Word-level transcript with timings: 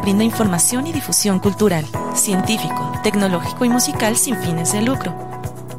brinda 0.00 0.24
información 0.24 0.86
y 0.86 0.92
difusión 0.92 1.38
cultural, 1.38 1.86
científico, 2.14 2.92
tecnológico 3.02 3.64
y 3.64 3.68
musical 3.68 4.16
sin 4.16 4.36
fines 4.36 4.72
de 4.72 4.82
lucro. 4.82 5.14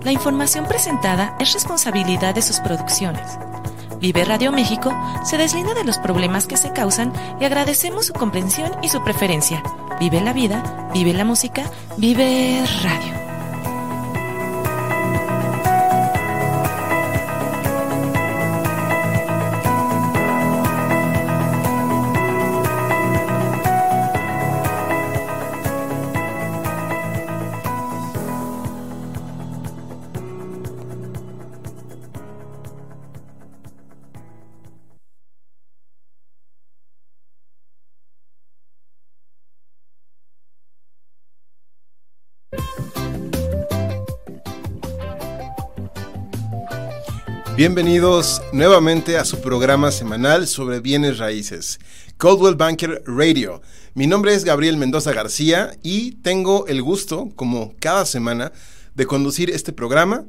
La 0.03 0.12
información 0.12 0.66
presentada 0.66 1.35
es 1.40 1.53
responsabilidad 1.53 2.35
de 2.35 2.41
sus 2.41 2.59
producciones. 2.59 3.38
Vive 3.99 4.23
Radio 4.26 4.52
México 4.52 4.95
se 5.26 5.38
deslinda 5.38 5.73
de 5.73 5.84
los 5.84 5.98
problemas 5.98 6.45
que 6.45 6.57
se 6.57 6.71
causan 6.71 7.12
y 7.40 7.45
agradecemos 7.45 8.05
su 8.05 8.13
comprensión 8.13 8.71
y 8.84 8.90
su 8.90 9.03
preferencia. 9.03 9.63
Vive 9.99 10.21
la 10.21 10.34
vida, 10.34 10.90
vive 10.93 11.13
la 11.13 11.26
música, 11.26 11.63
vive 11.98 12.63
radio. 12.84 13.16
Bienvenidos 47.58 48.44
nuevamente 48.54 49.18
a 49.18 49.26
su 49.26 49.41
programa 49.41 49.91
semanal 49.91 50.46
sobre 50.46 50.80
bienes 50.80 51.18
raíces, 51.18 51.80
Coldwell 52.18 52.54
Banker 52.54 53.02
Radio. 53.08 53.63
Mi 53.96 54.05
nombre 54.05 54.36
es 54.36 54.44
Gabriel 54.44 54.77
Mendoza 54.77 55.12
García 55.12 55.72
y 55.82 56.12
tengo 56.18 56.68
el 56.68 56.84
gusto, 56.84 57.30
como 57.35 57.74
cada 57.80 58.05
semana, 58.05 58.52
de 58.94 59.08
conducir 59.08 59.50
este 59.50 59.74
programa 59.74 60.26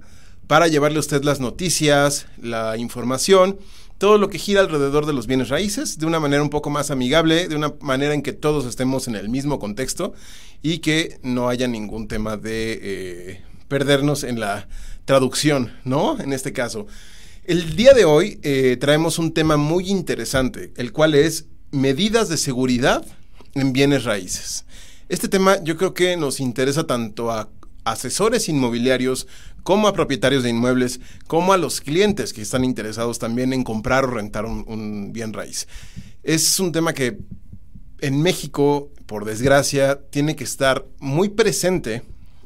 para 0.47 0.69
llevarle 0.69 0.97
a 0.97 1.01
usted 1.01 1.23
las 1.23 1.39
noticias, 1.39 2.25
la 2.41 2.79
información, 2.79 3.59
todo 3.99 4.17
lo 4.17 4.31
que 4.31 4.39
gira 4.39 4.63
alrededor 4.63 5.05
de 5.05 5.13
los 5.13 5.27
bienes 5.27 5.51
raíces 5.51 5.99
de 5.99 6.07
una 6.07 6.21
manera 6.21 6.43
un 6.43 6.49
poco 6.49 6.71
más 6.71 6.91
amigable, 6.91 7.47
de 7.47 7.57
una 7.57 7.75
manera 7.83 8.15
en 8.15 8.23
que 8.23 8.33
todos 8.33 8.65
estemos 8.65 9.07
en 9.07 9.17
el 9.17 9.29
mismo 9.29 9.59
contexto 9.59 10.15
y 10.63 10.79
que 10.79 11.19
no 11.23 11.51
haya 11.51 11.69
ningún 11.69 12.09
tema 12.09 12.39
de 12.39 12.81
eh, 12.83 13.43
perdernos 13.69 14.25
en 14.25 14.41
la 14.41 14.67
traducción, 15.05 15.75
¿no? 15.85 16.19
En 16.19 16.33
este 16.33 16.55
caso. 16.55 16.87
El 17.49 17.77
día 17.77 17.95
de 17.95 18.05
hoy 18.05 18.39
eh, 18.43 18.77
traemos 18.79 19.19
un 19.19 19.33
tema 19.33 19.57
muy 19.57 19.89
interesante, 19.89 20.71
el 20.77 20.93
cual 20.93 21.15
es 21.15 21.47
medidas 21.71 22.29
de 22.29 22.37
seguridad 22.37 23.07
en 23.55 23.73
bienes 23.73 24.05
raíces. 24.05 24.67
Este 25.09 25.29
tema 25.29 25.57
yo 25.65 25.79
creo 25.79 25.95
que 25.95 26.19
nos 26.19 26.41
interesa 26.41 26.87
tanto 26.87 27.31
a 27.31 27.49
asesores 27.85 28.51
inmobiliarios 28.51 29.27
como 29.63 29.89
a 29.89 29.95
propietarios 29.95 30.43
de 30.43 30.51
inmuebles, 30.51 31.01
como 31.27 31.55
a 31.55 31.57
los 31.57 31.81
clientes 31.81 32.35
que 32.35 32.43
están 32.43 32.67
interesados 32.67 33.19
también 33.19 33.55
en 33.55 33.65
comprar 33.65 34.05
o 34.05 34.11
rentar 34.11 34.45
un, 34.45 34.67
un 34.69 35.15
bien 35.15 35.33
raíz. 35.33 35.69
Es 36.23 36.61
un 36.61 36.71
tema 36.71 36.93
que 36.93 37.17
en 38.03 38.21
México, 38.21 38.91
por 39.07 39.25
desgracia, 39.25 40.03
tiene 40.11 40.37
que 40.37 40.45
estar 40.45 40.85
muy 40.99 41.31
presente, 41.31 42.03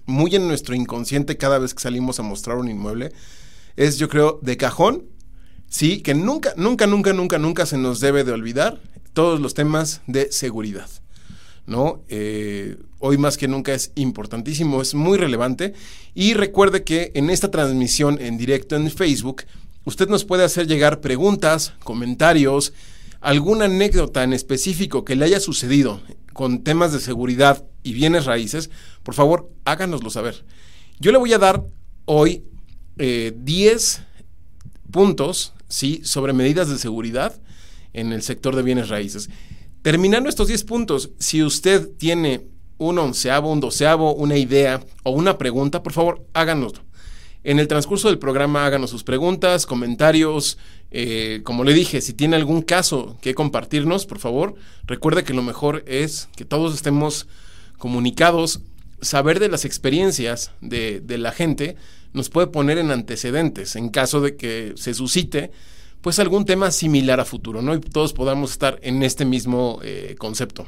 muy 0.07 0.37
en 0.37 0.47
nuestro 0.47 0.77
inconsciente 0.77 1.37
cada 1.37 1.59
vez 1.59 1.75
que 1.75 1.83
salimos 1.83 2.21
a 2.21 2.23
mostrar 2.23 2.57
un 2.57 2.69
inmueble 2.69 3.11
es 3.77 3.99
yo 3.99 4.09
creo 4.09 4.39
de 4.43 4.57
cajón, 4.57 5.05
sí, 5.69 6.03
que 6.03 6.15
nunca, 6.15 6.55
nunca, 6.57 6.87
nunca, 6.87 7.13
nunca, 7.13 7.39
nunca 7.39 7.67
se 7.67 7.79
nos 7.79 8.01
debe 8.01 8.25
de 8.25 8.33
olvidar 8.33 8.81
todos 9.13 9.41
los 9.41 9.55
temas 9.55 10.03
de 10.07 10.31
seguridad. 10.33 10.89
¿no? 11.67 12.03
Eh, 12.09 12.77
hoy 12.99 13.19
más 13.19 13.37
que 13.37 13.49
nunca 13.49 13.73
es 13.75 13.93
importantísimo, 13.95 14.83
es 14.83 14.95
muy 14.95 15.19
relevante. 15.19 15.75
Y 16.15 16.35
recuerde 16.35 16.85
que 16.85 17.13
en 17.15 17.31
esta 17.31 17.51
transmisión 17.51 18.21
en 18.21 18.39
directo 18.39 18.77
en 18.77 18.91
Facebook, 18.91 19.45
usted 19.85 20.09
nos 20.09 20.25
puede 20.25 20.45
hacer 20.45 20.67
llegar 20.67 21.01
preguntas, 21.01 21.75
comentarios, 21.85 22.73
alguna 23.21 23.67
anécdota 23.67 24.25
en 24.25 24.33
específico 24.33 25.05
que 25.05 25.17
le 25.17 25.25
haya 25.25 25.41
sucedido 25.41 26.01
con 26.33 26.65
temas 26.65 26.93
de 26.93 27.01
seguridad 27.01 27.65
y 27.83 27.93
bienes 27.93 28.25
raíces, 28.25 28.71
por 29.03 29.15
favor, 29.15 29.51
háganoslo 29.65 30.11
saber. 30.11 30.45
Yo 30.99 31.13
le 31.13 31.19
voy 31.19 31.33
a 31.33 31.39
dar 31.39 31.65
hoy 32.05 32.45
10 33.03 33.99
eh, 33.99 34.25
puntos 34.91 35.55
¿sí? 35.69 36.01
sobre 36.05 36.33
medidas 36.33 36.69
de 36.69 36.79
seguridad 36.79 37.35
en 37.93 38.13
el 38.13 38.23
sector 38.23 38.55
de 38.55 38.63
bienes 38.63 38.89
raíces. 38.89 39.29
Terminando 39.83 40.29
estos 40.29 40.47
10 40.47 40.65
puntos, 40.65 41.11
si 41.19 41.43
usted 41.43 41.91
tiene 41.99 42.47
un 42.79 42.99
onceavo, 42.99 43.51
un 43.51 43.61
doceavo, 43.61 44.15
una 44.15 44.37
idea 44.37 44.85
o 45.03 45.11
una 45.11 45.37
pregunta, 45.39 45.83
por 45.83 45.93
favor, 45.93 46.25
háganoslo. 46.33 46.85
En 47.45 47.59
el 47.59 47.67
transcurso 47.67 48.07
del 48.07 48.21
programa 48.21 48.65
háganos 48.65 48.91
sus 48.91 49.03
preguntas, 49.03 49.67
comentarios. 49.67 50.59
Eh, 50.93 51.41
como 51.43 51.65
le 51.65 51.75
dije, 51.75 52.01
si 52.01 52.13
tiene 52.13 52.37
algún 52.37 52.63
caso 52.63 53.17
que 53.21 53.35
compartirnos, 53.35 54.07
por 54.07 54.21
favor, 54.21 54.55
recuerde 54.85 55.25
que 55.25 55.35
lo 55.35 55.43
mejor 55.43 55.83
es 55.89 56.29
que 56.37 56.45
todos 56.45 56.73
estemos 56.73 57.27
comunicados, 57.79 58.61
saber 59.01 59.41
de 59.41 59.49
las 59.49 59.65
experiencias 59.65 60.53
de 60.61 61.19
la 61.19 61.33
gente 61.33 61.77
nos 62.13 62.29
puede 62.29 62.49
poner 62.49 62.79
en 62.79 62.91
antecedentes 62.91 63.77
en 63.77 63.89
caso 63.89 64.21
de 64.21 64.37
que 64.37 64.73
se 64.77 64.95
suscite 64.95 65.51
pues 66.01 66.19
algún 66.19 66.45
tema 66.45 66.71
similar 66.71 67.21
a 67.21 67.25
futuro, 67.25 67.63
¿no? 67.63 67.75
Y 67.75 67.81
todos 67.81 68.13
podamos 68.13 68.51
estar 68.51 68.79
en 68.83 69.03
este 69.03 69.25
mismo 69.25 69.79
eh, 69.83 70.17
concepto. 70.19 70.67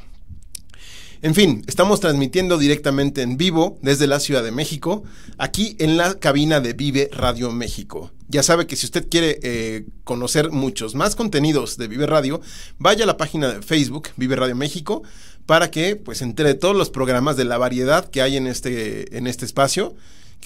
En 1.21 1.33
fin, 1.33 1.63
estamos 1.67 1.99
transmitiendo 1.99 2.57
directamente 2.57 3.21
en 3.21 3.35
vivo 3.35 3.77
desde 3.81 4.07
la 4.07 4.19
Ciudad 4.19 4.43
de 4.43 4.51
México, 4.51 5.03
aquí 5.37 5.75
en 5.79 5.97
la 5.97 6.19
cabina 6.19 6.59
de 6.59 6.73
Vive 6.73 7.09
Radio 7.11 7.51
México. 7.51 8.11
Ya 8.27 8.43
sabe 8.43 8.67
que 8.67 8.75
si 8.75 8.85
usted 8.85 9.07
quiere 9.09 9.39
eh, 9.41 9.85
conocer 10.03 10.51
muchos 10.51 10.93
más 10.95 11.15
contenidos 11.15 11.77
de 11.77 11.87
Vive 11.87 12.05
Radio, 12.05 12.41
vaya 12.77 13.03
a 13.03 13.07
la 13.07 13.17
página 13.17 13.49
de 13.51 13.61
Facebook 13.61 14.09
Vive 14.17 14.35
Radio 14.35 14.55
México 14.55 15.03
para 15.45 15.71
que 15.71 15.95
pues 15.95 16.21
entre 16.21 16.53
todos 16.53 16.75
los 16.75 16.89
programas 16.89 17.37
de 17.37 17.45
la 17.45 17.57
variedad 17.57 18.09
que 18.09 18.21
hay 18.21 18.37
en 18.37 18.47
este, 18.47 19.17
en 19.17 19.27
este 19.27 19.45
espacio 19.45 19.95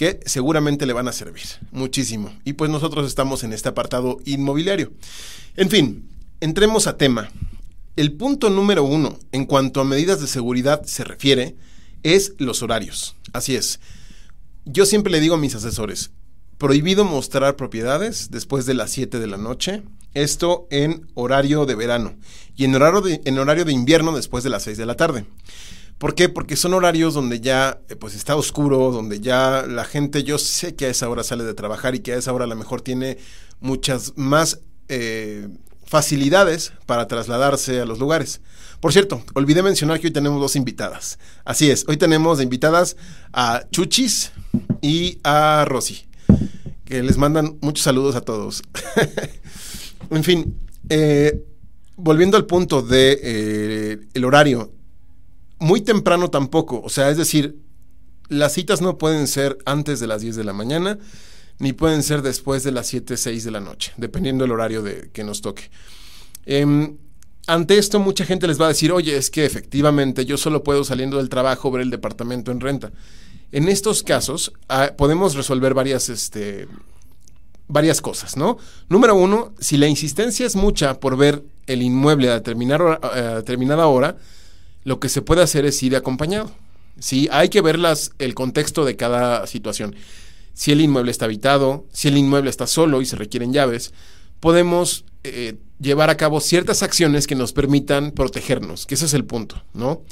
que 0.00 0.18
seguramente 0.24 0.86
le 0.86 0.94
van 0.94 1.08
a 1.08 1.12
servir 1.12 1.44
muchísimo. 1.72 2.32
Y 2.46 2.54
pues 2.54 2.70
nosotros 2.70 3.06
estamos 3.06 3.44
en 3.44 3.52
este 3.52 3.68
apartado 3.68 4.16
inmobiliario. 4.24 4.92
En 5.56 5.68
fin, 5.68 6.08
entremos 6.40 6.86
a 6.86 6.96
tema. 6.96 7.28
El 7.96 8.12
punto 8.12 8.48
número 8.48 8.82
uno 8.82 9.18
en 9.30 9.44
cuanto 9.44 9.78
a 9.78 9.84
medidas 9.84 10.18
de 10.22 10.26
seguridad 10.26 10.86
se 10.86 11.04
refiere 11.04 11.54
es 12.02 12.32
los 12.38 12.62
horarios. 12.62 13.14
Así 13.34 13.56
es. 13.56 13.78
Yo 14.64 14.86
siempre 14.86 15.12
le 15.12 15.20
digo 15.20 15.34
a 15.34 15.38
mis 15.38 15.54
asesores, 15.54 16.12
prohibido 16.56 17.04
mostrar 17.04 17.56
propiedades 17.56 18.30
después 18.30 18.64
de 18.64 18.72
las 18.72 18.92
7 18.92 19.18
de 19.18 19.26
la 19.26 19.36
noche, 19.36 19.82
esto 20.14 20.66
en 20.70 21.10
horario 21.12 21.66
de 21.66 21.74
verano 21.74 22.14
y 22.56 22.64
en 22.64 22.74
horario 22.74 23.02
de, 23.02 23.20
en 23.26 23.38
horario 23.38 23.66
de 23.66 23.74
invierno 23.74 24.16
después 24.16 24.44
de 24.44 24.48
las 24.48 24.62
6 24.62 24.78
de 24.78 24.86
la 24.86 24.96
tarde. 24.96 25.26
¿Por 26.00 26.14
qué? 26.14 26.30
Porque 26.30 26.56
son 26.56 26.72
horarios 26.72 27.12
donde 27.12 27.42
ya 27.42 27.82
eh, 27.90 27.94
pues 27.94 28.14
está 28.14 28.34
oscuro, 28.34 28.90
donde 28.90 29.20
ya 29.20 29.66
la 29.68 29.84
gente, 29.84 30.24
yo 30.24 30.38
sé 30.38 30.74
que 30.74 30.86
a 30.86 30.88
esa 30.88 31.10
hora 31.10 31.22
sale 31.22 31.44
de 31.44 31.52
trabajar 31.52 31.94
y 31.94 31.98
que 31.98 32.14
a 32.14 32.16
esa 32.16 32.32
hora 32.32 32.46
a 32.46 32.48
lo 32.48 32.56
mejor 32.56 32.80
tiene 32.80 33.18
muchas 33.60 34.14
más 34.16 34.60
eh, 34.88 35.46
facilidades 35.84 36.72
para 36.86 37.06
trasladarse 37.06 37.80
a 37.80 37.84
los 37.84 37.98
lugares. 37.98 38.40
Por 38.80 38.94
cierto, 38.94 39.22
olvidé 39.34 39.62
mencionar 39.62 40.00
que 40.00 40.06
hoy 40.06 40.10
tenemos 40.10 40.40
dos 40.40 40.56
invitadas. 40.56 41.18
Así 41.44 41.70
es, 41.70 41.84
hoy 41.86 41.98
tenemos 41.98 42.40
invitadas 42.40 42.96
a 43.34 43.64
Chuchis 43.70 44.32
y 44.80 45.18
a 45.22 45.66
Rosy, 45.68 46.06
que 46.86 47.02
les 47.02 47.18
mandan 47.18 47.58
muchos 47.60 47.84
saludos 47.84 48.16
a 48.16 48.22
todos. 48.22 48.62
en 50.10 50.24
fin, 50.24 50.58
eh, 50.88 51.44
volviendo 51.96 52.38
al 52.38 52.46
punto 52.46 52.80
de 52.80 54.00
el 54.14 54.24
horario, 54.24 54.72
muy 55.60 55.82
temprano 55.82 56.30
tampoco, 56.30 56.80
o 56.82 56.88
sea, 56.88 57.10
es 57.10 57.16
decir, 57.16 57.56
las 58.28 58.54
citas 58.54 58.80
no 58.80 58.98
pueden 58.98 59.28
ser 59.28 59.58
antes 59.66 60.00
de 60.00 60.06
las 60.06 60.22
10 60.22 60.36
de 60.36 60.44
la 60.44 60.52
mañana, 60.52 60.98
ni 61.58 61.74
pueden 61.74 62.02
ser 62.02 62.22
después 62.22 62.64
de 62.64 62.72
las 62.72 62.86
7, 62.86 63.16
6 63.16 63.44
de 63.44 63.50
la 63.50 63.60
noche, 63.60 63.92
dependiendo 63.98 64.44
del 64.44 64.52
horario 64.52 64.82
de, 64.82 65.10
que 65.12 65.22
nos 65.22 65.42
toque. 65.42 65.70
Em, 66.46 66.96
ante 67.46 67.76
esto, 67.76 68.00
mucha 68.00 68.24
gente 68.24 68.46
les 68.46 68.60
va 68.60 68.64
a 68.66 68.68
decir, 68.68 68.90
oye, 68.92 69.16
es 69.16 69.30
que 69.30 69.44
efectivamente 69.44 70.24
yo 70.24 70.38
solo 70.38 70.64
puedo 70.64 70.84
saliendo 70.84 71.18
del 71.18 71.28
trabajo 71.28 71.70
ver 71.70 71.82
el 71.82 71.90
departamento 71.90 72.50
en 72.50 72.60
renta. 72.60 72.92
En 73.52 73.68
estos 73.68 74.02
casos, 74.02 74.52
ah, 74.68 74.92
podemos 74.96 75.34
resolver 75.34 75.74
varias, 75.74 76.08
este, 76.08 76.68
varias 77.68 78.00
cosas, 78.00 78.36
¿no? 78.36 78.56
Número 78.88 79.14
uno, 79.14 79.52
si 79.58 79.76
la 79.76 79.88
insistencia 79.88 80.46
es 80.46 80.56
mucha 80.56 81.00
por 81.00 81.16
ver 81.16 81.42
el 81.66 81.82
inmueble 81.82 82.30
a, 82.30 82.34
a 82.36 82.38
determinada 82.38 83.86
hora, 83.86 84.16
lo 84.84 85.00
que 85.00 85.08
se 85.08 85.22
puede 85.22 85.42
hacer 85.42 85.64
es 85.64 85.82
ir 85.82 85.96
acompañado. 85.96 86.52
¿sí? 86.98 87.28
Hay 87.32 87.48
que 87.48 87.60
ver 87.60 87.78
el 88.18 88.34
contexto 88.34 88.84
de 88.84 88.96
cada 88.96 89.46
situación. 89.46 89.94
Si 90.54 90.72
el 90.72 90.80
inmueble 90.80 91.10
está 91.10 91.24
habitado, 91.24 91.86
si 91.92 92.08
el 92.08 92.16
inmueble 92.16 92.50
está 92.50 92.66
solo 92.66 93.00
y 93.00 93.06
se 93.06 93.16
requieren 93.16 93.52
llaves, 93.52 93.92
podemos 94.40 95.04
eh, 95.24 95.56
llevar 95.78 96.10
a 96.10 96.16
cabo 96.16 96.40
ciertas 96.40 96.82
acciones 96.82 97.26
que 97.26 97.34
nos 97.34 97.52
permitan 97.52 98.12
protegernos, 98.12 98.86
que 98.86 98.94
ese 98.94 99.06
es 99.06 99.14
el 99.14 99.24
punto, 99.24 99.62
¿no? 99.74 100.02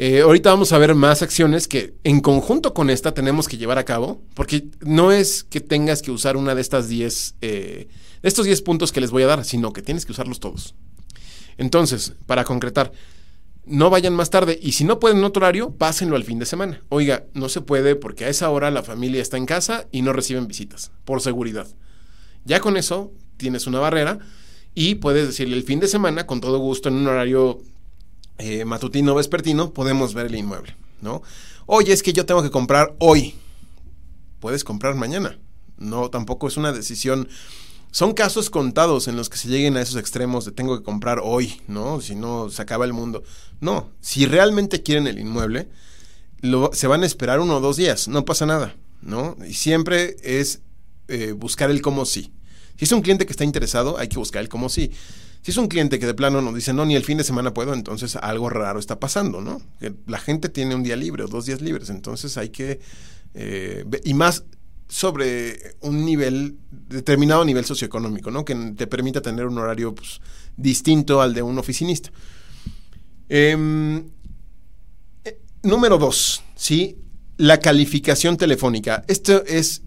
Eh, 0.00 0.20
ahorita 0.20 0.50
vamos 0.50 0.72
a 0.72 0.78
ver 0.78 0.94
más 0.94 1.22
acciones 1.22 1.66
que 1.66 1.94
en 2.04 2.20
conjunto 2.20 2.72
con 2.72 2.88
esta 2.88 3.14
tenemos 3.14 3.48
que 3.48 3.58
llevar 3.58 3.78
a 3.78 3.84
cabo, 3.84 4.22
porque 4.34 4.68
no 4.80 5.10
es 5.10 5.42
que 5.42 5.60
tengas 5.60 6.02
que 6.02 6.12
usar 6.12 6.36
una 6.36 6.54
de 6.54 6.60
estas 6.60 6.88
10, 6.88 7.34
eh, 7.40 7.88
estos 8.22 8.46
10 8.46 8.62
puntos 8.62 8.92
que 8.92 9.00
les 9.00 9.10
voy 9.10 9.24
a 9.24 9.26
dar, 9.26 9.44
sino 9.44 9.72
que 9.72 9.82
tienes 9.82 10.06
que 10.06 10.12
usarlos 10.12 10.38
todos. 10.38 10.76
Entonces, 11.56 12.12
para 12.26 12.44
concretar, 12.44 12.92
no 13.68 13.90
vayan 13.90 14.14
más 14.14 14.30
tarde 14.30 14.58
y 14.60 14.72
si 14.72 14.84
no 14.84 14.98
pueden 14.98 15.18
en 15.18 15.24
otro 15.24 15.40
horario, 15.44 15.70
pásenlo 15.70 16.16
al 16.16 16.24
fin 16.24 16.38
de 16.38 16.46
semana. 16.46 16.82
Oiga, 16.88 17.24
no 17.34 17.48
se 17.48 17.60
puede 17.60 17.96
porque 17.96 18.24
a 18.24 18.28
esa 18.28 18.50
hora 18.50 18.70
la 18.70 18.82
familia 18.82 19.22
está 19.22 19.36
en 19.36 19.46
casa 19.46 19.86
y 19.92 20.02
no 20.02 20.12
reciben 20.12 20.46
visitas, 20.46 20.90
por 21.04 21.20
seguridad. 21.20 21.66
Ya 22.44 22.60
con 22.60 22.76
eso 22.76 23.12
tienes 23.36 23.66
una 23.66 23.78
barrera 23.78 24.18
y 24.74 24.96
puedes 24.96 25.26
decirle 25.26 25.56
el 25.56 25.64
fin 25.64 25.80
de 25.80 25.88
semana, 25.88 26.26
con 26.26 26.40
todo 26.40 26.58
gusto, 26.58 26.88
en 26.88 26.96
un 26.96 27.06
horario 27.06 27.60
eh, 28.38 28.64
matutino 28.64 29.14
vespertino, 29.14 29.72
podemos 29.72 30.14
ver 30.14 30.26
el 30.26 30.36
inmueble, 30.36 30.76
¿no? 31.00 31.22
Oye, 31.66 31.92
es 31.92 32.02
que 32.02 32.12
yo 32.12 32.24
tengo 32.24 32.42
que 32.42 32.50
comprar 32.50 32.94
hoy. 32.98 33.34
Puedes 34.40 34.64
comprar 34.64 34.94
mañana. 34.94 35.38
No, 35.76 36.10
tampoco 36.10 36.48
es 36.48 36.56
una 36.56 36.72
decisión. 36.72 37.28
Son 37.90 38.12
casos 38.12 38.50
contados 38.50 39.08
en 39.08 39.16
los 39.16 39.28
que 39.30 39.38
se 39.38 39.48
lleguen 39.48 39.76
a 39.76 39.80
esos 39.80 39.96
extremos 39.96 40.44
de 40.44 40.52
tengo 40.52 40.76
que 40.78 40.84
comprar 40.84 41.20
hoy, 41.22 41.60
¿no? 41.68 42.00
Si 42.00 42.14
no, 42.14 42.50
se 42.50 42.60
acaba 42.60 42.84
el 42.84 42.92
mundo. 42.92 43.22
No, 43.60 43.90
si 44.00 44.26
realmente 44.26 44.82
quieren 44.82 45.06
el 45.06 45.18
inmueble, 45.18 45.68
se 46.72 46.86
van 46.86 47.02
a 47.02 47.06
esperar 47.06 47.40
uno 47.40 47.56
o 47.56 47.60
dos 47.60 47.76
días, 47.76 48.08
no 48.08 48.24
pasa 48.24 48.46
nada, 48.46 48.76
¿no? 49.00 49.36
Y 49.46 49.54
siempre 49.54 50.16
es 50.22 50.60
eh, 51.08 51.32
buscar 51.32 51.70
el 51.70 51.80
cómo 51.80 52.04
sí. 52.04 52.32
Si 52.76 52.84
es 52.84 52.92
un 52.92 53.00
cliente 53.00 53.26
que 53.26 53.32
está 53.32 53.44
interesado, 53.44 53.98
hay 53.98 54.08
que 54.08 54.18
buscar 54.18 54.42
el 54.42 54.48
cómo 54.48 54.68
sí. 54.68 54.92
Si 55.42 55.50
es 55.50 55.56
un 55.56 55.68
cliente 55.68 55.98
que 55.98 56.06
de 56.06 56.14
plano 56.14 56.42
nos 56.42 56.54
dice, 56.54 56.72
no, 56.72 56.84
ni 56.84 56.94
el 56.94 57.04
fin 57.04 57.16
de 57.16 57.24
semana 57.24 57.54
puedo, 57.54 57.72
entonces 57.72 58.16
algo 58.16 58.50
raro 58.50 58.78
está 58.78 59.00
pasando, 59.00 59.40
¿no? 59.40 59.62
La 60.06 60.18
gente 60.18 60.48
tiene 60.48 60.74
un 60.74 60.82
día 60.82 60.94
libre 60.94 61.24
o 61.24 61.26
dos 61.26 61.46
días 61.46 61.62
libres, 61.62 61.88
entonces 61.90 62.36
hay 62.36 62.50
que... 62.50 62.80
Eh, 63.34 63.84
y 64.04 64.14
más 64.14 64.44
sobre 64.88 65.76
un 65.80 66.04
nivel, 66.04 66.56
determinado 66.70 67.44
nivel 67.44 67.64
socioeconómico, 67.64 68.30
¿no? 68.30 68.44
Que 68.44 68.54
te 68.76 68.86
permita 68.86 69.20
tener 69.20 69.46
un 69.46 69.58
horario 69.58 69.94
pues, 69.94 70.20
distinto 70.56 71.20
al 71.20 71.34
de 71.34 71.42
un 71.42 71.58
oficinista. 71.58 72.10
Em, 73.28 74.06
eh, 75.24 75.40
número 75.62 75.98
dos, 75.98 76.42
¿sí? 76.56 76.96
La 77.36 77.60
calificación 77.60 78.36
telefónica. 78.36 79.04
Esto 79.06 79.44
es 79.44 79.82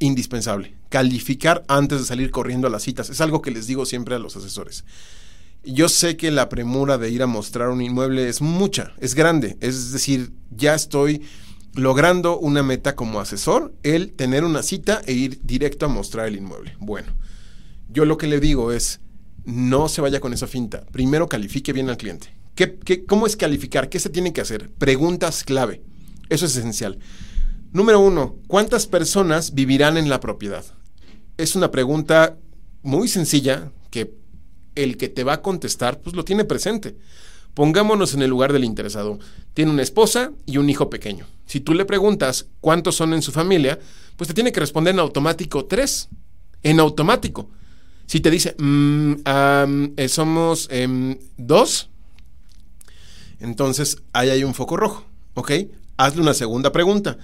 indispensable 0.00 0.78
calificar 0.88 1.64
antes 1.68 2.00
de 2.00 2.06
salir 2.06 2.30
corriendo 2.30 2.66
a 2.66 2.70
las 2.70 2.82
citas. 2.82 3.10
Es 3.10 3.20
algo 3.20 3.42
que 3.42 3.50
les 3.50 3.66
digo 3.66 3.86
siempre 3.86 4.14
a 4.14 4.18
los 4.18 4.36
asesores. 4.36 4.84
Yo 5.64 5.88
sé 5.88 6.16
que 6.16 6.30
la 6.30 6.48
premura 6.48 6.98
de 6.98 7.10
ir 7.10 7.22
a 7.22 7.26
mostrar 7.26 7.68
un 7.68 7.82
inmueble 7.82 8.28
es 8.28 8.40
mucha, 8.40 8.92
es 8.98 9.14
grande. 9.14 9.56
Es 9.60 9.92
decir, 9.92 10.32
ya 10.50 10.74
estoy 10.74 11.22
logrando 11.74 12.38
una 12.38 12.62
meta 12.62 12.96
como 12.96 13.20
asesor, 13.20 13.74
el 13.82 14.12
tener 14.12 14.44
una 14.44 14.62
cita 14.62 15.00
e 15.06 15.12
ir 15.12 15.40
directo 15.42 15.86
a 15.86 15.88
mostrar 15.88 16.26
el 16.26 16.36
inmueble. 16.36 16.76
Bueno, 16.80 17.12
yo 17.88 18.04
lo 18.04 18.18
que 18.18 18.26
le 18.26 18.40
digo 18.40 18.72
es, 18.72 19.00
no 19.44 19.88
se 19.88 20.00
vaya 20.00 20.20
con 20.20 20.32
esa 20.32 20.46
finta. 20.46 20.84
Primero 20.92 21.28
califique 21.28 21.72
bien 21.72 21.88
al 21.88 21.96
cliente. 21.96 22.34
¿Qué, 22.54 23.04
cómo 23.06 23.26
es 23.26 23.36
calificar? 23.36 23.88
¿Qué 23.88 24.00
se 24.00 24.10
tiene 24.10 24.32
que 24.32 24.40
hacer? 24.40 24.70
Preguntas 24.70 25.44
clave. 25.44 25.82
Eso 26.28 26.46
es 26.46 26.56
esencial. 26.56 26.98
Número 27.72 28.00
uno, 28.00 28.36
¿cuántas 28.48 28.86
personas 28.86 29.54
vivirán 29.54 29.96
en 29.96 30.08
la 30.08 30.20
propiedad? 30.20 30.64
es 31.38 31.54
una 31.54 31.70
pregunta 31.70 32.36
muy 32.82 33.08
sencilla 33.08 33.72
que 33.90 34.12
el 34.74 34.96
que 34.96 35.08
te 35.08 35.24
va 35.24 35.34
a 35.34 35.42
contestar 35.42 36.00
pues 36.00 36.14
lo 36.14 36.24
tiene 36.24 36.44
presente. 36.44 36.96
Pongámonos 37.58 38.14
en 38.14 38.22
el 38.22 38.30
lugar 38.30 38.52
del 38.52 38.62
interesado. 38.62 39.18
Tiene 39.52 39.72
una 39.72 39.82
esposa 39.82 40.30
y 40.46 40.58
un 40.58 40.70
hijo 40.70 40.88
pequeño. 40.88 41.26
Si 41.44 41.58
tú 41.58 41.74
le 41.74 41.84
preguntas 41.84 42.46
cuántos 42.60 42.94
son 42.94 43.12
en 43.14 43.20
su 43.20 43.32
familia, 43.32 43.80
pues 44.16 44.28
te 44.28 44.34
tiene 44.34 44.52
que 44.52 44.60
responder 44.60 44.94
en 44.94 45.00
automático 45.00 45.64
tres. 45.64 46.08
En 46.62 46.78
automático. 46.78 47.50
Si 48.06 48.20
te 48.20 48.30
dice, 48.30 48.54
mm, 48.56 49.12
eh, 49.96 50.08
somos 50.08 50.68
em, 50.70 51.18
dos, 51.36 51.90
entonces 53.40 54.04
ahí 54.12 54.30
hay 54.30 54.44
un 54.44 54.54
foco 54.54 54.76
rojo. 54.76 55.04
¿Ok? 55.34 55.50
Hazle 55.96 56.22
una 56.22 56.34
segunda 56.34 56.70
pregunta. 56.70 57.18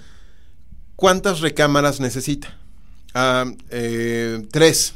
¿Cuántas 0.97 1.39
recámaras 1.39 2.01
necesita? 2.01 2.59
eh, 3.69 4.45
tres. 4.51 4.95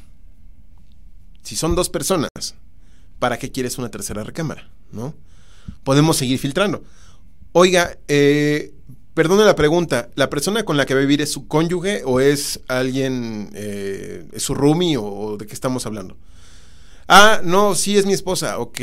Si 1.44 1.56
son 1.56 1.76
dos 1.76 1.88
personas, 1.88 2.28
¿para 3.20 3.40
qué 3.40 3.54
quieres 3.54 3.78
una 3.78 3.90
tercera 3.90 4.26
recámara? 4.26 4.70
¿No? 4.92 5.16
Podemos 5.84 6.18
seguir 6.18 6.40
filtrando. 6.40 6.84
Oiga, 7.52 7.98
eh, 8.08 8.74
perdone 9.14 9.44
la 9.44 9.56
pregunta, 9.56 10.10
¿la 10.16 10.30
persona 10.30 10.64
con 10.64 10.78
la 10.78 10.86
que 10.86 10.94
va 10.94 11.00
a 11.00 11.02
vivir 11.02 11.22
es 11.22 11.32
su 11.32 11.48
cónyuge 11.48 12.04
o 12.06 12.20
es 12.20 12.62
alguien, 12.68 13.50
eh, 13.54 14.26
es 14.32 14.44
su 14.44 14.54
roomie 14.54 14.98
o, 14.98 15.36
de 15.38 15.46
qué 15.46 15.54
estamos 15.54 15.86
hablando? 15.86 16.16
Ah, 17.08 17.42
no, 17.44 17.76
sí 17.76 17.98
es 17.98 18.06
mi 18.06 18.14
esposa, 18.14 18.60
ok. 18.60 18.80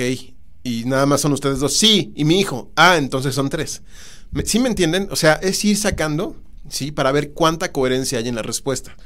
Y 0.64 0.84
nada 0.84 1.06
más 1.06 1.20
son 1.20 1.32
ustedes 1.32 1.60
dos. 1.60 1.76
Sí, 1.76 2.12
y 2.16 2.24
mi 2.24 2.40
hijo. 2.40 2.72
Ah, 2.74 2.96
entonces 2.96 3.34
son 3.34 3.48
tres. 3.48 3.82
¿Sí 4.44 4.58
me 4.58 4.68
entienden? 4.68 5.08
O 5.10 5.16
sea, 5.16 5.34
es 5.34 5.64
ir 5.64 5.76
sacando, 5.76 6.36
¿sí? 6.68 6.90
Para 6.90 7.12
ver 7.12 7.32
cuánta 7.32 7.70
coherencia 7.70 8.18
hay 8.18 8.28
en 8.28 8.34
la 8.34 8.42
respuesta. 8.42 8.96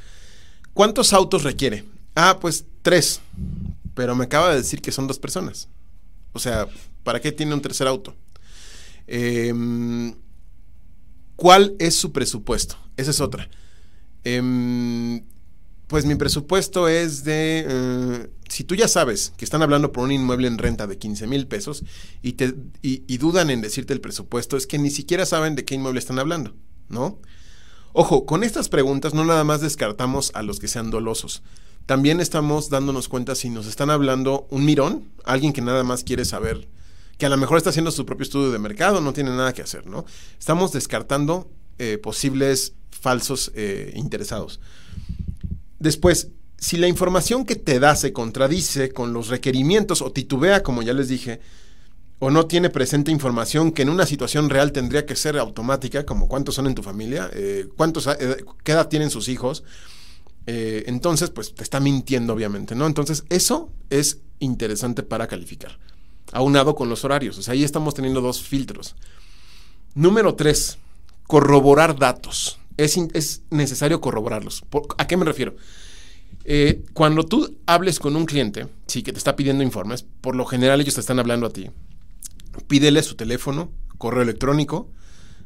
¿Cuántos 0.73 1.13
autos 1.13 1.43
requiere? 1.43 1.85
Ah, 2.15 2.39
pues 2.41 2.65
tres. 2.81 3.21
Pero 3.93 4.15
me 4.15 4.25
acaba 4.25 4.49
de 4.49 4.57
decir 4.57 4.81
que 4.81 4.91
son 4.91 5.07
dos 5.07 5.19
personas. 5.19 5.69
O 6.33 6.39
sea, 6.39 6.67
¿para 7.03 7.19
qué 7.21 7.31
tiene 7.31 7.53
un 7.53 7.61
tercer 7.61 7.87
auto? 7.87 8.15
Em, 9.07 10.15
¿Cuál 11.35 11.75
es 11.79 11.95
su 11.95 12.11
presupuesto? 12.11 12.77
Esa 12.97 13.11
es 13.11 13.19
otra. 13.19 13.49
Em, 14.23 15.23
pues 15.87 16.05
mi 16.05 16.15
presupuesto 16.15 16.87
es 16.87 17.23
de... 17.23 17.65
Eh, 17.67 18.29
si 18.47 18.63
tú 18.63 18.75
ya 18.75 18.87
sabes 18.87 19.33
que 19.37 19.45
están 19.45 19.61
hablando 19.61 19.91
por 19.91 20.03
un 20.03 20.11
inmueble 20.11 20.47
en 20.47 20.57
renta 20.57 20.87
de 20.87 20.97
15 20.97 21.25
mil 21.27 21.47
pesos 21.47 21.83
y, 22.21 22.33
te, 22.33 22.53
y 22.81 23.17
dudan 23.17 23.49
en 23.49 23.61
decirte 23.61 23.93
el 23.93 24.01
presupuesto, 24.01 24.57
es 24.57 24.67
que 24.67 24.77
ni 24.77 24.89
siquiera 24.91 25.25
saben 25.25 25.55
de 25.55 25.65
qué 25.65 25.75
inmueble 25.75 25.99
están 25.99 26.19
hablando, 26.19 26.53
¿no? 26.89 27.19
Ojo, 27.93 28.25
con 28.25 28.43
estas 28.43 28.69
preguntas 28.69 29.13
no 29.13 29.25
nada 29.25 29.43
más 29.43 29.59
descartamos 29.59 30.31
a 30.33 30.43
los 30.43 30.59
que 30.59 30.69
sean 30.69 30.91
dolosos. 30.91 31.43
También 31.85 32.21
estamos 32.21 32.69
dándonos 32.69 33.09
cuenta 33.09 33.35
si 33.35 33.49
nos 33.49 33.67
están 33.67 33.89
hablando 33.89 34.47
un 34.49 34.63
mirón, 34.63 35.09
alguien 35.25 35.51
que 35.51 35.61
nada 35.61 35.83
más 35.83 36.03
quiere 36.03 36.23
saber, 36.23 36.69
que 37.21 37.27
a 37.27 37.29
lo 37.29 37.37
mejor 37.37 37.59
está 37.59 37.69
haciendo 37.69 37.91
su 37.91 38.03
propio 38.03 38.23
estudio 38.23 38.49
de 38.49 38.57
mercado, 38.57 38.99
no 38.99 39.13
tiene 39.13 39.29
nada 39.29 39.53
que 39.53 39.61
hacer, 39.61 39.85
¿no? 39.85 40.05
Estamos 40.39 40.71
descartando 40.71 41.51
eh, 41.77 41.99
posibles 41.99 42.73
falsos 42.89 43.51
eh, 43.53 43.93
interesados. 43.95 44.59
Después, 45.77 46.29
si 46.57 46.77
la 46.77 46.87
información 46.87 47.45
que 47.45 47.55
te 47.55 47.79
da 47.79 47.95
se 47.95 48.11
contradice 48.11 48.91
con 48.91 49.13
los 49.13 49.27
requerimientos 49.27 50.01
o 50.01 50.11
titubea, 50.11 50.63
como 50.63 50.81
ya 50.81 50.93
les 50.93 51.09
dije, 51.09 51.41
o 52.17 52.31
no 52.31 52.47
tiene 52.47 52.71
presente 52.71 53.11
información 53.11 53.71
que 53.71 53.83
en 53.83 53.89
una 53.89 54.07
situación 54.07 54.49
real 54.49 54.71
tendría 54.71 55.05
que 55.05 55.15
ser 55.15 55.37
automática, 55.37 56.07
como 56.07 56.27
cuántos 56.27 56.55
son 56.55 56.65
en 56.65 56.73
tu 56.73 56.81
familia, 56.81 57.29
eh, 57.33 57.67
cuántos, 57.77 58.09
qué 58.63 58.71
edad 58.71 58.87
tienen 58.87 59.11
sus 59.11 59.29
hijos, 59.29 59.63
entonces 60.47 61.29
pues 61.29 61.53
te 61.53 61.61
está 61.61 61.79
mintiendo 61.79 62.33
obviamente, 62.33 62.73
¿no? 62.73 62.87
Entonces 62.87 63.25
eso 63.29 63.71
es 63.91 64.21
interesante 64.39 65.03
para 65.03 65.27
calificar, 65.27 65.77
aunado 66.31 66.75
con 66.75 66.89
los 66.89 67.03
horarios, 67.05 67.37
o 67.37 67.41
sea, 67.41 67.53
ahí 67.53 67.63
estamos 67.63 67.93
teniendo 67.93 68.21
dos 68.21 68.41
filtros. 68.41 68.95
Número 69.93 70.35
tres, 70.35 70.77
corroborar 71.27 71.97
datos. 71.97 72.59
Es, 72.77 72.97
es 73.13 73.43
necesario 73.49 73.99
corroborarlos. 74.01 74.63
¿A 74.97 75.07
qué 75.07 75.17
me 75.17 75.25
refiero? 75.25 75.55
cuando 76.93 77.23
tú 77.23 77.55
hables 77.67 77.99
con 77.99 78.15
un 78.15 78.25
cliente, 78.25 78.67
sí, 78.87 79.03
que 79.03 79.11
te 79.11 79.19
está 79.19 79.35
pidiendo 79.35 79.63
informes, 79.63 80.03
por 80.21 80.35
lo 80.35 80.43
general 80.45 80.81
ellos 80.81 80.95
te 80.95 80.99
están 80.99 81.19
hablando 81.19 81.45
a 81.45 81.51
ti 81.51 81.69
pídele 82.67 83.03
su 83.03 83.15
teléfono, 83.15 83.71
correo 83.97 84.21
electrónico, 84.23 84.89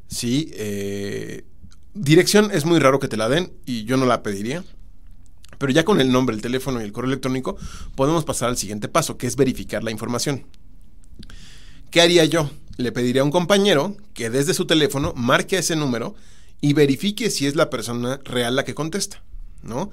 sí, 0.08 0.52
eh, 0.54 1.46
dirección 1.94 2.52
es 2.52 2.66
muy 2.66 2.80
raro 2.80 3.00
que 3.00 3.08
te 3.08 3.18
la 3.18 3.30
den 3.30 3.54
y 3.66 3.86
yo 3.86 3.98
no 3.98 4.06
la 4.06 4.24
pediría. 4.24 4.64
Pero 5.58 5.72
ya 5.72 5.86
con 5.86 6.02
el 6.02 6.12
nombre, 6.12 6.36
el 6.36 6.42
teléfono 6.42 6.82
y 6.82 6.84
el 6.84 6.92
correo 6.92 7.10
electrónico 7.10 7.56
podemos 7.96 8.26
pasar 8.26 8.50
al 8.50 8.58
siguiente 8.58 8.90
paso, 8.90 9.18
que 9.18 9.28
es 9.28 9.38
verificar 9.38 9.84
la 9.84 9.92
información. 9.92 10.46
¿Qué 11.96 12.02
haría 12.02 12.26
yo? 12.26 12.52
Le 12.76 12.92
pediría 12.92 13.22
a 13.22 13.24
un 13.24 13.32
compañero 13.32 13.96
que 14.14 14.30
desde 14.30 14.54
su 14.54 14.68
teléfono 14.68 15.14
marque 15.16 15.60
ese 15.60 15.78
número 15.78 16.14
y 16.60 16.74
verifique 16.74 17.30
si 17.30 17.48
es 17.48 17.56
la 17.56 17.70
persona 17.70 18.20
real 18.26 18.58
la 18.58 18.66
que 18.66 18.76
contesta, 18.76 19.24
¿no? 19.64 19.92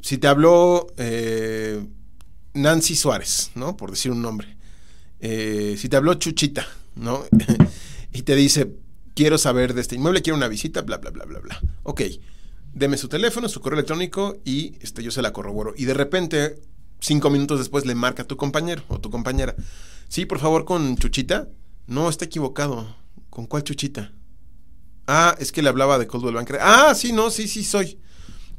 Si 0.00 0.18
te 0.18 0.28
habló 0.28 0.86
eh, 0.96 1.84
Nancy 2.52 2.94
Suárez, 2.94 3.50
¿no? 3.56 3.76
Por 3.76 3.90
decir 3.90 4.12
un 4.12 4.22
nombre. 4.22 4.56
Eh, 5.18 5.74
si 5.76 5.88
te 5.88 5.96
habló 5.96 6.14
Chuchita, 6.14 6.68
¿no? 6.94 7.24
y 8.12 8.22
te 8.22 8.36
dice, 8.36 8.70
quiero 9.16 9.36
saber 9.36 9.74
de 9.74 9.80
este 9.80 9.96
inmueble, 9.96 10.22
quiero 10.22 10.36
una 10.36 10.46
visita, 10.46 10.82
bla, 10.82 10.98
bla, 10.98 11.10
bla, 11.10 11.24
bla, 11.24 11.40
bla. 11.40 11.60
Ok, 11.82 12.02
deme 12.74 12.96
su 12.96 13.08
teléfono, 13.08 13.48
su 13.48 13.60
correo 13.60 13.80
electrónico 13.80 14.36
y 14.44 14.76
este, 14.82 15.02
yo 15.02 15.10
se 15.10 15.20
la 15.20 15.32
corroboro. 15.32 15.74
Y 15.76 15.86
de 15.86 15.94
repente 15.94 16.60
cinco 17.00 17.28
minutos 17.28 17.58
después 17.58 17.86
le 17.86 17.96
marca 17.96 18.22
a 18.22 18.26
tu 18.26 18.36
compañero 18.36 18.84
o 18.86 19.00
tu 19.00 19.10
compañera. 19.10 19.56
Sí, 20.14 20.26
por 20.26 20.38
favor, 20.38 20.64
con 20.64 20.96
Chuchita. 20.96 21.48
No, 21.88 22.08
está 22.08 22.26
equivocado. 22.26 22.86
¿Con 23.30 23.46
cuál 23.46 23.64
Chuchita? 23.64 24.12
Ah, 25.08 25.34
es 25.40 25.50
que 25.50 25.60
le 25.60 25.68
hablaba 25.68 25.98
de 25.98 26.06
Coldwell 26.06 26.36
Banker. 26.36 26.60
Ah, 26.60 26.94
sí, 26.94 27.12
no, 27.12 27.30
sí, 27.32 27.48
sí, 27.48 27.64
soy. 27.64 27.98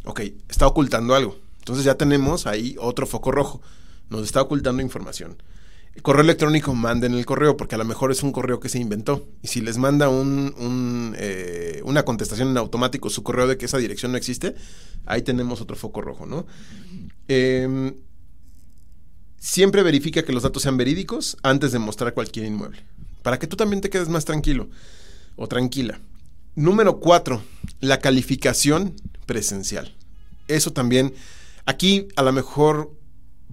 Ok, 0.03 0.19
está 0.50 0.67
ocultando 0.67 1.15
algo. 1.15 1.39
Entonces 1.59 1.85
ya 1.85 1.95
tenemos 1.95 2.45
ahí 2.45 2.75
otro 2.77 3.07
foco 3.07 3.31
rojo. 3.31 3.62
Nos 4.09 4.24
está 4.24 4.41
ocultando 4.41 4.81
información. 4.81 5.41
El 5.93 6.01
correo 6.01 6.24
electrónico 6.24 6.74
manden 6.74 7.13
el 7.13 7.25
correo, 7.25 7.55
porque 7.55 7.75
a 7.75 7.77
lo 7.77 7.85
mejor 7.85 8.12
es 8.12 8.21
un 8.21 8.33
correo 8.33 8.59
que 8.59 8.67
se 8.67 8.79
inventó. 8.79 9.25
Y 9.41 9.47
si 9.47 9.62
les 9.62 9.77
manda 9.77 10.09
un, 10.09 11.15
eh, 11.17 11.79
una 11.85 12.03
contestación 12.03 12.50
en 12.50 12.57
automático 12.57 13.09
su 13.09 13.24
correo 13.24 13.47
de 13.47 13.57
que 13.57 13.67
esa 13.67 13.77
dirección 13.77 14.12
no 14.12 14.17
existe, 14.17 14.55
ahí 15.05 15.21
tenemos 15.21 15.62
otro 15.62 15.77
foco 15.77 16.01
rojo, 16.01 16.25
¿no? 16.25 16.45
Em, 17.29 17.95
siempre 19.45 19.83
verifica 19.83 20.23
que 20.23 20.33
los 20.33 20.41
datos 20.41 20.63
sean 20.63 20.75
verídicos 20.75 21.37
antes 21.43 21.71
de 21.71 21.77
mostrar 21.77 22.15
cualquier 22.15 22.47
inmueble, 22.47 22.83
para 23.21 23.37
que 23.37 23.45
tú 23.45 23.55
también 23.55 23.79
te 23.79 23.91
quedes 23.91 24.09
más 24.09 24.25
tranquilo 24.25 24.69
o 25.35 25.47
tranquila. 25.47 25.99
Número 26.55 26.99
cuatro, 26.99 27.43
la 27.79 27.99
calificación 27.99 28.95
presencial. 29.27 29.93
Eso 30.47 30.73
también, 30.73 31.13
aquí 31.67 32.07
a 32.15 32.23
lo 32.23 32.33
mejor 32.33 32.91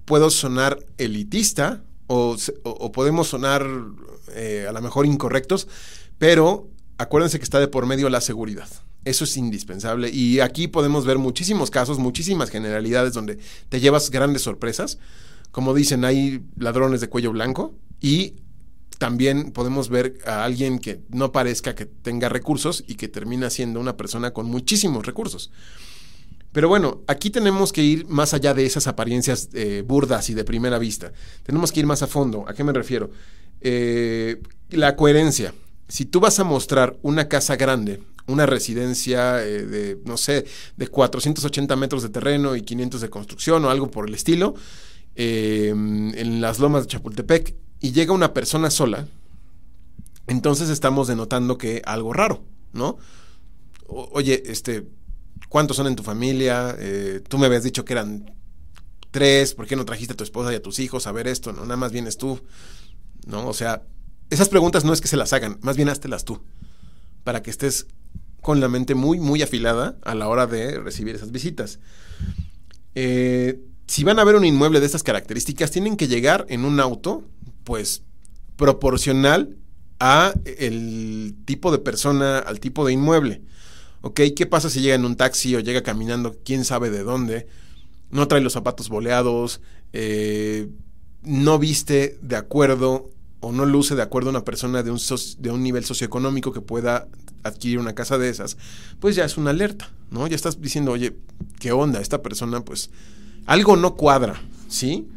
puedo 0.05 0.31
sonar 0.31 0.79
elitista 0.97 1.83
o, 2.07 2.37
podemos 2.91 3.27
sonar 3.27 3.63
eh, 4.33 4.65
a 4.67 4.71
lo 4.71 4.81
mejor 4.81 5.05
incorrectos, 5.05 5.67
pero 6.17 6.69
acuérdense 6.97 7.37
que 7.37 7.43
está 7.43 7.59
de 7.59 7.67
por 7.67 7.85
medio 7.85 8.09
la 8.09 8.21
seguridad. 8.21 8.67
Eso 9.05 9.25
es 9.25 9.37
indispensable. 9.37 10.09
Y 10.09 10.39
aquí 10.39 10.67
podemos 10.67 11.05
ver 11.05 11.19
muchísimos 11.19 11.69
casos, 11.69 11.99
muchísimas 11.99 12.49
generalidades 12.49 13.13
donde 13.13 13.37
te 13.69 13.79
llevas 13.79 14.09
grandes 14.09 14.41
sorpresas. 14.41 14.97
Como 15.53 15.75
dicen, 15.75 16.03
hay 16.03 16.41
ladrones 16.57 16.99
de 16.99 17.09
cuello 17.09 17.31
blanco 17.31 17.75
y 18.01 18.33
también 18.97 19.51
podemos 19.51 19.89
ver 19.89 20.17
a 20.25 20.43
alguien 20.43 20.79
que 20.79 21.01
no 21.09 21.31
parezca 21.31 21.75
que 21.75 21.85
tenga 21.85 22.27
recursos 22.27 22.83
y 22.87 22.95
que 22.95 23.07
termina 23.07 23.51
siendo 23.51 23.79
una 23.79 23.95
persona 23.95 24.31
con 24.31 24.47
muchísimos 24.47 25.05
recursos. 25.05 25.51
Pero 26.53 26.69
bueno, 26.69 27.01
aquí 27.05 27.29
tenemos 27.29 27.71
que 27.71 27.83
ir 27.83 28.07
más 28.07 28.33
allá 28.33 28.55
de 28.55 28.65
esas 28.65 28.87
apariencias 28.87 29.49
eh, 29.53 29.83
burdas 29.85 30.27
y 30.31 30.33
de 30.33 30.43
primera 30.43 30.79
vista. 30.79 31.13
Tenemos 31.43 31.71
que 31.71 31.81
ir 31.81 31.85
más 31.85 32.01
a 32.01 32.07
fondo. 32.07 32.45
¿A 32.47 32.55
qué 32.55 32.63
me 32.63 32.73
refiero? 32.73 33.11
Eh, 33.61 34.41
la 34.71 34.95
coherencia. 34.95 35.53
Si 35.87 36.05
tú 36.05 36.19
vas 36.19 36.39
a 36.39 36.43
mostrar 36.43 36.97
una 37.03 37.27
casa 37.27 37.57
grande, 37.57 38.01
una 38.25 38.47
residencia 38.47 39.45
eh, 39.45 39.67
de, 39.67 39.99
no 40.03 40.17
sé, 40.17 40.45
de 40.77 40.87
480 40.87 41.75
metros 41.75 42.01
de 42.01 42.09
terreno 42.09 42.55
y 42.55 42.63
500 42.63 43.01
de 43.01 43.09
construcción 43.11 43.63
o 43.65 43.69
algo 43.69 43.91
por 43.91 44.07
el 44.07 44.15
estilo, 44.15 44.55
en 45.15 46.41
las 46.41 46.59
lomas 46.59 46.83
de 46.83 46.87
Chapultepec, 46.87 47.55
y 47.79 47.91
llega 47.91 48.13
una 48.13 48.33
persona 48.33 48.69
sola, 48.69 49.07
entonces 50.27 50.69
estamos 50.69 51.07
denotando 51.07 51.57
que 51.57 51.81
algo 51.85 52.13
raro, 52.13 52.43
¿no? 52.71 52.97
oye, 53.87 54.43
este, 54.47 54.87
¿Cuántos 55.53 55.77
son 55.77 55.85
en 55.85 55.95
tu 55.95 56.01
familia? 56.01 56.75
Eh, 56.79 57.21
tú 57.27 57.37
me 57.37 57.45
habías 57.45 57.61
dicho 57.61 57.85
que 57.85 57.93
eran 57.93 58.35
tres, 59.11 59.53
¿por 59.53 59.67
qué 59.67 59.75
no 59.75 59.85
trajiste 59.85 60.13
a 60.13 60.17
tu 60.17 60.23
esposa 60.23 60.51
y 60.51 60.55
a 60.55 60.63
tus 60.63 60.79
hijos 60.79 61.05
a 61.05 61.11
ver 61.11 61.27
esto? 61.27 61.53
No, 61.53 61.61
nada 61.61 61.77
más 61.77 61.91
vienes 61.91 62.17
tú. 62.17 62.41
¿No? 63.27 63.47
O 63.47 63.53
sea, 63.53 63.83
esas 64.31 64.49
preguntas 64.49 64.83
no 64.83 64.93
es 64.93 64.99
que 64.99 65.07
se 65.07 65.15
las 65.15 65.31
hagan, 65.31 65.59
más 65.61 65.77
bien 65.77 65.89
háztelas 65.89 66.25
tú. 66.25 66.41
Para 67.23 67.43
que 67.43 67.51
estés 67.51 67.85
con 68.41 68.61
la 68.61 68.67
mente 68.67 68.95
muy, 68.95 69.19
muy 69.19 69.43
afilada 69.43 69.95
a 70.01 70.15
la 70.15 70.27
hora 70.27 70.47
de 70.47 70.79
recibir 70.79 71.13
esas 71.13 71.31
visitas. 71.31 71.77
Eh, 72.95 73.61
si 73.93 74.03
van 74.03 74.17
a 74.17 74.23
ver 74.23 74.33
un 74.35 74.43
inmueble 74.43 74.79
de 74.79 74.87
estas 74.87 75.03
características, 75.03 75.69
tienen 75.69 75.97
que 75.97 76.07
llegar 76.07 76.47
en 76.49 76.65
un 76.65 76.79
auto, 76.79 77.23
pues, 77.63 78.01
proporcional 78.55 79.55
a 79.99 80.33
el 80.45 81.35
tipo 81.45 81.71
de 81.71 81.77
persona, 81.77 82.39
al 82.39 82.59
tipo 82.59 82.87
de 82.87 82.93
inmueble. 82.93 83.43
¿Ok? 84.01 84.19
¿Qué 84.35 84.47
pasa 84.47 84.71
si 84.71 84.81
llega 84.81 84.95
en 84.95 85.05
un 85.05 85.15
taxi 85.15 85.55
o 85.55 85.59
llega 85.59 85.83
caminando 85.83 86.35
quién 86.43 86.65
sabe 86.65 86.89
de 86.89 87.03
dónde? 87.03 87.45
No 88.09 88.27
trae 88.27 88.41
los 88.41 88.53
zapatos 88.53 88.89
boleados, 88.89 89.61
eh, 89.93 90.69
no 91.21 91.59
viste 91.59 92.17
de 92.23 92.35
acuerdo 92.35 93.11
o 93.41 93.51
no 93.51 93.67
luce 93.67 93.93
de 93.93 94.01
acuerdo 94.01 94.29
a 94.29 94.31
una 94.31 94.43
persona 94.43 94.81
de 94.81 94.89
un, 94.89 94.99
de 95.37 95.51
un 95.51 95.61
nivel 95.61 95.85
socioeconómico 95.85 96.51
que 96.51 96.61
pueda 96.61 97.09
adquirir 97.43 97.77
una 97.77 97.93
casa 97.93 98.17
de 98.17 98.29
esas, 98.29 98.57
pues 98.99 99.15
ya 99.15 99.23
es 99.23 99.37
una 99.37 99.51
alerta, 99.51 99.91
¿no? 100.09 100.25
Ya 100.25 100.35
estás 100.35 100.59
diciendo, 100.59 100.93
oye, 100.93 101.15
¿qué 101.59 101.71
onda? 101.73 102.01
Esta 102.01 102.23
persona, 102.23 102.65
pues, 102.65 102.89
algo 103.45 103.75
no 103.75 103.95
cuadra, 103.95 104.41
¿sí? 104.67 105.07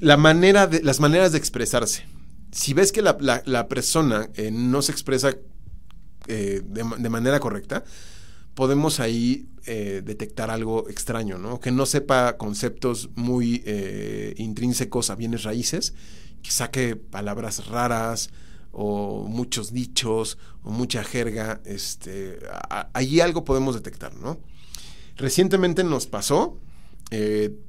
La 0.00 0.16
manera 0.16 0.66
de, 0.66 0.82
las 0.82 1.00
maneras 1.00 1.32
de 1.32 1.38
expresarse. 1.38 2.04
Si 2.50 2.74
ves 2.74 2.92
que 2.92 3.02
la, 3.02 3.68
persona 3.68 4.28
eh, 4.34 4.50
no 4.50 4.82
se 4.82 4.92
expresa 4.92 5.34
eh, 6.26 6.62
de, 6.64 7.08
manera 7.10 7.38
correcta, 7.38 7.84
podemos 8.54 9.00
ahí 9.00 9.46
eh, 9.66 10.02
detectar 10.04 10.50
algo 10.50 10.88
extraño, 10.88 11.38
¿no? 11.38 11.60
Que 11.60 11.70
no 11.70 11.84
sepa 11.84 12.38
conceptos 12.38 13.10
muy 13.14 13.62
eh, 13.66 14.34
intrínsecos 14.38 15.10
a 15.10 15.16
bienes 15.16 15.42
raíces, 15.42 15.94
que 16.42 16.50
saque 16.50 16.96
palabras 16.96 17.66
raras 17.66 18.30
o 18.72 19.26
muchos 19.28 19.72
dichos 19.72 20.38
o 20.62 20.70
mucha 20.70 21.04
jerga, 21.04 21.60
este, 21.64 22.38
allí 22.92 23.20
algo 23.20 23.44
podemos 23.44 23.74
detectar, 23.74 24.14
¿no? 24.14 24.38
Recientemente 25.16 25.84
nos 25.84 26.06
pasó, 26.06 26.58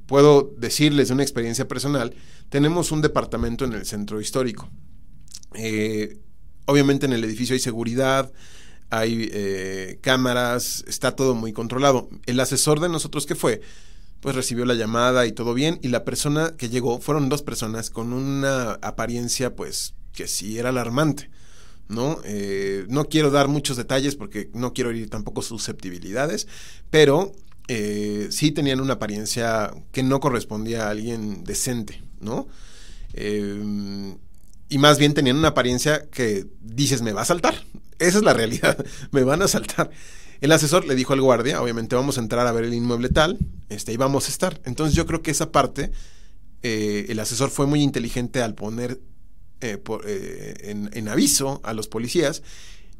puedo 0.06 0.54
decirles 0.58 1.10
de 1.10 1.14
una 1.14 1.24
experiencia 1.24 1.68
personal, 1.68 2.14
tenemos 2.50 2.92
un 2.92 3.02
departamento 3.02 3.66
en 3.66 3.74
el 3.74 3.86
centro 3.86 4.22
histórico. 4.22 4.70
Obviamente 6.66 7.06
en 7.06 7.14
el 7.14 7.24
edificio 7.24 7.54
hay 7.54 7.60
seguridad, 7.60 8.32
hay 8.90 9.30
eh, 9.32 10.00
cámaras, 10.02 10.84
está 10.88 11.16
todo 11.16 11.36
muy 11.36 11.54
controlado. 11.54 12.10
El 12.26 12.40
asesor 12.40 12.80
de 12.80 12.90
nosotros 12.90 13.26
que 13.26 13.36
fue, 13.36 13.62
pues 14.20 14.36
recibió 14.36 14.66
la 14.66 14.74
llamada 14.74 15.28
y 15.28 15.32
todo 15.32 15.54
bien, 15.54 15.80
y 15.82 15.90
la 15.90 16.04
persona 16.04 16.56
que 16.58 16.70
llegó 16.70 17.00
fueron 17.00 17.30
dos 17.30 17.44
personas 17.44 17.90
con 17.90 18.14
una 18.14 18.74
apariencia 18.82 19.56
pues 19.56 19.94
que 20.14 20.28
sí 20.28 20.58
era 20.58 20.70
alarmante. 20.70 21.30
¿no? 21.88 22.20
Eh, 22.24 22.86
no 22.90 23.06
quiero 23.06 23.30
dar 23.30 23.48
muchos 23.48 23.78
detalles 23.78 24.16
porque 24.16 24.50
no 24.54 24.74
quiero 24.74 24.90
herir 24.90 25.08
tampoco 25.10 25.44
susceptibilidades, 25.44 26.48
pero 26.90 27.32
eh, 27.68 28.28
sí 28.32 28.52
tenían 28.52 28.80
una 28.80 28.94
apariencia 28.94 29.74
que 29.92 30.04
no 30.04 30.20
correspondía 30.20 30.88
a 30.88 30.90
alguien 30.92 31.44
decente, 31.44 32.02
¿no? 32.20 32.48
y 34.68 34.78
más 34.78 34.98
bien 35.00 35.14
tenían 35.14 35.38
una 35.38 35.50
apariencia 35.50 36.10
que 36.10 36.48
dices, 36.62 37.02
me 37.02 37.14
va 37.14 37.22
a 37.22 37.26
saltar. 37.26 37.56
Esa 37.98 38.18
es 38.18 38.24
la 38.26 38.34
realidad, 38.34 38.84
me 39.12 39.24
van 39.24 39.42
a 39.42 39.48
saltar. 39.48 39.90
El 40.42 40.52
asesor 40.52 40.86
le 40.86 40.96
dijo 40.96 41.14
al 41.14 41.22
guardia, 41.22 41.62
obviamente 41.62 41.96
vamos 41.96 42.18
a 42.18 42.22
entrar 42.22 42.46
a 42.46 42.52
ver 42.52 42.66
el 42.66 42.74
inmueble 42.74 43.10
tal, 43.10 43.40
este, 43.70 43.94
y 43.94 43.98
vamos 43.98 44.28
a 44.28 44.32
estar. 44.32 44.60
Entonces 44.66 44.96
yo 44.96 45.06
creo 45.06 45.22
que 45.22 45.32
esa 45.32 45.52
parte, 45.52 45.92
eh, 46.62 47.06
el 47.10 47.20
asesor 47.20 47.50
fue 47.50 47.68
muy 47.68 47.82
inteligente 47.82 48.42
al 48.42 48.54
poner 48.54 49.00
eh, 49.62 49.82
eh, 50.06 50.90
en, 50.94 51.08
aviso 51.08 51.62
a 51.64 51.74
los 51.74 51.88
policías 51.88 52.44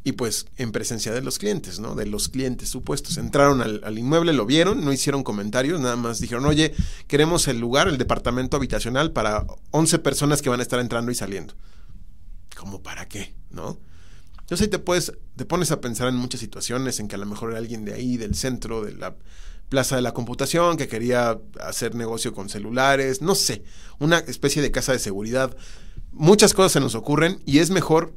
y 0.06 0.12
pues 0.12 0.46
en 0.58 0.72
presencia 0.72 1.12
de 1.12 1.24
los 1.24 1.40
clientes, 1.40 1.80
¿no? 1.80 1.96
De 1.96 2.06
los 2.06 2.30
clientes 2.30 2.70
supuestos. 2.70 3.18
Entraron 3.18 3.62
al, 3.62 3.98
inmueble, 3.98 4.34
lo 4.34 4.46
vieron, 4.46 4.86
no 4.86 4.94
hicieron 4.94 5.24
comentarios, 5.24 5.82
nada 5.82 5.96
más 5.96 6.20
dijeron, 6.20 6.46
oye, 6.46 6.76
queremos 7.08 7.48
el 7.48 7.60
lugar, 7.60 7.88
el 7.88 7.98
departamento 7.98 8.56
habitacional 8.56 9.12
para 9.14 9.48
11 9.72 9.98
personas 9.98 10.44
que 10.44 10.50
van 10.50 10.60
a 10.60 10.64
estar 10.64 10.80
entrando 10.80 11.12
y 11.12 11.16
saliendo. 11.16 11.56
¿Cómo 12.56 12.84
para 12.84 13.08
qué? 13.08 13.34
¿No? 13.50 13.80
Entonces 14.42 14.66
ahí 14.66 14.70
te, 14.70 14.78
puedes, 14.78 15.12
te 15.36 15.44
pones 15.44 15.72
a 15.72 15.82
pensar 15.82 16.08
en 16.08 16.16
muchas 16.18 16.40
situaciones 16.40 17.00
en 17.00 17.08
que 17.08 17.16
a 17.16 17.18
lo 17.18 17.26
mejor 17.26 17.50
era 17.50 17.58
alguien 17.58 17.84
de 17.84 17.96
ahí, 17.96 18.18
del 18.18 18.36
centro, 18.36 18.84
de 18.84 18.92
la 18.92 19.16
plaza 19.70 19.96
de 19.96 20.04
la 20.04 20.14
computación, 20.14 20.78
que 20.78 20.88
quería 20.88 21.40
hacer 21.60 21.96
negocio 21.96 22.32
con 22.32 22.50
celulares, 22.50 23.24
no 23.24 23.34
sé, 23.34 23.64
una 23.98 24.20
especie 24.20 24.62
de 24.62 24.70
casa 24.70 24.92
de 24.92 25.00
seguridad. 25.00 25.58
Muchas 26.12 26.54
cosas 26.54 26.74
se 26.74 26.80
nos 26.80 26.94
ocurren 26.94 27.42
y 27.48 27.58
es 27.58 27.72
mejor 27.72 28.14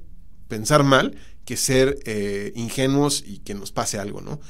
pensar 0.48 0.82
mal 0.82 1.16
que 1.44 1.56
ser 1.56 1.98
eh, 2.04 2.52
ingenuos 2.56 3.22
y 3.26 3.38
que 3.38 3.54
nos 3.54 3.72
pase 3.72 3.98
algo, 3.98 4.20
¿no? 4.20 4.40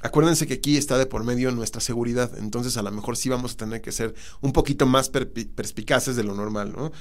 Acuérdense 0.00 0.46
que 0.46 0.54
aquí 0.54 0.76
está 0.76 0.96
de 0.96 1.06
por 1.06 1.24
medio 1.24 1.50
nuestra 1.50 1.80
seguridad, 1.80 2.38
entonces 2.38 2.76
a 2.76 2.82
lo 2.82 2.92
mejor 2.92 3.16
sí 3.16 3.28
vamos 3.28 3.54
a 3.54 3.56
tener 3.56 3.80
que 3.80 3.90
ser 3.90 4.14
un 4.40 4.52
poquito 4.52 4.86
más 4.86 5.08
perspicaces 5.10 6.14
de 6.14 6.22
lo 6.22 6.34
normal, 6.34 6.72
¿no? 6.72 6.92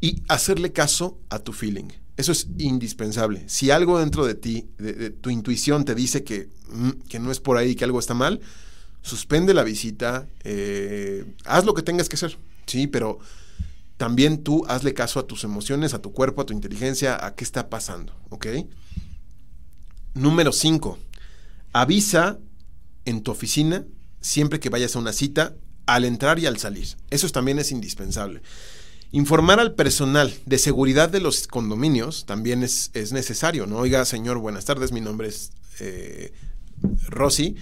Y 0.00 0.22
hacerle 0.28 0.72
caso 0.72 1.18
a 1.28 1.40
tu 1.40 1.52
feeling. 1.52 1.88
Eso 2.16 2.32
es 2.32 2.46
indispensable. 2.58 3.44
Si 3.48 3.70
algo 3.70 3.98
dentro 3.98 4.24
de 4.24 4.34
ti, 4.34 4.68
de, 4.78 5.10
tu 5.10 5.30
intuición 5.30 5.84
te 5.84 5.94
dice 5.94 6.22
que, 6.22 6.48
mm, 6.70 6.90
que, 7.08 7.18
no 7.18 7.32
es 7.32 7.40
por 7.40 7.56
ahí, 7.56 7.74
que 7.74 7.84
algo 7.84 7.98
está 7.98 8.14
mal, 8.14 8.40
suspende 9.02 9.52
la 9.52 9.64
visita, 9.64 10.28
eh, 10.44 11.24
haz 11.44 11.64
lo 11.64 11.74
que 11.74 11.82
tengas 11.82 12.08
que 12.08 12.16
hacer, 12.16 12.38
sí, 12.66 12.86
pero 12.86 13.18
también 13.96 14.42
tú 14.42 14.64
hazle 14.68 14.94
caso 14.94 15.18
a 15.20 15.26
tus 15.26 15.44
emociones, 15.44 15.94
a 15.94 16.02
tu 16.02 16.12
cuerpo, 16.12 16.42
a 16.42 16.46
tu 16.46 16.52
inteligencia, 16.52 17.24
a 17.24 17.34
qué 17.34 17.44
está 17.44 17.70
pasando, 17.70 18.12
¿ok? 18.30 18.46
Número 20.14 20.52
5. 20.52 20.98
Avisa 21.72 22.38
en 23.04 23.22
tu 23.22 23.30
oficina 23.30 23.84
siempre 24.20 24.60
que 24.60 24.70
vayas 24.70 24.96
a 24.96 24.98
una 24.98 25.12
cita 25.12 25.54
al 25.86 26.04
entrar 26.04 26.38
y 26.38 26.46
al 26.46 26.58
salir. 26.58 26.88
Eso 27.10 27.28
también 27.30 27.58
es 27.58 27.70
indispensable. 27.70 28.42
Informar 29.12 29.60
al 29.60 29.74
personal 29.74 30.34
de 30.46 30.58
seguridad 30.58 31.08
de 31.08 31.20
los 31.20 31.46
condominios 31.46 32.26
también 32.26 32.62
es, 32.62 32.90
necesario, 33.12 33.66
¿no? 33.66 33.78
Oiga, 33.78 34.04
señor, 34.04 34.38
buenas 34.38 34.64
tardes, 34.64 34.90
mi 34.92 35.00
nombre 35.00 35.28
es 35.28 35.52
eh, 35.80 36.32
Rosy. 37.08 37.56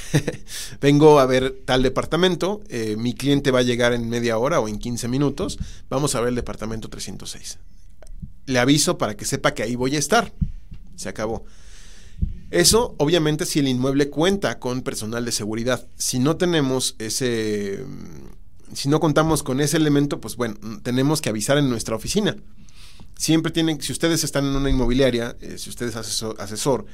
Vengo 0.80 1.18
a 1.18 1.26
ver 1.26 1.62
tal 1.64 1.82
departamento, 1.82 2.62
eh, 2.68 2.96
mi 2.98 3.14
cliente 3.14 3.50
va 3.50 3.60
a 3.60 3.62
llegar 3.62 3.92
en 3.92 4.08
media 4.08 4.38
hora 4.38 4.60
o 4.60 4.68
en 4.68 4.78
15 4.78 5.08
minutos, 5.08 5.58
vamos 5.88 6.14
a 6.14 6.20
ver 6.20 6.30
el 6.30 6.34
departamento 6.34 6.88
306. 6.88 7.58
Le 8.46 8.58
aviso 8.58 8.98
para 8.98 9.16
que 9.16 9.24
sepa 9.24 9.54
que 9.54 9.62
ahí 9.62 9.74
voy 9.74 9.96
a 9.96 9.98
estar. 9.98 10.32
Se 10.94 11.08
acabó. 11.08 11.44
Eso, 12.50 12.94
obviamente, 12.98 13.44
si 13.44 13.58
el 13.58 13.68
inmueble 13.68 14.08
cuenta 14.08 14.58
con 14.60 14.82
personal 14.82 15.24
de 15.24 15.32
seguridad. 15.32 15.86
Si 15.96 16.18
no 16.20 16.36
tenemos 16.36 16.94
ese, 16.98 17.84
si 18.72 18.88
no 18.88 19.00
contamos 19.00 19.42
con 19.42 19.60
ese 19.60 19.76
elemento, 19.76 20.20
pues 20.20 20.36
bueno, 20.36 20.56
tenemos 20.82 21.20
que 21.20 21.28
avisar 21.28 21.58
en 21.58 21.68
nuestra 21.68 21.96
oficina. 21.96 22.36
Siempre 23.16 23.50
tienen, 23.50 23.80
si 23.80 23.92
ustedes 23.92 24.22
están 24.22 24.44
en 24.44 24.54
una 24.54 24.70
inmobiliaria, 24.70 25.36
eh, 25.40 25.58
si 25.58 25.70
ustedes 25.70 25.96
asesor, 25.96 26.36
asesor, 26.38 26.86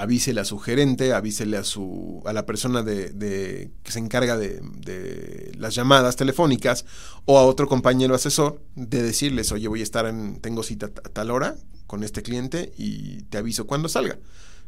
avísele 0.00 0.40
a 0.40 0.44
su 0.44 0.58
gerente, 0.58 1.12
avísele 1.12 1.56
a 1.56 1.64
su, 1.64 2.22
a 2.24 2.32
la 2.32 2.46
persona 2.46 2.82
de, 2.82 3.72
que 3.82 3.92
se 3.92 3.98
encarga 3.98 4.36
de, 4.36 4.60
de, 4.78 5.52
las 5.58 5.74
llamadas 5.74 6.14
telefónicas 6.14 6.84
o 7.24 7.38
a 7.38 7.44
otro 7.44 7.66
compañero 7.66 8.14
asesor 8.14 8.62
de 8.76 9.02
decirles, 9.02 9.50
oye, 9.50 9.66
voy 9.66 9.80
a 9.80 9.82
estar 9.82 10.06
en, 10.06 10.40
tengo 10.40 10.62
cita 10.62 10.86
a 10.86 11.08
tal 11.08 11.30
hora 11.30 11.56
con 11.86 12.04
este 12.04 12.22
cliente 12.22 12.72
y 12.78 13.22
te 13.24 13.38
aviso 13.38 13.66
cuando 13.66 13.88
salga. 13.88 14.18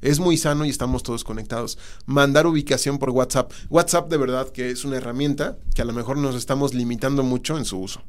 Es 0.00 0.18
muy 0.18 0.36
sano 0.36 0.64
y 0.64 0.70
estamos 0.70 1.02
todos 1.02 1.24
conectados. 1.24 1.78
Mandar 2.06 2.46
ubicación 2.46 2.98
por 2.98 3.10
WhatsApp. 3.10 3.52
WhatsApp 3.68 4.10
de 4.10 4.16
verdad 4.16 4.48
que 4.48 4.70
es 4.70 4.84
una 4.84 4.96
herramienta 4.96 5.58
que 5.74 5.82
a 5.82 5.84
lo 5.84 5.92
mejor 5.92 6.16
nos 6.16 6.34
estamos 6.34 6.74
limitando 6.74 7.22
mucho 7.22 7.56
en 7.56 7.66
su 7.66 7.78
uso. 7.78 8.02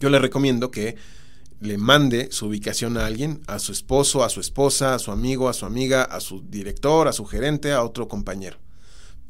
Yo 0.00 0.08
le 0.08 0.20
recomiendo 0.20 0.70
que 0.70 0.96
le 1.60 1.78
mande 1.78 2.30
su 2.30 2.46
ubicación 2.46 2.96
a 2.96 3.06
alguien, 3.06 3.42
a 3.46 3.58
su 3.58 3.72
esposo, 3.72 4.22
a 4.22 4.28
su 4.28 4.40
esposa, 4.40 4.94
a 4.94 4.98
su 4.98 5.10
amigo, 5.10 5.48
a 5.48 5.52
su 5.52 5.66
amiga, 5.66 6.04
a 6.04 6.20
su 6.20 6.42
director, 6.48 7.08
a 7.08 7.12
su 7.12 7.24
gerente, 7.24 7.72
a 7.72 7.82
otro 7.82 8.08
compañero. 8.08 8.58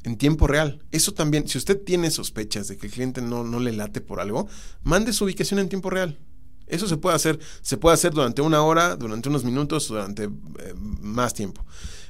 En 0.04 0.16
tiempo 0.16 0.46
real. 0.46 0.84
Eso 0.90 1.12
también, 1.12 1.48
si 1.48 1.58
usted 1.58 1.82
tiene 1.82 2.10
sospechas 2.10 2.68
de 2.68 2.76
que 2.76 2.86
el 2.86 2.92
cliente 2.92 3.20
no, 3.20 3.44
no 3.44 3.60
le 3.60 3.72
late 3.72 4.00
por 4.00 4.20
algo, 4.20 4.48
mande 4.82 5.12
su 5.12 5.24
ubicación 5.24 5.58
en 5.60 5.68
tiempo 5.68 5.90
real. 5.90 6.18
Eso 6.68 6.86
se 6.86 6.98
puede 6.98 7.16
hacer, 7.16 7.38
se 7.62 7.78
puede 7.78 7.94
hacer 7.94 8.12
durante 8.12 8.42
una 8.42 8.62
hora, 8.62 8.94
durante 8.96 9.28
unos 9.28 9.44
minutos, 9.44 9.88
durante 9.88 10.24
eh, 10.24 10.74
más 11.00 11.32
tiempo. 11.34 11.64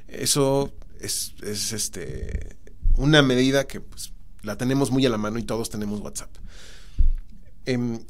Eso 0.09 0.73
es, 1.01 1.33
este, 1.73 2.57
una 2.97 3.23
medida 3.23 3.67
que 3.67 3.81
pues, 3.81 4.13
la 4.43 4.57
tenemos 4.57 4.91
muy 4.91 5.07
a 5.07 5.11
la 5.11 5.19
mano 5.19 5.39
y 5.39 5.45
todos 5.45 5.71
tenemos 5.71 6.01
WhatsApp. 6.01 6.31
Em, 7.67 8.01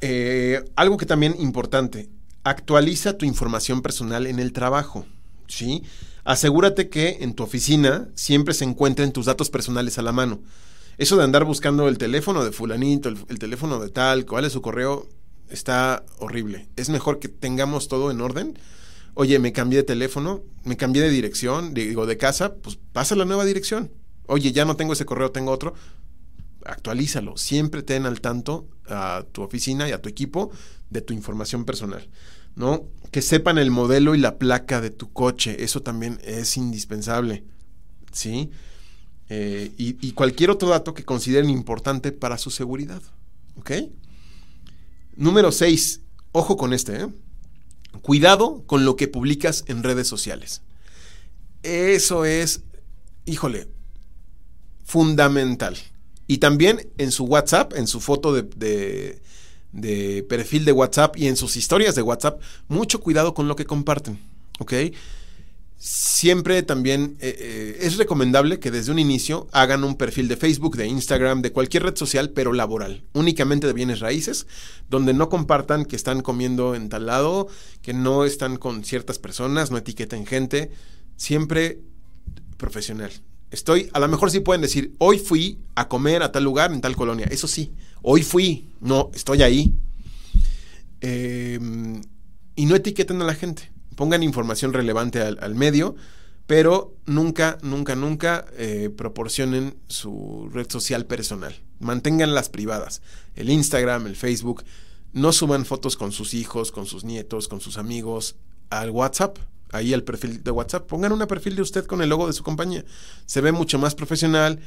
eh, 0.00 0.64
algo 0.76 0.96
que 0.96 1.06
también 1.06 1.36
importante, 1.38 2.08
actualiza 2.44 3.18
tu 3.18 3.26
información 3.26 3.82
personal 3.82 4.26
en 4.26 4.38
el 4.38 4.52
trabajo, 4.52 5.06
¿sí? 5.48 5.82
Asegúrate 6.24 6.88
que 6.88 7.18
en 7.20 7.34
tu 7.34 7.44
oficina 7.44 8.08
siempre 8.14 8.52
se 8.52 8.64
encuentren 8.64 9.12
tus 9.12 9.26
datos 9.26 9.48
personales 9.48 9.98
a 9.98 10.02
la 10.02 10.12
mano. 10.12 10.40
Eso 10.98 11.16
de 11.16 11.24
andar 11.24 11.44
buscando 11.44 11.88
el 11.88 11.98
teléfono 11.98 12.44
de 12.44 12.52
fulanito, 12.52 13.08
el, 13.08 13.38
teléfono 13.38 13.78
de 13.78 13.90
tal, 13.90 14.26
cuál 14.26 14.44
es 14.44 14.52
su 14.52 14.62
correo, 14.62 15.08
está 15.50 16.04
horrible. 16.18 16.68
Es 16.76 16.88
mejor 16.88 17.18
que 17.18 17.28
tengamos 17.28 17.88
todo 17.88 18.10
en 18.10 18.20
orden. 18.20 18.58
Oye, 19.14 19.38
me 19.38 19.52
cambié 19.52 19.78
de 19.78 19.82
teléfono, 19.84 20.42
me 20.64 20.76
cambié 20.76 21.02
de 21.02 21.10
dirección, 21.10 21.74
digo, 21.74 22.06
de 22.06 22.16
casa, 22.16 22.54
pues 22.54 22.78
pasa 22.92 23.14
la 23.14 23.24
nueva 23.24 23.44
dirección. 23.44 23.92
Oye, 24.26 24.52
ya 24.52 24.64
no 24.64 24.76
tengo 24.76 24.94
ese 24.94 25.04
correo, 25.04 25.30
tengo 25.30 25.52
otro. 25.52 25.74
Actualízalo. 26.66 27.36
Siempre 27.36 27.82
ten 27.82 28.06
al 28.06 28.20
tanto 28.20 28.68
a 28.88 29.24
tu 29.32 29.42
oficina 29.42 29.88
y 29.88 29.92
a 29.92 30.02
tu 30.02 30.08
equipo 30.08 30.50
de 30.90 31.00
tu 31.00 31.14
información 31.14 31.64
personal. 31.64 32.08
¿No? 32.54 32.84
Que 33.10 33.22
sepan 33.22 33.58
el 33.58 33.70
modelo 33.70 34.14
y 34.14 34.18
la 34.18 34.38
placa 34.38 34.80
de 34.80 34.90
tu 34.90 35.12
coche. 35.12 35.62
Eso 35.62 35.82
también 35.82 36.18
es 36.24 36.56
indispensable. 36.56 37.44
¿Sí? 38.12 38.50
Eh, 39.28 39.72
y, 39.76 40.12
cualquier 40.12 40.50
otro 40.50 40.68
dato 40.68 40.94
que 40.94 41.04
consideren 41.04 41.50
importante 41.50 42.12
para 42.12 42.38
su 42.38 42.50
seguridad. 42.50 43.02
¿Ok? 43.56 43.72
Número 45.16 45.52
6. 45.52 46.00
Ojo 46.32 46.56
con 46.56 46.72
este. 46.72 47.02
¿eh? 47.02 47.08
Cuidado 48.02 48.62
con 48.66 48.84
lo 48.84 48.96
que 48.96 49.08
publicas 49.08 49.64
en 49.66 49.82
redes 49.82 50.06
sociales. 50.08 50.62
Eso 51.62 52.24
es, 52.24 52.62
híjole, 53.24 53.68
fundamental. 54.84 55.76
Y 56.26 56.38
también 56.38 56.88
en 56.98 57.12
su 57.12 57.24
WhatsApp, 57.24 57.74
en 57.74 57.86
su 57.86 58.00
foto 58.00 58.32
de, 58.32 59.20
de 59.72 60.22
perfil 60.28 60.64
de 60.64 60.72
WhatsApp 60.72 61.16
y 61.16 61.28
en 61.28 61.36
sus 61.36 61.56
historias 61.56 61.94
de 61.94 62.02
WhatsApp, 62.02 62.40
mucho 62.68 63.00
cuidado 63.00 63.34
con 63.34 63.48
lo 63.48 63.56
que 63.56 63.64
comparten. 63.64 64.18
¿Ok? 64.58 64.72
Siempre 65.78 66.62
también 66.62 67.18
eh, 67.20 67.36
eh, 67.38 67.78
es 67.82 67.98
recomendable 67.98 68.58
que 68.58 68.70
desde 68.70 68.90
un 68.90 68.98
inicio 68.98 69.46
hagan 69.52 69.84
un 69.84 69.96
perfil 69.96 70.26
de 70.26 70.38
Facebook, 70.38 70.76
de 70.76 70.86
Instagram, 70.86 71.42
de 71.42 71.52
cualquier 71.52 71.82
red 71.82 71.96
social, 71.96 72.30
pero 72.30 72.54
laboral, 72.54 73.04
únicamente 73.12 73.66
de 73.66 73.74
bienes 73.74 74.00
raíces, 74.00 74.46
donde 74.88 75.12
no 75.12 75.28
compartan 75.28 75.84
que 75.84 75.94
están 75.94 76.22
comiendo 76.22 76.74
en 76.74 76.88
tal 76.88 77.04
lado, 77.06 77.48
que 77.82 77.92
no 77.92 78.24
están 78.24 78.56
con 78.56 78.84
ciertas 78.84 79.18
personas, 79.18 79.70
no 79.70 79.76
etiqueten 79.76 80.24
gente, 80.24 80.70
siempre 81.16 81.80
profesional. 82.56 83.10
Estoy, 83.50 83.88
a 83.92 84.00
lo 84.00 84.08
mejor 84.08 84.30
sí 84.30 84.40
pueden 84.40 84.62
decir, 84.62 84.94
hoy 84.98 85.18
fui 85.18 85.58
a 85.74 85.88
comer 85.88 86.22
a 86.22 86.32
tal 86.32 86.44
lugar, 86.44 86.72
en 86.72 86.80
tal 86.80 86.96
colonia, 86.96 87.26
eso 87.30 87.46
sí, 87.46 87.72
hoy 88.02 88.22
fui, 88.22 88.68
no, 88.80 89.10
estoy 89.14 89.42
ahí. 89.42 89.74
Em, 91.00 92.02
y 92.56 92.66
no 92.66 92.74
etiqueten 92.74 93.20
a 93.22 93.24
la 93.24 93.34
gente 93.34 93.70
pongan 93.96 94.22
información 94.22 94.72
relevante 94.72 95.20
al, 95.20 95.54
medio, 95.54 95.96
pero 96.46 96.94
nunca, 97.06 97.58
nunca, 97.62 97.96
nunca 97.96 98.44
eh, 98.56 98.90
proporcionen 98.96 99.76
su 99.88 100.48
red 100.52 100.70
social 100.70 101.06
personal. 101.06 101.60
Manténganlas 101.80 102.48
privadas. 102.48 103.02
El 103.34 103.50
Instagram, 103.50 104.06
el 104.06 104.14
Facebook. 104.14 104.62
No 105.12 105.32
suban 105.32 105.64
fotos 105.64 105.96
con 105.96 106.12
sus 106.12 106.34
hijos, 106.34 106.70
con 106.70 106.86
sus 106.86 107.02
nietos, 107.04 107.48
con 107.48 107.60
sus 107.60 107.78
amigos 107.78 108.36
al 108.70 108.90
WhatsApp. 108.90 109.38
Ahí 109.72 109.92
al 109.92 110.04
perfil 110.04 110.42
de 110.42 110.50
WhatsApp. 110.50 110.86
Pongan 110.86 111.12
una 111.12 111.26
perfil 111.26 111.56
de 111.56 111.62
usted 111.62 111.86
con 111.86 112.02
el 112.02 112.08
logo 112.08 112.26
de 112.26 112.32
su 112.32 112.42
compañía. 112.42 112.84
Se 113.26 113.40
ve 113.40 113.52
mucho 113.52 113.78
más 113.78 113.94
profesional 113.94 114.60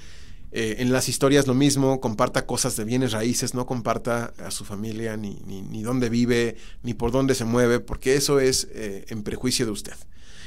eh, 0.51 0.77
en 0.79 0.91
las 0.91 1.09
historias 1.09 1.45
lo 1.45 1.53
mismo, 1.53 2.01
comparta 2.01 2.47
cosas 2.47 2.75
de 2.75 2.83
bienes 2.83 3.12
raíces, 3.12 3.53
no 3.53 3.67
comparta 3.67 4.33
a 4.39 4.49
su 4.49 4.65
familia, 4.65 5.15
ni, 5.15 5.35
ni, 5.45 5.83
dónde 5.83 6.09
vive, 6.09 6.57
ni 6.81 6.95
por 6.95 7.12
dónde 7.12 7.35
se 7.35 7.45
mueve, 7.45 7.79
porque 7.79 8.15
eso 8.15 8.39
es 8.39 8.67
eh, 8.73 9.05
en 9.09 9.21
prejuicio 9.21 9.67
de 9.67 9.71
usted. 9.71 9.93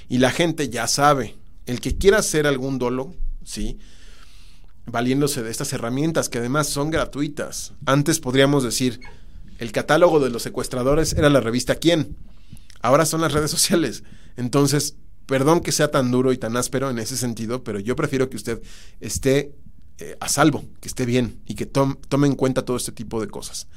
Y 0.09 0.19
la 0.19 0.33
gente 0.33 0.69
ya 0.69 0.89
sabe, 0.89 1.37
el 1.67 1.81
que 1.81 1.97
quiera 1.97 2.19
hacer 2.19 2.49
algún 2.49 2.79
dolo, 2.79 3.15
¿sí? 3.45 3.79
Valiéndose 4.87 5.45
de 5.45 5.53
estas 5.53 5.73
herramientas 5.73 6.29
que 6.29 6.39
además 6.39 6.67
son 6.67 6.91
gratuitas. 6.91 7.73
Antes 7.87 8.19
podríamos 8.19 8.65
decir, 8.65 9.01
el 9.59 9.71
catálogo 9.71 10.19
de 10.19 10.31
los 10.31 10.43
secuestradores 10.43 11.13
era 11.13 11.31
la 11.31 11.41
revista 11.41 11.77
Quién. 11.77 12.17
Ahora 12.83 13.07
son 13.07 13.21
las 13.21 13.33
redes 13.33 13.51
sociales. 13.51 14.03
Entonces, 14.37 14.97
perdón 15.27 15.61
que 15.61 15.73
sea 15.73 15.91
tan 15.91 16.11
duro 16.11 16.33
y 16.33 16.39
tan 16.39 16.57
áspero 16.57 16.91
en 16.91 16.99
ese 16.99 17.17
sentido, 17.17 17.65
pero 17.65 17.81
yo 17.81 17.97
prefiero 17.97 18.29
que 18.29 18.37
usted 18.37 18.61
esté 19.01 19.55
eh, 19.99 20.17
a 20.21 20.29
salvo, 20.29 20.65
que 20.81 20.89
esté 20.89 21.07
bien 21.07 21.41
y 21.47 21.55
que 21.55 21.67
tome 21.67 22.27
en 22.27 22.35
cuenta 22.35 22.65
todo 22.65 22.77
este 22.77 22.93
tipo 22.93 23.21
de 23.21 23.29
cosas, 23.29 23.69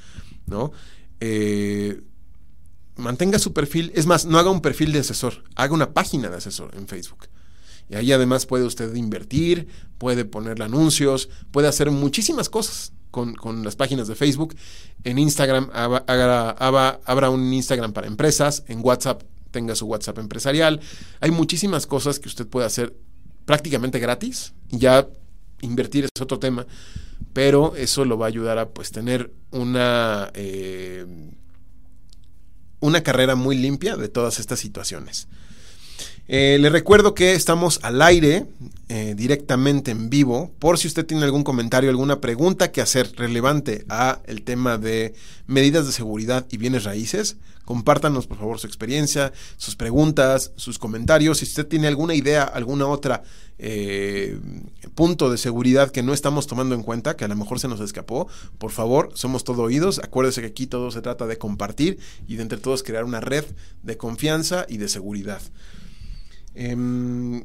¿no? 0.46 0.72
Eh, 1.20 2.02
mantenga 2.96 3.38
su 3.38 3.52
perfil, 3.52 3.92
es 3.94 4.06
más, 4.06 4.26
no 4.26 4.38
haga 4.38 4.50
un 4.50 4.60
perfil 4.60 4.92
de 4.92 5.00
asesor, 5.00 5.44
haga 5.54 5.72
una 5.72 5.92
página 5.92 6.28
de 6.28 6.36
asesor 6.36 6.74
en 6.76 6.88
Facebook. 6.88 7.28
Y 7.88 7.94
ahí 7.94 8.10
además 8.10 8.46
puede 8.46 8.64
usted 8.64 8.92
invertir, 8.96 9.68
puede 9.98 10.24
ponerle 10.24 10.64
anuncios, 10.64 11.28
puede 11.52 11.68
hacer 11.68 11.90
muchísimas 11.90 12.48
cosas 12.48 12.92
con, 13.36 13.64
las 13.64 13.76
páginas 13.76 14.08
de 14.08 14.14
Facebook. 14.14 14.54
En 15.04 15.18
Instagram 15.18 15.70
habrá 15.72 17.30
un 17.30 17.52
Instagram 17.52 17.92
para 17.92 18.06
empresas, 18.06 18.64
en 18.68 18.80
WhatsApp 18.82 19.22
tenga 19.50 19.74
su 19.74 19.86
WhatsApp 19.86 20.18
empresarial. 20.18 20.80
Hay 21.20 21.30
muchísimas 21.30 21.86
cosas 21.86 22.18
que 22.18 22.28
usted 22.28 22.46
puede 22.46 22.66
hacer 22.66 22.94
prácticamente 23.46 23.98
gratis. 23.98 24.52
Ya 24.68 25.08
invertir 25.62 26.04
es 26.04 26.10
otro 26.20 26.38
tema, 26.38 26.66
pero 27.32 27.74
eso 27.76 28.04
lo 28.04 28.18
va 28.18 28.26
a 28.26 28.28
ayudar 28.28 28.58
a 28.58 28.68
pues 28.68 28.90
tener 28.90 29.32
una, 29.50 30.30
eh, 30.34 31.06
una 32.80 33.02
carrera 33.02 33.34
muy 33.34 33.56
limpia 33.56 33.96
de 33.96 34.08
todas 34.08 34.38
estas 34.40 34.60
situaciones. 34.60 35.28
Eh, 36.28 36.58
le 36.60 36.68
recuerdo 36.68 37.14
que 37.14 37.32
estamos 37.32 37.78
al 37.82 38.02
aire 38.02 38.46
eh, 38.88 39.14
directamente 39.16 39.90
en 39.90 40.10
vivo. 40.10 40.52
Por 40.60 40.78
si 40.78 40.86
usted 40.86 41.04
tiene 41.04 41.24
algún 41.24 41.42
comentario, 41.42 41.90
alguna 41.90 42.20
pregunta 42.20 42.70
que 42.70 42.80
hacer 42.80 43.10
relevante 43.16 43.84
a 43.88 44.20
el 44.26 44.42
tema 44.42 44.78
de 44.78 45.12
medidas 45.48 45.86
de 45.86 45.92
seguridad 45.92 46.46
y 46.52 46.56
bienes 46.56 46.84
raíces, 46.84 47.36
compártanos 47.64 48.28
por 48.28 48.38
favor 48.38 48.60
su 48.60 48.68
experiencia, 48.68 49.32
sus 49.56 49.74
preguntas, 49.74 50.52
sus 50.54 50.78
comentarios. 50.78 51.38
Si 51.38 51.46
usted 51.46 51.66
tiene 51.66 51.88
alguna 51.88 52.14
idea, 52.14 52.44
alguna 52.44 52.86
otra 52.86 53.24
eh, 53.58 54.38
punto 54.94 55.32
de 55.32 55.38
seguridad 55.38 55.90
que 55.90 56.04
no 56.04 56.12
estamos 56.12 56.46
tomando 56.46 56.76
en 56.76 56.84
cuenta, 56.84 57.16
que 57.16 57.24
a 57.24 57.28
lo 57.28 57.34
mejor 57.34 57.58
se 57.58 57.66
nos 57.66 57.80
escapó, 57.80 58.28
por 58.58 58.70
favor, 58.70 59.10
somos 59.14 59.42
todo 59.42 59.62
oídos. 59.62 59.98
Acuérdese 59.98 60.42
que 60.42 60.46
aquí 60.46 60.68
todo 60.68 60.92
se 60.92 61.02
trata 61.02 61.26
de 61.26 61.38
compartir 61.38 61.98
y 62.28 62.36
de 62.36 62.42
entre 62.42 62.58
todos 62.58 62.84
crear 62.84 63.02
una 63.02 63.20
red 63.20 63.44
de 63.82 63.96
confianza 63.96 64.64
y 64.68 64.76
de 64.76 64.88
seguridad. 64.88 65.42
Em, 66.54 67.44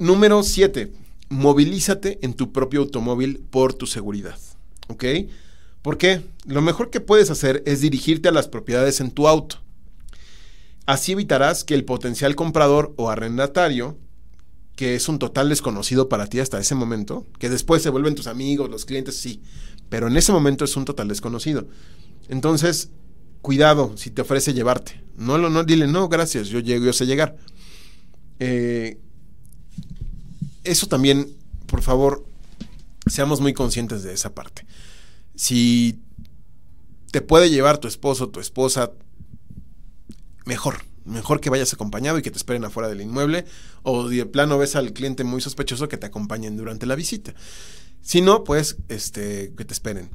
número 0.00 0.42
7. 0.42 0.92
Movilízate 1.28 2.18
en 2.22 2.34
tu 2.34 2.50
propio 2.50 2.80
automóvil 2.80 3.38
por 3.50 3.74
tu 3.74 3.86
seguridad. 3.86 4.38
¿Ok? 4.88 5.04
¿Por 5.82 5.96
qué? 5.96 6.22
Lo 6.46 6.60
mejor 6.60 6.90
que 6.90 7.00
puedes 7.00 7.30
hacer 7.30 7.62
es 7.66 7.80
dirigirte 7.80 8.28
a 8.28 8.32
las 8.32 8.48
propiedades 8.48 9.00
en 9.00 9.12
tu 9.12 9.28
auto. 9.28 9.56
Así 10.86 11.12
evitarás 11.12 11.62
que 11.62 11.74
el 11.74 11.84
potencial 11.84 12.34
comprador 12.34 12.92
o 12.96 13.10
arrendatario, 13.10 13.96
que 14.74 14.96
es 14.96 15.08
un 15.08 15.18
total 15.18 15.48
desconocido 15.48 16.08
para 16.08 16.26
ti 16.26 16.40
hasta 16.40 16.58
ese 16.58 16.74
momento, 16.74 17.26
que 17.38 17.48
después 17.48 17.82
se 17.82 17.90
vuelven 17.90 18.14
tus 18.14 18.26
amigos, 18.26 18.70
los 18.70 18.86
clientes, 18.86 19.16
sí, 19.16 19.40
pero 19.88 20.08
en 20.08 20.16
ese 20.16 20.32
momento 20.32 20.64
es 20.64 20.76
un 20.76 20.84
total 20.84 21.08
desconocido. 21.08 21.68
Entonces, 22.28 22.90
cuidado 23.42 23.96
si 23.96 24.10
te 24.10 24.22
ofrece 24.22 24.54
llevarte. 24.54 25.02
No, 25.16 25.38
no, 25.38 25.50
no 25.50 25.62
dile, 25.62 25.86
no, 25.86 26.08
gracias, 26.08 26.48
yo 26.48 26.58
llego, 26.58 26.86
yo 26.86 26.92
sé 26.92 27.06
llegar. 27.06 27.36
Eh, 28.38 28.98
eso 30.64 30.86
también, 30.86 31.36
por 31.66 31.82
favor, 31.82 32.24
seamos 33.06 33.40
muy 33.40 33.52
conscientes 33.52 34.02
de 34.02 34.12
esa 34.12 34.34
parte. 34.34 34.66
Si 35.34 35.98
te 37.10 37.22
puede 37.22 37.50
llevar 37.50 37.78
tu 37.78 37.88
esposo, 37.88 38.28
tu 38.28 38.40
esposa, 38.40 38.92
mejor. 40.44 40.84
Mejor 41.04 41.40
que 41.40 41.50
vayas 41.50 41.72
acompañado 41.72 42.18
y 42.18 42.22
que 42.22 42.30
te 42.30 42.36
esperen 42.36 42.64
afuera 42.64 42.88
del 42.88 43.00
inmueble. 43.00 43.46
O 43.82 44.08
de 44.08 44.26
plano 44.26 44.58
ves 44.58 44.76
al 44.76 44.92
cliente 44.92 45.24
muy 45.24 45.40
sospechoso 45.40 45.88
que 45.88 45.96
te 45.96 46.06
acompañen 46.06 46.56
durante 46.56 46.86
la 46.86 46.94
visita. 46.94 47.34
Si 48.02 48.20
no, 48.20 48.44
pues, 48.44 48.76
este, 48.88 49.52
que 49.56 49.64
te 49.64 49.72
esperen. 49.72 50.10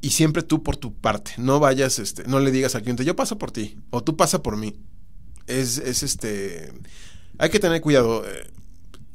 Y 0.00 0.10
siempre 0.10 0.42
tú 0.42 0.62
por 0.62 0.76
tu 0.76 0.94
parte. 0.94 1.32
No 1.36 1.60
vayas, 1.60 1.98
este, 1.98 2.24
no 2.24 2.40
le 2.40 2.52
digas 2.52 2.74
al 2.74 2.82
cliente, 2.82 3.04
yo 3.04 3.16
paso 3.16 3.38
por 3.38 3.50
ti. 3.50 3.76
O 3.90 4.02
tú 4.02 4.16
pasa 4.16 4.42
por 4.42 4.56
mí. 4.56 4.76
Es, 5.46 5.78
es 5.78 6.04
este 6.04 6.72
hay 7.38 7.50
que 7.50 7.58
tener 7.58 7.80
cuidado 7.80 8.24
eh, 8.24 8.46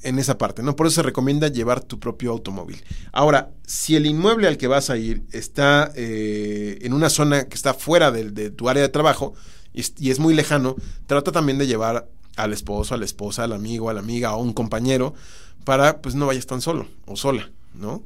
en 0.03 0.19
esa 0.19 0.37
parte, 0.37 0.61
¿no? 0.61 0.75
Por 0.75 0.87
eso 0.87 0.95
se 0.95 1.03
recomienda 1.03 1.47
llevar 1.47 1.81
tu 1.81 1.99
propio 1.99 2.31
automóvil. 2.31 2.83
Ahora, 3.11 3.51
si 3.65 3.95
el 3.95 4.05
inmueble 4.05 4.47
al 4.47 4.57
que 4.57 4.67
vas 4.67 4.89
a 4.89 4.97
ir 4.97 5.23
está 5.31 5.91
eh, 5.95 6.79
en 6.81 6.93
una 6.93 7.09
zona 7.09 7.45
que 7.45 7.55
está 7.55 7.73
fuera 7.73 8.11
de, 8.11 8.49
tu 8.51 8.69
área 8.69 8.83
de 8.83 8.89
trabajo 8.89 9.33
y 9.73 10.09
es, 10.09 10.19
muy 10.19 10.33
lejano, 10.33 10.75
trata 11.05 11.31
también 11.31 11.57
de 11.57 11.67
llevar 11.67 12.07
al 12.35 12.53
esposo, 12.53 12.95
a 12.95 12.97
la 12.97 13.05
esposa, 13.05 13.43
al 13.43 13.53
amigo, 13.53 13.89
a 13.89 13.93
la 13.93 13.99
amiga 13.99 14.35
o 14.35 14.41
un 14.41 14.53
compañero 14.53 15.13
para 15.63 16.01
pues 16.01 16.15
no 16.15 16.27
vayas 16.27 16.47
tan 16.47 16.61
solo 16.61 16.87
o 17.05 17.15
sola, 17.15 17.49
¿no? 17.73 18.03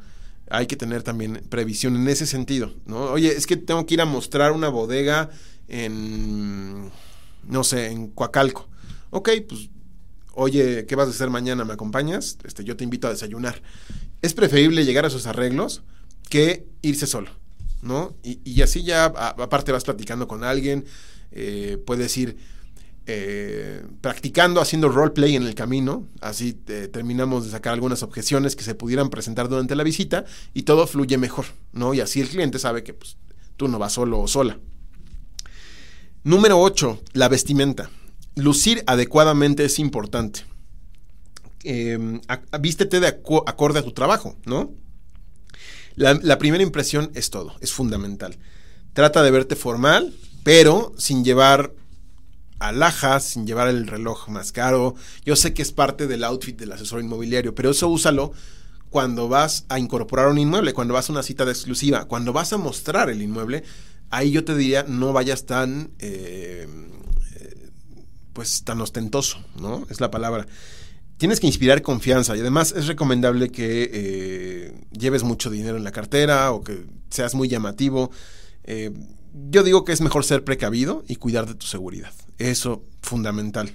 Hay 0.50 0.68
que 0.68 0.76
tener 0.76 1.04
también 1.04 1.42
previsión 1.50 1.96
en 1.96 2.08
ese 2.10 2.26
sentido, 2.26 2.74
¿no? 2.86 3.12
Oye, 3.12 3.30
es 3.30 3.48
que 3.48 3.56
tengo 3.56 3.86
que 3.86 3.94
ir 3.94 4.02
a 4.02 4.06
mostrar 4.06 4.52
una 4.52 4.68
bodega 4.68 5.30
en, 5.68 6.90
no 7.48 7.64
sé, 7.64 7.88
en 7.88 8.08
Coacalco. 8.08 8.68
Ok, 9.12 9.30
pues 9.48 9.70
oye, 10.34 10.86
¿qué 10.86 10.96
vas 10.96 11.08
a 11.08 11.12
hacer 11.12 11.30
mañana? 11.30 11.66
¿Me 11.66 11.74
acompañas? 11.74 12.38
Este, 12.44 12.64
yo 12.64 12.78
te 12.78 12.84
invito 12.84 13.08
a 13.08 13.12
desayunar. 13.12 13.62
Es 14.22 14.34
preferible 14.34 14.86
llegar 14.86 15.06
a 15.06 15.08
esos 15.08 15.26
arreglos 15.26 15.84
que 16.30 16.66
irse 16.82 17.08
solo, 17.08 17.30
¿no? 17.82 18.16
Y, 18.24 18.62
así 18.62 18.84
ya, 18.84 19.06
aparte 19.06 19.72
vas 19.72 19.84
platicando 19.84 20.28
con 20.28 20.44
alguien, 20.44 20.86
eh, 21.32 21.78
puedes 21.86 22.16
ir 22.18 22.38
eh, 23.08 23.84
practicando, 24.00 24.62
haciendo 24.62 24.90
roleplay 24.90 25.36
en 25.36 25.44
el 25.44 25.56
camino, 25.56 26.08
así 26.22 26.58
eh, 26.68 26.88
terminamos 26.92 27.46
de 27.46 27.52
sacar 27.52 27.74
algunas 27.74 28.04
objeciones 28.04 28.56
que 28.56 28.64
se 28.64 28.76
pudieran 28.76 29.10
presentar 29.10 29.50
durante 29.50 29.76
la 29.76 29.84
visita 29.84 30.24
y 30.54 30.64
todo 30.64 30.88
fluye 30.88 31.18
mejor, 31.18 31.46
¿no? 31.74 31.94
Y 31.94 32.00
así 32.00 32.22
el 32.22 32.30
cliente 32.30 32.60
sabe 32.60 32.84
que 32.84 32.94
pues, 32.94 33.18
tú 33.58 33.68
no 33.68 33.80
vas 33.80 33.94
solo 33.94 34.20
o 34.20 34.28
sola. 34.28 34.60
Número 36.24 36.62
8, 36.62 37.02
la 37.14 37.28
vestimenta 37.28 37.90
lucir 38.36 38.84
adecuadamente 38.88 39.66
es 39.66 39.80
importante. 39.80 40.46
Em, 41.64 42.22
vístete 42.60 43.00
de 43.00 43.08
acorde 43.08 43.80
a 43.80 43.84
tu 43.84 43.92
trabajo, 43.92 44.38
¿no? 44.46 44.72
La, 45.96 46.38
primera 46.38 46.64
impresión 46.64 47.12
es 47.14 47.30
todo, 47.30 47.56
es 47.60 47.74
fundamental. 47.74 48.38
Trata 48.94 49.22
de 49.22 49.32
verte 49.32 49.56
formal, 49.56 50.14
pero 50.44 50.94
sin 50.98 51.24
llevar 51.24 51.74
alhajas, 52.60 53.26
sin 53.26 53.46
llevar 53.46 53.68
el 53.68 53.88
reloj 53.88 54.30
más 54.30 54.52
caro. 54.52 54.96
Yo 55.26 55.36
sé 55.36 55.54
que 55.54 55.62
es 55.62 55.72
parte 55.72 56.08
del 56.08 56.24
outfit 56.24 56.58
del 56.58 56.72
asesor 56.72 57.02
inmobiliario, 57.02 57.54
pero 57.54 57.72
eso 57.72 57.88
úsalo 57.90 58.32
cuando 58.90 59.28
vas 59.28 59.66
a 59.70 59.80
incorporar 59.80 60.28
un 60.28 60.38
inmueble, 60.38 60.74
cuando 60.74 60.94
vas 60.94 61.10
a 61.10 61.14
una 61.14 61.24
cita 61.24 61.46
de 61.46 61.52
exclusiva, 61.52 62.06
cuando 62.06 62.34
vas 62.34 62.54
a 62.54 62.58
mostrar 62.58 63.10
el 63.10 63.22
inmueble. 63.22 63.64
Ahí 64.10 64.32
yo 64.32 64.44
te 64.44 64.56
diría, 64.56 64.84
no 64.88 65.14
vayas 65.14 65.46
tan... 65.46 65.92
Eh, 66.00 66.68
pues 68.34 68.64
tan 68.64 68.82
ostentoso, 68.82 69.40
¿no? 69.60 69.86
Es 69.90 70.02
la 70.02 70.12
palabra. 70.12 70.46
Tienes 71.18 71.40
que 71.40 71.48
inspirar 71.48 71.82
confianza 71.82 72.36
y 72.36 72.40
además 72.40 72.74
es 72.76 72.88
recomendable 72.88 73.50
que 73.50 73.90
eh, 73.94 74.74
lleves 74.92 75.24
mucho 75.24 75.50
dinero 75.50 75.78
en 75.78 75.84
la 75.84 75.92
cartera 75.92 76.52
o 76.52 76.64
que 76.64 76.86
seas 77.10 77.36
muy 77.36 77.48
llamativo. 77.48 78.12
Eh, 78.64 78.92
yo 79.50 79.64
digo 79.64 79.86
que 79.86 79.92
es 79.92 80.02
mejor 80.02 80.26
ser 80.26 80.44
precavido 80.44 81.04
y 81.08 81.18
cuidar 81.18 81.46
de 81.46 81.56
tu 81.56 81.66
seguridad. 81.66 82.14
Eso, 82.38 82.84
fundamental. 83.02 83.72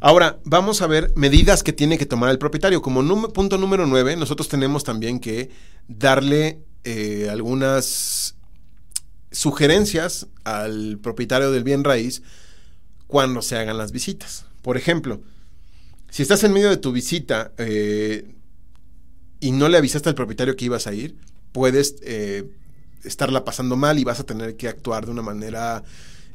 Ahora, 0.00 0.38
vamos 0.44 0.82
a 0.82 0.86
ver 0.86 1.12
medidas 1.16 1.62
que 1.62 1.72
tiene 1.72 1.98
que 1.98 2.06
tomar 2.06 2.30
el 2.30 2.38
propietario. 2.38 2.82
Como 2.82 3.32
punto 3.32 3.58
número 3.58 3.86
9, 3.86 4.16
nosotros 4.16 4.48
tenemos 4.48 4.84
también 4.84 5.18
que 5.18 5.50
darle 5.88 6.62
eh, 6.84 7.28
algunas 7.30 8.36
sugerencias 9.30 10.26
al 10.44 10.98
propietario 11.02 11.50
del 11.50 11.64
bien 11.64 11.84
raíz 11.84 12.22
cuando 13.08 13.42
se 13.42 13.56
hagan 13.56 13.76
las 13.76 13.90
visitas. 13.90 14.44
Por 14.62 14.76
ejemplo, 14.76 15.20
si 16.10 16.22
estás 16.22 16.44
en 16.44 16.52
medio 16.52 16.70
de 16.70 16.76
tu 16.76 16.92
visita 16.92 17.50
eh, 17.58 18.32
y 19.40 19.50
no 19.50 19.68
le 19.68 19.78
avisaste 19.78 20.08
al 20.08 20.14
propietario 20.14 20.54
que 20.54 20.66
ibas 20.66 20.86
a 20.86 20.94
ir, 20.94 21.16
puedes 21.50 21.96
eh, 22.02 22.48
estarla 23.02 23.44
pasando 23.44 23.76
mal 23.76 23.98
y 23.98 24.04
vas 24.04 24.20
a 24.20 24.24
tener 24.24 24.56
que 24.56 24.68
actuar 24.68 25.06
de 25.06 25.10
una 25.10 25.22
manera 25.22 25.82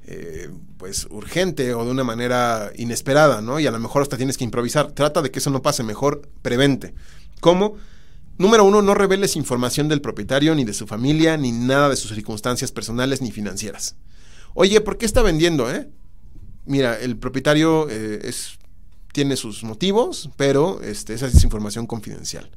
eh, 0.05 0.49
pues 0.77 1.07
urgente 1.09 1.73
o 1.73 1.85
de 1.85 1.91
una 1.91 2.03
manera 2.03 2.71
inesperada, 2.75 3.41
¿no? 3.41 3.59
Y 3.59 3.67
a 3.67 3.71
lo 3.71 3.79
mejor 3.79 4.01
hasta 4.01 4.17
tienes 4.17 4.37
que 4.37 4.43
improvisar. 4.43 4.91
Trata 4.91 5.21
de 5.21 5.31
que 5.31 5.39
eso 5.39 5.49
no 5.49 5.61
pase, 5.61 5.83
mejor 5.83 6.27
prevente. 6.41 6.93
¿Cómo? 7.39 7.77
Número 8.37 8.65
uno, 8.65 8.81
no 8.81 8.95
reveles 8.95 9.35
información 9.35 9.87
del 9.87 10.01
propietario, 10.01 10.55
ni 10.55 10.65
de 10.65 10.73
su 10.73 10.87
familia, 10.87 11.37
ni 11.37 11.51
nada 11.51 11.87
de 11.89 11.95
sus 11.95 12.11
circunstancias 12.11 12.71
personales 12.71 13.21
ni 13.21 13.31
financieras. 13.31 13.95
Oye, 14.55 14.81
¿por 14.81 14.97
qué 14.97 15.05
está 15.05 15.21
vendiendo, 15.21 15.71
eh? 15.71 15.87
Mira, 16.65 16.99
el 16.99 17.17
propietario 17.17 17.87
eh, 17.89 18.21
es, 18.23 18.57
tiene 19.11 19.35
sus 19.35 19.63
motivos, 19.63 20.29
pero 20.37 20.81
este, 20.81 21.13
esa 21.13 21.27
es 21.27 21.43
información 21.43 21.87
confidencial. 21.87 22.49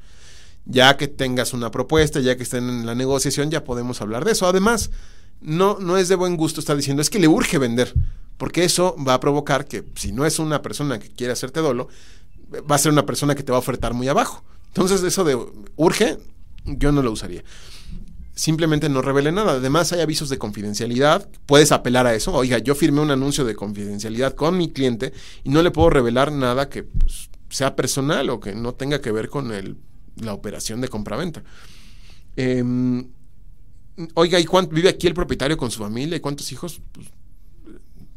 Ya 0.64 0.96
que 0.96 1.08
tengas 1.08 1.52
una 1.52 1.70
propuesta, 1.70 2.20
ya 2.20 2.36
que 2.36 2.42
estén 2.42 2.68
en 2.68 2.86
la 2.86 2.94
negociación, 2.94 3.50
ya 3.50 3.64
podemos 3.64 4.00
hablar 4.00 4.24
de 4.24 4.32
eso. 4.32 4.46
Además, 4.46 4.90
no, 5.40 5.78
no 5.78 5.96
es 5.96 6.08
de 6.08 6.16
buen 6.16 6.36
gusto 6.36 6.60
estar 6.60 6.76
diciendo, 6.76 7.02
es 7.02 7.10
que 7.10 7.18
le 7.20 7.28
urge 7.28 7.58
vender, 7.58 7.94
porque 8.36 8.64
eso 8.64 8.96
va 9.06 9.14
a 9.14 9.20
provocar 9.20 9.66
que 9.66 9.84
si 9.94 10.12
no 10.12 10.26
es 10.26 10.38
una 10.38 10.62
persona 10.62 10.98
que 10.98 11.08
quiere 11.08 11.32
hacerte 11.32 11.60
dolo, 11.60 11.88
va 12.70 12.76
a 12.76 12.78
ser 12.78 12.92
una 12.92 13.06
persona 13.06 13.34
que 13.34 13.42
te 13.42 13.52
va 13.52 13.58
a 13.58 13.60
ofertar 13.60 13.94
muy 13.94 14.08
abajo. 14.08 14.44
Entonces, 14.68 15.02
eso 15.02 15.24
de 15.24 15.38
urge, 15.76 16.18
yo 16.64 16.90
no 16.92 17.02
lo 17.02 17.12
usaría 17.12 17.44
simplemente 18.36 18.88
no 18.88 19.02
revele 19.02 19.32
nada. 19.32 19.52
Además, 19.52 19.92
hay 19.92 20.02
avisos 20.02 20.28
de 20.28 20.38
confidencialidad. 20.38 21.28
Puedes 21.46 21.72
apelar 21.72 22.06
a 22.06 22.14
eso. 22.14 22.32
Oiga, 22.32 22.58
yo 22.58 22.74
firmé 22.74 23.00
un 23.00 23.10
anuncio 23.10 23.44
de 23.44 23.56
confidencialidad 23.56 24.34
con 24.34 24.56
mi 24.56 24.70
cliente 24.70 25.12
y 25.42 25.48
no 25.48 25.62
le 25.62 25.70
puedo 25.72 25.90
revelar 25.90 26.30
nada 26.30 26.68
que 26.68 26.84
pues, 26.84 27.30
sea 27.48 27.74
personal 27.74 28.28
o 28.30 28.38
que 28.38 28.54
no 28.54 28.74
tenga 28.74 29.00
que 29.00 29.10
ver 29.10 29.30
con 29.30 29.52
el, 29.52 29.76
la 30.16 30.34
operación 30.34 30.82
de 30.82 30.88
compraventa. 30.88 31.42
Eh, 32.36 32.62
oiga, 34.12 34.38
¿y 34.38 34.44
cuánto 34.44 34.74
vive 34.74 34.90
aquí 34.90 35.06
el 35.06 35.14
propietario 35.14 35.56
con 35.56 35.70
su 35.70 35.80
familia 35.80 36.16
y 36.16 36.20
cuántos 36.20 36.52
hijos? 36.52 36.82
Pues, 36.92 37.06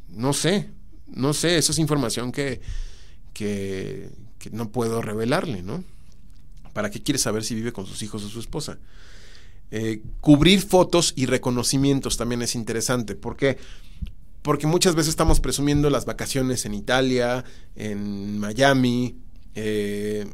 no 0.10 0.34
sé, 0.34 0.70
no 1.08 1.34
sé. 1.34 1.58
Esa 1.58 1.72
es 1.72 1.80
información 1.80 2.34
que, 2.34 2.60
que, 3.32 4.10
que 4.38 4.50
no 4.50 4.70
puedo 4.70 5.02
revelarle, 5.02 5.64
¿no? 5.64 5.82
¿Para 6.74 6.92
qué 6.92 7.02
quiere 7.02 7.20
saber 7.20 7.46
si 7.46 7.56
vive 7.56 7.72
con 7.72 7.86
sus 7.86 8.02
hijos 8.04 8.22
o 8.26 8.28
su 8.28 8.42
esposa? 8.42 8.80
Eh, 9.72 10.02
cubrir 10.22 10.62
fotos 10.62 11.14
y 11.16 11.26
reconocimientos 11.26 12.18
también 12.18 12.42
es 12.42 12.56
interesante, 12.56 13.16
porque 13.16 13.58
porque 14.42 14.68
muchas 14.68 14.96
veces 14.96 15.10
estamos 15.10 15.40
presumiendo 15.42 15.90
las 15.90 16.06
vacaciones 16.06 16.66
en 16.66 16.74
Italia, 16.74 17.44
en 17.76 18.40
Miami, 18.40 19.18
eh, 19.54 20.26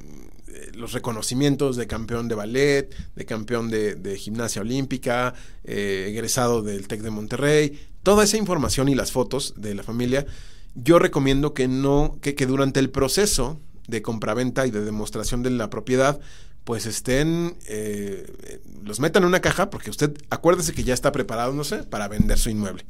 los 0.76 0.94
reconocimientos 0.94 1.76
de 1.76 1.88
campeón 1.88 2.28
de 2.28 2.36
ballet, 2.36 2.96
de 3.16 3.26
campeón 3.26 3.70
de, 3.70 4.18
gimnasia 4.18 4.62
olímpica, 4.62 5.34
eh, 5.64 6.08
egresado 6.10 6.62
del 6.62 6.88
TEC 6.88 7.02
de 7.02 7.10
Monterrey, 7.10 7.80
toda 8.04 8.24
esa 8.24 8.38
información 8.38 8.90
y 8.90 8.96
las 8.96 9.12
fotos 9.12 9.54
de 9.58 9.74
la 9.74 9.84
familia, 9.84 10.26
yo 10.76 11.00
recomiendo 11.00 11.54
que 11.54 11.68
no, 11.68 12.18
que, 12.22 12.36
que 12.36 12.46
durante 12.46 12.80
el 12.80 12.92
proceso 12.92 13.60
de 13.88 14.02
compraventa 14.02 14.68
y 14.68 14.72
de 14.72 14.82
demostración 14.82 15.44
de 15.44 15.50
la 15.50 15.70
propiedad, 15.70 16.20
pues 16.66 16.88
estén, 16.88 17.56
eh, 17.68 18.60
los 18.84 19.00
metan 19.00 19.24
en 19.24 19.28
una 19.28 19.40
caja, 19.40 19.70
porque 19.70 19.92
usted 19.92 20.18
acuérdese 20.30 20.74
que 20.74 20.84
ya 20.84 20.94
está 20.94 21.12
preparado, 21.12 21.56
para 21.90 22.08
vender 22.08 22.40
su 22.40 22.50
inmueble. 22.50 22.86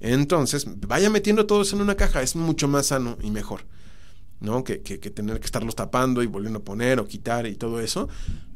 Entonces, 0.00 0.66
vaya 0.86 1.08
metiendo 1.08 1.46
todo 1.46 1.62
eso 1.62 1.76
en 1.76 1.82
una 1.82 1.94
caja, 1.94 2.22
es 2.22 2.36
mucho 2.36 2.68
más 2.68 2.86
sano 2.86 3.16
y 3.22 3.30
mejor. 3.30 3.62
¿no? 4.40 4.64
Que, 4.64 4.82
que, 4.82 4.98
tener 4.98 5.38
que 5.40 5.46
estarlos 5.46 5.74
tapando 5.74 6.22
y 6.22 6.26
volviendo 6.26 6.58
a 6.58 6.64
poner 6.64 7.00
o 7.00 7.06
quitar 7.06 7.46
y 7.46 7.54
todo 7.54 7.80
eso, 7.80 8.08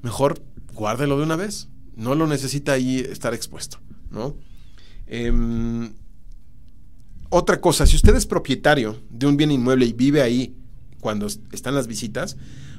mejor 0.03 0.43
guárdelo 0.75 1.17
de 1.17 1.23
una 1.23 1.37
vez. 1.37 1.69
No 1.95 2.15
lo 2.15 2.27
necesita 2.27 2.73
ahí 2.73 2.99
estar 2.99 3.35
expuesto, 3.35 3.79
¿no? 4.11 4.37
Em, 5.07 5.95
otra 7.31 7.61
cosa, 7.61 7.87
si 7.87 7.97
usted 7.97 8.15
es 8.15 8.27
propietario 8.27 9.01
de 9.09 9.27
un 9.27 9.37
bien 9.37 9.51
inmueble 9.51 9.87
y 9.87 9.93
vive 9.93 10.21
ahí 10.21 10.55
cuando 11.01 11.27
están 11.53 11.75
las 11.75 11.87
visitas, 11.87 12.37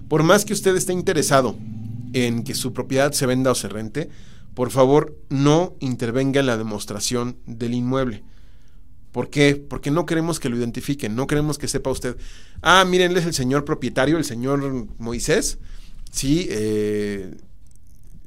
por 0.09 0.23
más 0.23 0.43
que 0.43 0.53
usted 0.53 0.75
esté 0.75 0.91
interesado 0.91 1.55
en 2.13 2.43
que 2.43 2.55
su 2.55 2.73
propiedad 2.73 3.13
se 3.13 3.25
venda 3.25 3.51
o 3.51 3.55
se 3.55 3.69
rente, 3.69 4.09
por 4.55 4.71
favor 4.71 5.15
no 5.29 5.75
intervenga 5.79 6.41
en 6.41 6.47
la 6.47 6.57
demostración 6.57 7.37
del 7.45 7.75
inmueble. 7.75 8.23
¿Por 9.11 9.29
qué? 9.29 9.55
Porque 9.55 9.91
no 9.91 10.05
queremos 10.05 10.39
que 10.39 10.49
lo 10.49 10.57
identifiquen, 10.57 11.15
no 11.15 11.27
queremos 11.27 11.57
que 11.57 11.67
sepa 11.67 11.91
usted, 11.91 12.17
ah, 12.61 12.83
miren, 12.85 13.15
es 13.15 13.25
el 13.25 13.33
señor 13.33 13.65
propietario, 13.65 14.17
el 14.17 14.25
señor 14.25 14.87
Moisés, 14.97 15.59
sí, 16.11 16.47
eh, 16.49 17.35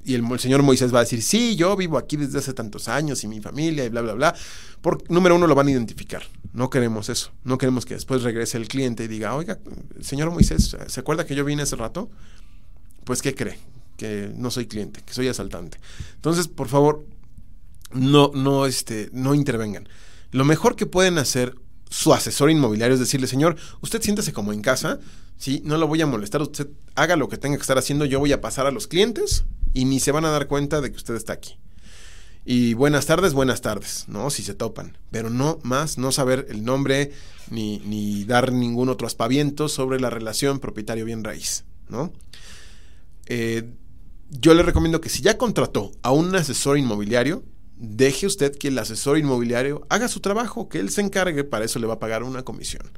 y 0.05 0.15
el, 0.15 0.41
señor 0.41 0.62
Moisés 0.62 0.93
va 0.93 0.99
a 0.99 1.03
decir, 1.03 1.23
sí, 1.23 1.55
yo 1.55 1.77
vivo 1.77 1.97
aquí 1.97 2.17
desde 2.17 2.38
hace 2.38 2.53
tantos 2.53 2.88
años 2.88 3.23
y 3.23 3.29
mi 3.29 3.41
familia 3.41 3.85
y 3.85 3.88
bla, 3.88 4.01
bla, 4.01 4.15
bla. 4.15 4.35
Por, 4.81 5.09
número 5.11 5.37
uno, 5.37 5.47
lo 5.47 5.55
van 5.55 5.69
a 5.69 5.71
identificar. 5.71 6.23
No 6.53 6.71
queremos 6.71 7.09
eso. 7.09 7.31
No 7.45 7.57
queremos 7.57 7.87
que 7.87 7.95
después 7.95 8.23
regrese 8.23 8.59
el 8.59 8.67
cliente 8.67 9.05
y 9.05 9.09
diga, 9.09 9.35
oiga, 9.35 9.59
señor 10.01 10.31
Moisés, 10.31 10.77
¿se 10.87 11.01
acuerda 11.01 11.25
que 11.25 11.37
yo 11.37 11.45
vine 11.45 11.62
hace 11.62 11.77
rato? 11.77 12.11
Pues, 13.05 13.23
¿qué 13.23 13.35
cree? 13.35 13.59
Que 13.97 14.33
no 14.37 14.51
soy 14.51 14.67
cliente, 14.67 15.01
que 15.07 15.15
soy 15.15 15.29
asaltante. 15.29 15.79
Entonces, 16.17 16.49
por 16.49 16.69
favor, 16.69 17.07
no, 17.93 18.33
no, 18.35 18.67
este, 18.67 19.09
no 19.12 19.35
intervengan. 19.35 19.88
Lo 20.33 20.45
mejor 20.45 20.75
que 20.75 20.87
pueden 20.87 21.19
hacer 21.19 21.55
su 21.91 22.12
asesor 22.12 22.51
inmobiliario 22.51 22.95
es 22.95 23.01
decirle, 23.01 23.27
señor, 23.27 23.57
usted 23.83 24.03
siéntese 24.03 24.33
como 24.33 24.53
en 24.53 24.62
casa, 24.62 24.99
¿sí? 25.37 25.62
No 25.65 25.77
lo 25.77 25.87
voy 25.87 26.01
a 26.01 26.07
molestar, 26.07 26.41
usted 26.43 26.69
haga 26.95 27.17
lo 27.17 27.29
que 27.29 27.37
tenga 27.37 27.57
que 27.57 27.61
estar 27.61 27.79
haciendo, 27.79 28.05
yo 28.07 28.19
voy 28.19 28.33
a 28.33 28.41
pasar 28.41 28.67
a 28.67 28.71
los 28.71 28.87
clientes 28.88 29.45
y 29.75 29.85
ni 29.85 30.01
se 30.01 30.13
van 30.13 30.25
a 30.25 30.31
dar 30.31 30.47
cuenta 30.47 30.81
de 30.81 30.91
que 30.91 30.97
usted 30.97 31.15
está 31.15 31.33
aquí. 31.33 31.59
Y 32.45 32.75
buenas 32.75 33.07
tardes, 33.07 33.35
buenas 33.35 33.61
tardes, 33.61 34.07
¿no? 34.09 34.29
Si 34.31 34.43
se 34.43 34.55
topan. 34.55 34.99
Pero 35.11 35.31
no 35.31 35.61
más, 35.63 35.97
no 35.97 36.11
saber 36.11 36.47
el 36.51 36.65
nombre 36.65 37.13
ni, 37.51 37.79
ni 37.81 38.25
dar 38.25 38.53
ningún 38.53 38.89
otro 38.89 39.07
aspaviento 39.07 39.69
sobre 39.69 40.01
la 40.01 40.11
relación 40.11 40.59
propietario-bien 40.59 41.23
raíz, 41.23 41.65
¿no? 41.89 42.13
Eh, 43.27 43.71
yo 44.29 44.55
le 44.55 44.63
recomiendo 44.63 45.01
que 45.01 45.09
si 45.09 45.23
ya 45.23 45.39
contrató 45.39 45.93
a 46.03 46.11
un 46.11 46.35
asesor 46.35 46.79
inmobiliario, 46.79 47.45
deje 47.77 48.27
usted 48.27 48.57
que 48.57 48.69
el 48.69 48.79
asesor 48.79 49.19
inmobiliario 49.19 49.87
haga 49.89 50.09
su 50.09 50.21
trabajo, 50.21 50.69
que 50.69 50.81
él 50.81 50.91
se 50.91 51.03
encargue, 51.03 51.45
para 51.45 51.65
eso 51.65 51.79
le 51.79 51.87
va 51.87 51.95
a 51.95 51.99
pagar 51.99 52.23
una 52.25 52.43
comisión. 52.43 52.91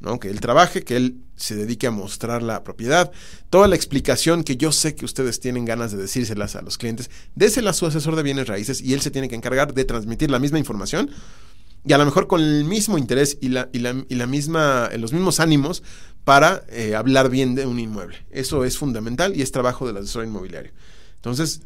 ¿No? 0.00 0.18
Que 0.18 0.28
él 0.28 0.40
trabaje, 0.40 0.82
que 0.82 0.96
él 0.96 1.20
se 1.36 1.54
dedique 1.56 1.86
a 1.86 1.90
mostrar 1.90 2.42
la 2.42 2.62
propiedad. 2.64 3.10
Toda 3.50 3.68
la 3.68 3.76
explicación 3.76 4.44
que 4.44 4.56
yo 4.56 4.72
sé 4.72 4.94
que 4.94 5.04
ustedes 5.04 5.40
tienen 5.40 5.64
ganas 5.64 5.92
de 5.92 5.98
decírselas 5.98 6.56
a 6.56 6.62
los 6.62 6.78
clientes, 6.78 7.10
désela 7.34 7.70
a 7.70 7.74
su 7.74 7.86
asesor 7.86 8.16
de 8.16 8.22
bienes 8.22 8.48
raíces 8.48 8.80
y 8.80 8.94
él 8.94 9.00
se 9.00 9.10
tiene 9.10 9.28
que 9.28 9.34
encargar 9.34 9.74
de 9.74 9.84
transmitir 9.84 10.30
la 10.30 10.38
misma 10.38 10.58
información 10.58 11.10
y 11.86 11.92
a 11.92 11.98
lo 11.98 12.04
mejor 12.06 12.26
con 12.26 12.40
el 12.40 12.64
mismo 12.64 12.96
interés 12.96 13.36
y, 13.40 13.48
la, 13.48 13.68
y, 13.72 13.78
la, 13.78 14.04
y 14.08 14.14
la 14.14 14.26
misma, 14.26 14.90
los 14.98 15.12
mismos 15.12 15.38
ánimos 15.38 15.82
para 16.24 16.64
eh, 16.70 16.94
hablar 16.94 17.28
bien 17.28 17.54
de 17.54 17.66
un 17.66 17.78
inmueble. 17.78 18.16
Eso 18.30 18.64
es 18.64 18.78
fundamental 18.78 19.36
y 19.36 19.42
es 19.42 19.52
trabajo 19.52 19.86
del 19.86 19.98
asesor 19.98 20.24
inmobiliario. 20.24 20.72
Entonces, 21.16 21.60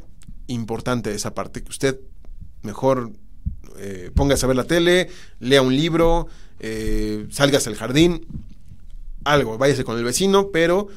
importante 0.48 1.14
esa 1.14 1.34
parte, 1.34 1.62
que 1.62 1.70
usted 1.70 2.00
mejor 2.62 3.12
eh, 3.78 4.10
póngase 4.14 4.44
a 4.44 4.48
ver 4.48 4.56
la 4.56 4.64
tele, 4.64 5.08
lea 5.38 5.62
un 5.62 5.74
libro, 5.76 6.26
eh, 6.60 7.26
salgas 7.30 7.66
al 7.66 7.76
jardín, 7.76 8.26
algo, 9.24 9.58
váyase 9.58 9.84
con 9.84 9.98
el 9.98 10.04
vecino, 10.04 10.50
pero 10.52 10.88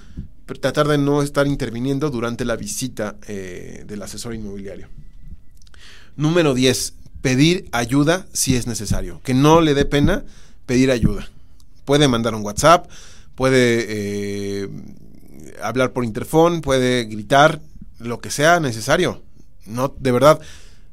tratar 0.60 0.88
de 0.88 0.98
no 0.98 1.22
estar 1.22 1.48
interviniendo 1.48 2.10
durante 2.10 2.46
la 2.46 2.56
visita 2.56 3.16
eh, 3.28 3.84
del 3.88 4.02
asesor 4.02 4.34
inmobiliario. 4.34 4.88
Número 6.16 6.54
10. 6.54 6.94
Pedir 7.22 7.70
ayuda 7.72 8.26
si 8.34 8.56
es 8.56 8.68
necesario. 8.68 9.22
Que 9.24 9.34
no 9.34 9.62
le 9.62 9.74
dé 9.74 9.86
pena 9.86 10.24
pedir 10.66 10.92
ayuda. 10.92 11.30
Puede 11.86 12.08
mandar 12.08 12.36
un 12.36 12.44
WhatsApp, 12.44 12.90
puede 13.36 13.86
eh, 13.88 14.70
hablar 15.62 15.94
por 15.94 16.04
interfón, 16.04 16.62
puede 16.62 17.06
gritar, 17.06 17.62
lo 18.00 18.20
que 18.20 18.32
sea 18.32 18.60
necesario. 18.60 19.22
No, 19.66 19.94
de 20.00 20.12
verdad, 20.12 20.40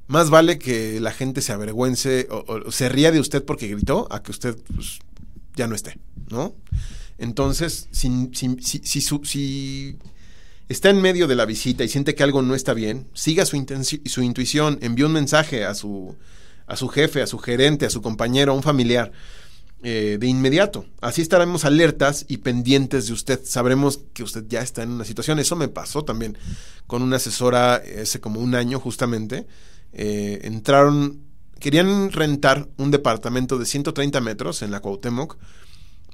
más 0.08 0.30
vale 0.30 0.58
que 0.58 1.00
la 1.00 1.12
gente 1.12 1.42
se 1.42 1.52
avergüence 1.52 2.26
o, 2.30 2.72
se 2.72 2.88
ría 2.88 3.12
de 3.12 3.20
usted 3.20 3.44
porque 3.44 3.68
gritó 3.68 4.08
a 4.10 4.22
que 4.22 4.32
usted 4.32 4.56
pues, 4.74 4.98
ya 5.54 5.66
no 5.66 5.74
esté, 5.74 5.98
¿no? 6.30 6.54
Entonces, 7.18 7.88
si, 7.90 8.30
si, 8.32 9.00
si, 9.02 9.98
está 10.68 10.90
en 10.90 11.02
medio 11.02 11.26
de 11.26 11.34
la 11.36 11.44
visita 11.44 11.84
y 11.84 11.88
siente 11.88 12.14
que 12.14 12.22
algo 12.22 12.42
no 12.42 12.54
está 12.54 12.74
bien, 12.74 13.06
siga 13.12 13.44
su, 13.44 13.64
su 14.06 14.22
intuición, 14.22 14.78
envíe 14.80 15.04
un 15.04 15.12
mensaje 15.12 15.64
a 15.64 15.74
su, 15.74 16.16
a 16.66 16.76
su 16.76 16.88
jefe, 16.88 17.20
a 17.20 17.26
su 17.26 17.38
gerente, 17.38 17.86
a 17.86 17.90
su 17.90 18.00
compañero, 18.00 18.52
a 18.52 18.56
un 18.56 18.62
familiar. 18.62 19.12
Eh, 19.84 20.16
de 20.18 20.26
inmediato. 20.26 20.86
Así 21.00 21.22
estaremos 21.22 21.64
alertas 21.64 22.24
y 22.26 22.38
pendientes 22.38 23.06
de 23.06 23.12
usted. 23.12 23.38
Sabremos 23.44 24.00
que 24.12 24.24
usted 24.24 24.44
ya 24.48 24.60
está 24.60 24.82
en 24.82 24.90
una 24.90 25.04
situación. 25.04 25.38
Eso 25.38 25.54
me 25.54 25.68
pasó 25.68 26.02
también 26.02 26.36
con 26.88 27.00
una 27.00 27.14
asesora 27.14 27.80
hace 28.02 28.20
como 28.20 28.40
un 28.40 28.56
año 28.56 28.80
justamente. 28.80 29.46
Eh, 29.92 30.40
entraron, 30.44 31.20
querían 31.58 32.12
rentar 32.12 32.68
un 32.76 32.90
departamento 32.90 33.58
de 33.58 33.66
130 33.66 34.20
metros 34.20 34.62
en 34.62 34.70
la 34.70 34.80
Cuauhtémoc 34.80 35.36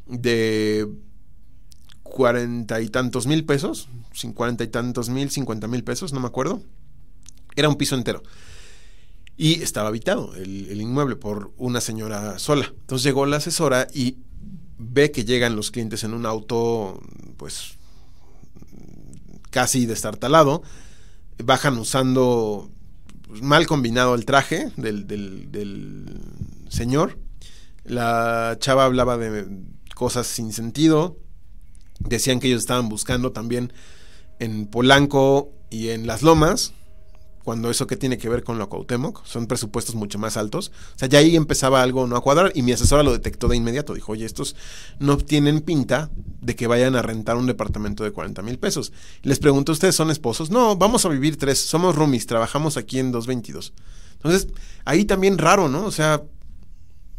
de 0.06 0.88
cuarenta 2.02 2.80
y 2.80 2.88
tantos 2.88 3.26
mil 3.26 3.44
pesos, 3.44 3.88
sin 4.12 4.32
cuarenta 4.32 4.62
y 4.62 4.68
tantos 4.68 5.08
mil, 5.08 5.30
cincuenta 5.30 5.66
mil 5.66 5.82
pesos, 5.82 6.12
no 6.12 6.20
me 6.20 6.26
acuerdo. 6.26 6.62
Era 7.56 7.68
un 7.68 7.76
piso 7.76 7.96
entero. 7.96 8.22
Y 9.37 9.62
estaba 9.62 9.88
habitado 9.88 10.34
el, 10.37 10.68
el, 10.68 10.80
inmueble 10.80 11.16
por 11.16 11.52
una 11.56 11.80
señora 11.80 12.38
sola. 12.38 12.66
Entonces 12.66 13.04
llegó 13.04 13.26
la 13.26 13.38
asesora 13.38 13.88
y 13.92 14.18
ve 14.78 15.10
que 15.10 15.24
llegan 15.24 15.56
los 15.56 15.70
clientes 15.72 16.04
en 16.04 16.14
un 16.14 16.24
auto, 16.24 17.00
pues 17.37 17.78
casi 19.50 19.87
destartalado. 19.87 20.62
Bajan 21.42 21.78
usando 21.78 22.70
pues, 23.35 23.42
mal 23.42 23.66
combinado 23.66 24.14
el 24.14 24.25
traje 24.25 24.70
del, 24.77 25.09
del, 25.09 26.20
señor. 26.68 27.18
La 27.83 28.57
chava 28.61 28.85
hablaba 28.85 29.18
de 29.18 29.44
cosas 29.97 30.29
sin 30.29 30.53
sentido. 30.53 31.18
Decían 31.99 32.38
que 32.38 32.47
ellos 32.47 32.61
estaban 32.61 32.88
buscando 32.88 33.33
también 33.33 33.73
en 34.38 34.68
Polanco 34.68 35.53
y 35.68 35.88
en 35.88 36.07
Las 36.07 36.23
Lomas 36.23 36.75
cuando 37.44 37.70
eso 37.70 37.87
que 37.87 37.96
tiene 37.96 38.16
que 38.16 38.28
ver 38.28 38.42
con 38.42 38.59
lo 38.59 38.68
Cuauhtémoc, 38.70 39.24
son 39.26 39.46
presupuestos 39.46 39.94
mucho 39.94 40.18
más 40.18 40.38
altos. 40.38 40.72
O 40.96 40.98
sea, 40.98 41.09
ya 41.09 41.18
ahí 41.18 41.37
empezaba 41.37 41.83
algo 41.83 42.07
no 42.07 42.16
a 42.16 42.22
cuadrar 42.22 42.52
y 42.54 42.62
mi 42.62 42.72
asesora 42.72 43.02
lo 43.02 43.12
detectó 43.12 43.48
de 43.48 43.57
inmediato. 43.57 43.92
Dijo, 43.92 44.12
oye, 44.12 44.24
estos 44.24 44.57
no 44.98 45.18
tienen 45.18 45.61
pinta 45.61 46.11
de 46.40 46.57
que 46.57 46.66
vayan 46.66 46.96
a 46.96 47.02
rentar 47.02 47.37
un 47.37 47.46
departamento 47.46 48.02
de 48.02 48.12
40 48.12 48.40
mil 48.42 48.59
pesos. 48.59 48.92
Les 49.22 49.38
pregunto, 49.38 49.72
¿ustedes 49.72 49.94
son 49.94 50.11
esposos? 50.11 50.50
No, 50.50 50.76
vamos 50.76 51.04
a 51.04 51.11
vivir 51.11 51.37
tres, 51.37 51.59
somos 51.59 51.94
roomies, 51.94 52.26
trabajamos 52.26 52.78
aquí 52.78 52.98
en 52.98 53.12
222. 53.12 53.74
Entonces, 54.14 54.48
ahí 54.87 55.04
también 55.04 55.37
raro, 55.37 55.68
¿no? 55.68 55.85
O 55.85 55.90
sea, 55.90 56.22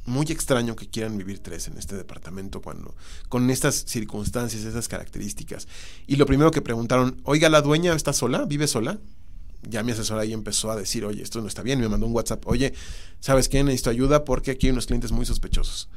muy 0.06 0.26
extraño 0.28 0.76
que 0.76 0.88
quieran 0.88 1.18
vivir 1.18 1.40
tres 1.40 1.68
en 1.68 1.78
este 1.78 1.96
departamento 1.96 2.62
cuando 2.62 2.96
con 3.30 3.50
estas 3.52 3.86
circunstancias, 3.88 4.64
esas 4.64 4.88
características. 4.88 5.68
Y 6.08 6.16
lo 6.16 6.26
primero 6.26 6.50
que 6.50 6.62
preguntaron, 6.62 7.22
oiga, 7.24 7.50
¿la 7.50 7.62
dueña 7.62 7.94
está 7.94 8.12
sola? 8.12 8.46
¿Vive 8.46 8.68
sola? 8.68 9.00
Ya 9.68 9.84
mi 9.84 9.92
asesor 9.92 10.20
ahí 10.20 10.34
empezó 10.34 10.72
a 10.72 10.76
decir, 10.76 11.06
oye, 11.06 11.24
esto 11.24 11.42
no 11.42 11.48
está 11.48 11.62
bien, 11.62 11.80
me 11.80 11.90
mandó 11.90 12.06
un 12.06 12.14
WhatsApp, 12.14 12.46
oye, 12.48 12.74
¿sabes 13.20 13.50
qué? 13.50 13.64
Necesito 13.64 13.90
ayuda 13.90 14.24
porque 14.24 14.52
aquí 14.52 14.68
hay 14.68 14.72
unos 14.72 14.86
clientes 14.86 15.12
muy 15.12 15.26
sospechosos. 15.26 15.90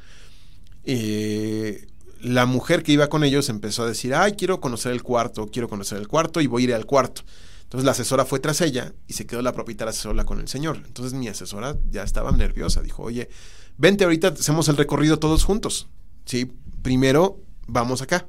la 2.21 2.45
mujer 2.45 2.83
que 2.83 2.91
iba 2.91 3.07
con 3.07 3.23
ellos 3.23 3.49
empezó 3.49 3.83
a 3.83 3.87
decir, 3.87 4.13
ay, 4.13 4.33
quiero 4.33 4.59
conocer 4.59 4.91
el 4.91 5.03
cuarto, 5.03 5.47
quiero 5.47 5.69
conocer 5.69 5.97
el 5.99 6.07
cuarto 6.07 6.41
y 6.41 6.47
voy 6.47 6.63
a 6.63 6.65
ir 6.65 6.73
al 6.73 6.85
cuarto. 6.85 7.23
Entonces 7.69 7.85
la 7.85 7.91
asesora 7.91 8.25
fue 8.25 8.39
tras 8.39 8.61
ella 8.61 8.93
y 9.07 9.13
se 9.13 9.27
quedó 9.27 9.43
la 9.43 9.53
propietaria 9.53 9.93
sola 9.93 10.25
con 10.25 10.39
el 10.39 10.47
señor. 10.47 10.81
Entonces 10.87 11.13
mi 11.13 11.27
asesora 11.27 11.77
ya 11.91 12.01
estaba 12.01 12.31
nerviosa, 12.31 12.81
dijo, 12.81 13.03
oye, 13.03 13.29
vente 13.77 14.05
ahorita, 14.05 14.29
hacemos 14.29 14.67
el 14.69 14.77
recorrido 14.77 15.19
todos 15.19 15.43
juntos. 15.43 15.87
Sí, 16.25 16.51
primero 16.81 17.39
vamos 17.67 18.01
acá. 18.01 18.27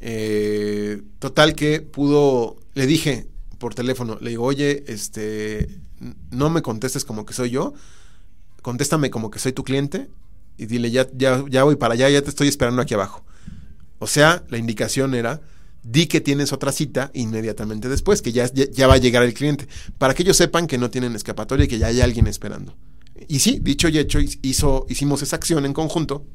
Eh, 0.00 1.02
total 1.18 1.56
que 1.56 1.80
pudo, 1.80 2.58
le 2.74 2.86
dije 2.86 3.28
por 3.62 3.76
teléfono, 3.76 4.18
le 4.20 4.30
digo, 4.30 4.42
oye, 4.42 4.82
este, 4.88 5.68
no 6.32 6.50
me 6.50 6.62
contestes 6.62 7.04
como 7.04 7.24
que 7.24 7.32
soy 7.32 7.50
yo, 7.50 7.74
contéstame 8.60 9.08
como 9.08 9.30
que 9.30 9.38
soy 9.38 9.52
tu 9.52 9.62
cliente 9.62 10.10
y 10.58 10.66
dile, 10.66 10.90
ya, 10.90 11.06
ya, 11.14 11.62
voy 11.62 11.76
para 11.76 11.94
allá, 11.94 12.10
ya 12.10 12.22
te 12.22 12.28
estoy 12.28 12.48
esperando 12.48 12.82
aquí 12.82 12.94
abajo. 12.94 13.24
O 14.00 14.08
sea, 14.08 14.42
la 14.48 14.58
indicación 14.58 15.14
era, 15.14 15.42
di 15.84 16.08
que 16.08 16.20
tienes 16.20 16.52
otra 16.52 16.72
cita 16.72 17.12
inmediatamente 17.14 17.88
después, 17.88 18.20
que 18.20 18.32
ya, 18.32 18.52
ya, 18.52 18.88
va 18.88 18.94
a 18.94 18.98
llegar 18.98 19.22
el 19.22 19.32
cliente, 19.32 19.68
para 19.96 20.12
que 20.12 20.24
ellos 20.24 20.38
sepan 20.38 20.66
que 20.66 20.76
no 20.76 20.90
tienen 20.90 21.14
escapatoria 21.14 21.66
y 21.66 21.68
que 21.68 21.78
ya 21.78 21.86
hay 21.86 22.00
alguien 22.00 22.26
esperando. 22.26 22.76
Y 23.28 23.38
sí, 23.38 23.60
dicho 23.62 23.88
y 23.88 23.98
hecho, 23.98 24.18
hizo, 24.42 24.86
hicimos 24.88 25.22
esa 25.22 25.36
acción 25.36 25.66
en 25.66 25.72
conjunto. 25.72 26.26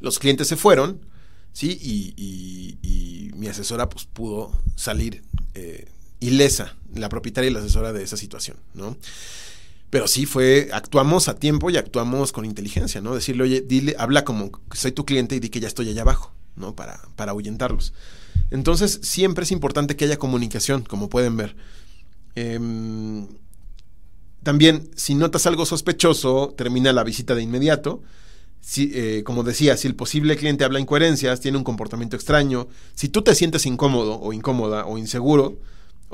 Los 0.00 0.18
clientes 0.18 0.48
se 0.48 0.56
fueron, 0.56 1.04
¿sí? 1.52 1.78
Y, 1.82 3.30
mi 3.36 3.48
asesora 3.48 3.90
pues 3.90 4.06
pudo 4.06 4.52
salir 4.76 5.22
eh, 5.54 5.86
ilesa, 6.20 6.76
la 6.94 7.08
propietaria 7.08 7.50
y 7.50 7.52
la 7.52 7.60
asesora 7.60 7.92
de 7.92 8.02
esa 8.02 8.16
situación, 8.16 8.56
¿no? 8.74 8.96
Pero 9.90 10.08
sí 10.08 10.26
fue, 10.26 10.70
actuamos 10.72 11.28
a 11.28 11.36
tiempo 11.36 11.70
y 11.70 11.76
actuamos 11.76 12.32
con 12.32 12.44
inteligencia, 12.44 13.00
¿no? 13.00 13.14
Decirle, 13.14 13.44
oye, 13.44 13.60
dile, 13.60 13.94
habla 13.98 14.24
como 14.24 14.50
soy 14.72 14.92
tu 14.92 15.04
cliente 15.04 15.36
y 15.36 15.40
di 15.40 15.50
que 15.50 15.60
ya 15.60 15.68
estoy 15.68 15.88
allá 15.88 16.02
abajo, 16.02 16.32
¿no? 16.56 16.74
Para, 16.74 17.00
para 17.14 17.30
ahuyentarlos. 17.30 17.92
Entonces, 18.50 19.00
siempre 19.02 19.44
es 19.44 19.52
importante 19.52 19.96
que 19.96 20.04
haya 20.04 20.18
comunicación, 20.18 20.82
como 20.82 21.08
pueden 21.08 21.36
ver. 21.36 21.54
Em, 22.34 23.28
también, 24.42 24.90
si 24.96 25.14
notas 25.14 25.46
algo 25.46 25.64
sospechoso, 25.64 26.54
termina 26.56 26.92
la 26.92 27.04
visita 27.04 27.34
de 27.34 27.42
inmediato. 27.42 28.02
Si, 28.60 28.90
eh, 28.94 29.22
como 29.24 29.42
decía, 29.42 29.76
si 29.76 29.86
el 29.86 29.94
posible 29.94 30.36
cliente 30.36 30.64
habla 30.64 30.80
incoherencias, 30.80 31.40
tiene 31.40 31.58
un 31.58 31.64
comportamiento 31.64 32.16
extraño, 32.16 32.66
si 32.94 33.08
tú 33.08 33.22
te 33.22 33.34
sientes 33.34 33.66
incómodo 33.66 34.20
o 34.20 34.32
incómoda 34.32 34.86
o 34.86 34.98
inseguro, 34.98 35.58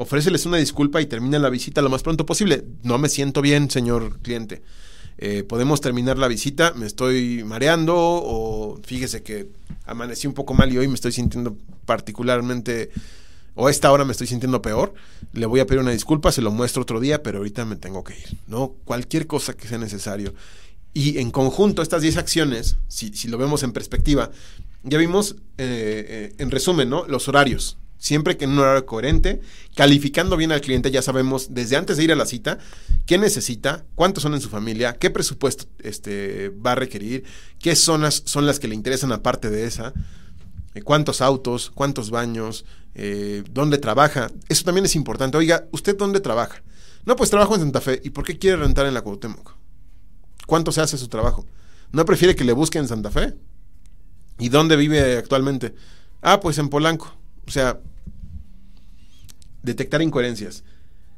ofréceles 0.01 0.47
una 0.47 0.57
disculpa 0.57 1.03
y 1.03 1.07
termina 1.07 1.39
la 1.39 1.51
visita 1.51 1.83
lo 1.83 1.91
más 1.91 2.03
pronto 2.03 2.25
posible. 2.25 2.65
No 2.83 2.97
me 2.97 3.11
siento 3.11 3.43
bien, 3.43 3.71
señor 3.71 4.19
cliente. 4.21 4.63
Eh, 5.19 5.43
podemos 5.43 5.83
terminar 5.83 6.17
la 6.17 6.27
visita, 6.27 6.73
me 6.73 6.87
estoy 6.87 7.45
mareando 7.45 7.95
o 7.99 8.81
fíjese 8.83 9.23
que 9.23 9.49
amanecí 9.85 10.27
un 10.27 10.33
poco 10.33 10.55
mal 10.55 10.73
y 10.73 10.79
hoy 10.79 10.89
me 10.89 10.95
estoy 10.95 11.13
sintiendo 11.13 11.55
particularmente 11.85 12.91
o 13.55 13.67
a 13.67 13.71
esta 13.71 13.93
hora 13.93 14.07
me 14.07 14.13
estoy 14.13 14.27
sintiendo 14.27 14.63
peor, 14.63 14.95
le 15.35 15.45
voy 15.45 15.61
a 15.61 15.67
pedir 15.67 15.83
una 15.83 15.91
disculpa, 15.91 16.33
se 16.33 16.41
lo 16.41 16.51
muestro 16.51 16.81
otro 16.81 16.99
día, 16.99 17.23
pero 17.23 17.39
ahorita 17.39 17.67
me 17.67 17.77
tengo 17.77 18.03
que 18.03 18.15
ir, 18.15 18.39
¿no? 18.47 18.77
Cualquier 18.87 19.27
cosa 19.27 19.53
que 19.53 19.69
sea 19.69 19.77
necesario. 19.77 20.33
Y 20.95 21.19
en 21.19 21.31
conjunto, 21.31 21.83
estas 21.83 22.01
10 22.01 22.17
acciones, 22.17 22.79
si, 22.89 23.13
si, 23.13 23.29
lo 23.29 23.37
vemos 23.37 23.63
en 23.65 23.73
perspectiva, 23.73 24.31
ya 24.83 24.97
vimos, 24.97 25.37
eh, 25.59 26.07
eh, 26.09 26.35
en 26.39 26.51
resumen, 26.51 26.89
¿no? 26.89 27.07
Los 27.07 27.29
horarios. 27.29 27.77
Siempre 28.01 28.39
que 28.39 28.47
en 28.47 28.53
un 28.53 28.61
horario 28.61 28.87
coherente, 28.87 29.43
calificando 29.77 30.39
bien 30.39 30.53
al 30.53 30.63
cliente, 30.63 30.91
ya 30.91 31.03
sabemos 31.03 31.53
desde 31.55 31.77
antes 31.77 31.99
de 31.99 32.05
ir 32.05 32.13
a 32.13 32.17
la 32.17 32.25
cita 32.25 32.59
qué 33.05 33.19
necesita, 33.19 33.85
cuántos 33.95 34.23
son 34.23 34.33
en 34.33 34.41
su 34.41 34.49
familia, 34.49 34.95
qué 34.95 35.11
presupuesto 35.11 35.67
este, 35.79 36.49
va 36.49 36.73
a 36.73 36.77
requerir, 36.77 37.25
qué 37.59 37.77
zonas 37.77 38.23
son 38.25 38.47
las 38.47 38.59
que 38.59 38.69
le 38.69 38.75
interesan 38.75 39.13
aparte 39.13 39.51
de 39.51 39.67
esa, 39.67 39.93
eh, 40.75 40.81
cuántos 40.81 41.21
autos, 41.21 41.71
cuántos 41.75 42.11
baños, 42.11 42.65
eh, 42.95 43.45
dónde 43.51 43.77
trabaja. 43.77 44.31
Eso 44.49 44.65
también 44.65 44.87
es 44.87 44.97
importante. 44.97 45.37
Oiga, 45.37 45.69
¿usted 45.71 45.95
dónde 45.95 46.21
trabaja? 46.21 46.63
No, 47.05 47.17
pues 47.17 47.29
trabajo 47.29 47.55
en 47.55 47.61
Santa 47.61 47.83
Fe. 47.83 48.01
¿Y 48.03 48.11
por 48.11 48.25
qué 48.25 48.39
quiere 48.39 48.57
rentar 48.57 48.87
en 48.87 48.95
la 48.95 49.03
Cuauhtémoc? 49.03 49.57
¿Cuánto 50.47 50.73
se 50.73 50.81
hace 50.81 50.97
su 50.97 51.09
trabajo? 51.09 51.47
¿No 51.93 52.07
prefiere 52.07 52.35
que 52.35 52.45
le 52.45 52.53
busque 52.53 52.79
en 52.79 52.89
Santa 52.89 53.11
Fe? 53.11 53.35
¿Y 54.39 54.49
dónde 54.49 54.77
vive 54.77 55.19
actualmente? 55.19 55.75
Ah, 56.23 56.41
pues 56.41 56.57
en 56.57 56.71
Polanco. 56.71 57.15
O 57.47 57.51
sea, 57.51 57.81
detectar 59.63 60.03
incoherencias. 60.03 60.65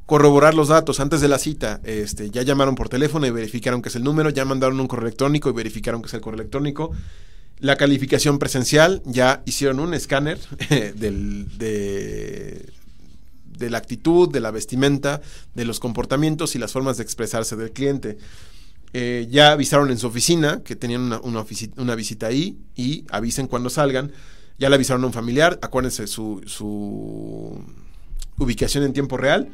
Corroborar 0.07 0.55
los 0.55 0.68
datos 0.68 1.00
antes 1.00 1.20
de 1.20 1.28
la 1.28 1.38
cita. 1.38 1.81
Este, 1.85 2.31
ya 2.31 2.42
llamaron 2.42 2.74
por 2.74 2.88
teléfono 2.88 3.26
y 3.26 3.31
verificaron 3.31 3.83
que 3.83 3.88
es 3.88 3.96
el 3.96 4.05
número, 4.05 4.31
ya 4.31 4.44
mandaron 4.44 4.81
un 4.81 4.88
correo 4.88 5.07
electrónico 5.07 5.48
y 5.48 5.52
verificaron 5.52 6.02
que 6.02 6.09
es 6.09 6.14
el 6.14 6.20
correo 6.20 6.40
electrónico. 6.40 6.90
La 7.61 7.76
calificación 7.76 8.38
presencial, 8.38 9.02
ya 9.05 9.42
hicieron 9.46 9.78
un 9.78 9.94
escáner 9.94 10.38
del, 10.96 11.57
de, 11.57 12.72
de, 13.57 13.70
la 13.70 13.78
actitud, 13.78 14.31
de 14.31 14.40
la 14.40 14.50
vestimenta, 14.50 15.20
de 15.55 15.64
los 15.64 15.78
comportamientos 15.78 16.57
y 16.57 16.59
las 16.59 16.72
formas 16.72 16.96
de 16.96 17.05
expresarse 17.05 17.55
del 17.55 17.70
cliente. 17.70 18.18
Eh, 18.94 19.26
ya 19.31 19.52
avisaron 19.52 19.90
en 19.90 19.96
su 19.96 20.07
oficina 20.07 20.61
que 20.62 20.76
tenían 20.76 21.00
una, 21.00 21.20
una, 21.22 21.94
visita 21.94 22.26
ahí 22.26 22.59
y 22.76 23.05
avisen 23.11 23.46
cuando 23.46 23.70
salgan. 23.70 24.12
Ya 24.59 24.68
le 24.68 24.74
avisaron 24.74 25.02
a 25.05 25.07
un 25.07 25.12
familiar, 25.12 25.59
acuérdense 25.62 26.07
su, 26.07 26.42
su 26.44 27.64
ubicación 28.38 28.85
en 28.85 28.92
tiempo 28.92 29.16
real. 29.16 29.51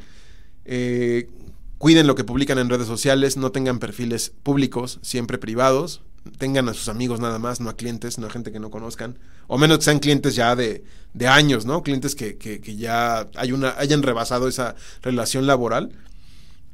Eh, 0.65 1.29
cuiden 1.77 2.07
lo 2.07 2.15
que 2.15 2.23
publican 2.23 2.57
en 2.59 2.69
redes 2.69 2.87
sociales, 2.87 3.37
no 3.37 3.51
tengan 3.51 3.79
perfiles 3.79 4.31
públicos, 4.43 4.99
siempre 5.01 5.37
privados. 5.37 6.01
Tengan 6.37 6.67
a 6.69 6.73
sus 6.73 6.89
amigos 6.89 7.19
nada 7.19 7.39
más, 7.39 7.61
no 7.61 7.69
a 7.69 7.75
clientes, 7.75 8.19
no 8.19 8.27
a 8.27 8.29
gente 8.29 8.51
que 8.51 8.59
no 8.59 8.69
conozcan. 8.69 9.17
O 9.47 9.57
menos 9.57 9.79
que 9.79 9.85
sean 9.85 9.99
clientes 9.99 10.35
ya 10.35 10.55
de, 10.55 10.83
de 11.13 11.27
años, 11.27 11.65
¿no? 11.65 11.81
Clientes 11.81 12.13
que, 12.13 12.37
que, 12.37 12.75
ya 12.75 13.27
hay 13.35 13.51
una, 13.51 13.71
hayan 13.77 14.03
rebasado 14.03 14.47
esa 14.47 14.75
relación 15.01 15.47
laboral. 15.47 15.91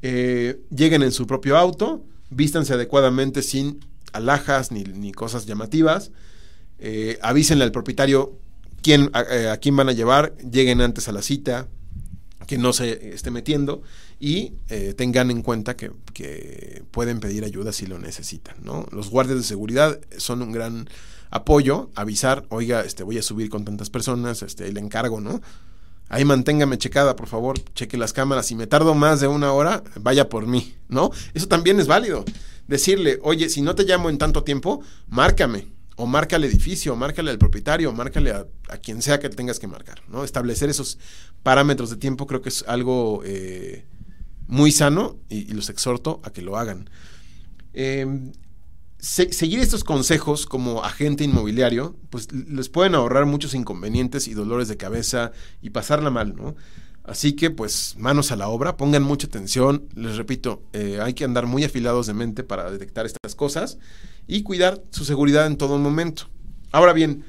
Eh, 0.01 0.59
lleguen 0.71 1.03
en 1.03 1.11
su 1.11 1.25
propio 1.25 1.57
auto 1.57 2.03
vístanse 2.29 2.73
adecuadamente 2.73 3.41
sin 3.41 3.79
alhajas 4.13 4.71
ni, 4.71 4.83
ni 4.83 5.11
cosas 5.11 5.45
llamativas, 5.45 6.11
eh, 6.79 7.17
avísenle 7.21 7.63
al 7.63 7.71
propietario 7.71 8.37
quién, 8.81 9.11
eh, 9.29 9.49
a, 9.49 9.57
quién 9.57 9.75
van 9.75 9.89
a 9.89 9.93
llevar, 9.93 10.35
lleguen 10.37 10.81
antes 10.81 11.07
a 11.07 11.11
la 11.11 11.21
cita, 11.21 11.67
que 12.47 12.57
no 12.57 12.73
se 12.73 13.13
esté 13.13 13.31
metiendo 13.31 13.81
y 14.19 14.53
eh, 14.69 14.93
tengan 14.95 15.31
en 15.31 15.41
cuenta 15.41 15.75
que, 15.75 15.91
que, 16.13 16.83
pueden 16.91 17.19
pedir 17.19 17.43
ayuda 17.43 17.71
si 17.71 17.85
lo 17.85 17.99
necesitan. 17.99 18.55
¿no? 18.63 18.85
Los 18.91 19.09
guardias 19.09 19.37
de 19.37 19.43
seguridad 19.43 19.99
son 20.17 20.41
un 20.41 20.51
gran 20.51 20.89
apoyo, 21.31 21.89
avisar, 21.95 22.45
oiga, 22.49 22.81
este, 22.81 23.03
voy 23.03 23.17
a 23.17 23.23
subir 23.23 23.49
con 23.49 23.65
tantas 23.65 23.89
personas, 23.89 24.41
este, 24.41 24.71
le 24.71 24.79
encargo, 24.79 25.19
¿no? 25.19 25.41
ahí 26.09 26.25
manténgame 26.25 26.77
checada, 26.77 27.15
por 27.15 27.27
favor, 27.27 27.59
cheque 27.73 27.97
las 27.97 28.13
cámaras. 28.13 28.45
Si 28.47 28.55
me 28.55 28.67
tardo 28.67 28.93
más 28.93 29.19
de 29.19 29.27
una 29.27 29.51
hora, 29.51 29.83
vaya 29.99 30.29
por 30.29 30.47
mí, 30.47 30.75
¿no? 30.87 31.11
Eso 31.33 31.47
también 31.47 31.79
es 31.79 31.87
válido. 31.87 32.23
Decirle, 32.67 33.19
oye, 33.21 33.49
si 33.49 33.61
no 33.61 33.75
te 33.75 33.83
llamo 33.83 34.09
en 34.09 34.17
tanto 34.17 34.43
tiempo, 34.43 34.81
márcame. 35.07 35.67
O 35.97 36.05
marca 36.05 36.35
al 36.35 36.43
edificio, 36.43 36.95
márcale 36.95 37.31
al 37.31 37.37
propietario, 37.37 37.93
márcale 37.93 38.31
a, 38.31 38.47
quien 38.83 39.01
sea 39.01 39.19
que 39.19 39.29
tengas 39.29 39.59
que 39.59 39.67
marcar, 39.67 40.01
¿no? 40.09 40.23
Establecer 40.23 40.69
esos 40.69 40.97
parámetros 41.41 41.89
de 41.89 41.95
tiempo 41.95 42.27
creo 42.27 42.41
que 42.41 42.49
es 42.49 42.65
algo 42.67 43.21
eh, 43.23 43.85
muy 44.47 44.71
sano 44.71 45.17
y, 45.29 45.53
los 45.53 45.69
exhorto 45.69 46.19
a 46.23 46.31
que 46.31 46.41
lo 46.41 46.57
hagan. 46.57 46.89
Em, 47.73 48.33
seguir 48.99 49.59
estos 49.59 49.83
consejos 49.83 50.45
como 50.45 50.83
agente 50.83 51.23
inmobiliario, 51.23 51.95
pues 52.09 52.31
les 52.31 52.69
pueden 52.69 52.95
ahorrar 52.95 53.25
muchos 53.25 53.53
inconvenientes 53.53 54.27
y 54.27 54.33
dolores 54.33 54.67
de 54.67 54.77
cabeza 54.77 55.31
y 55.61 55.69
pasarla 55.69 56.09
mal, 56.09 56.35
¿no? 56.35 56.55
Así 57.03 57.33
que 57.33 57.51
pues 57.51 57.95
manos 57.99 58.31
a 58.31 58.35
la 58.35 58.47
obra, 58.47 58.77
pongan 58.77 59.03
mucha 59.03 59.27
atención, 59.27 59.87
les 59.93 60.17
repito, 60.17 60.63
eh, 60.73 60.99
hay 61.01 61.13
que 61.13 61.23
andar 61.23 61.45
muy 61.45 61.63
afilados 61.63 62.07
de 62.07 62.15
mente 62.15 62.43
para 62.43 62.71
detectar 62.71 63.05
estas 63.05 63.35
cosas 63.35 63.77
y 64.27 64.43
cuidar 64.43 64.81
su 64.91 65.05
seguridad 65.05 65.47
en 65.47 65.57
todo 65.57 65.77
momento. 65.77 66.23
Ahora 66.71 66.93
bien, 66.93 67.23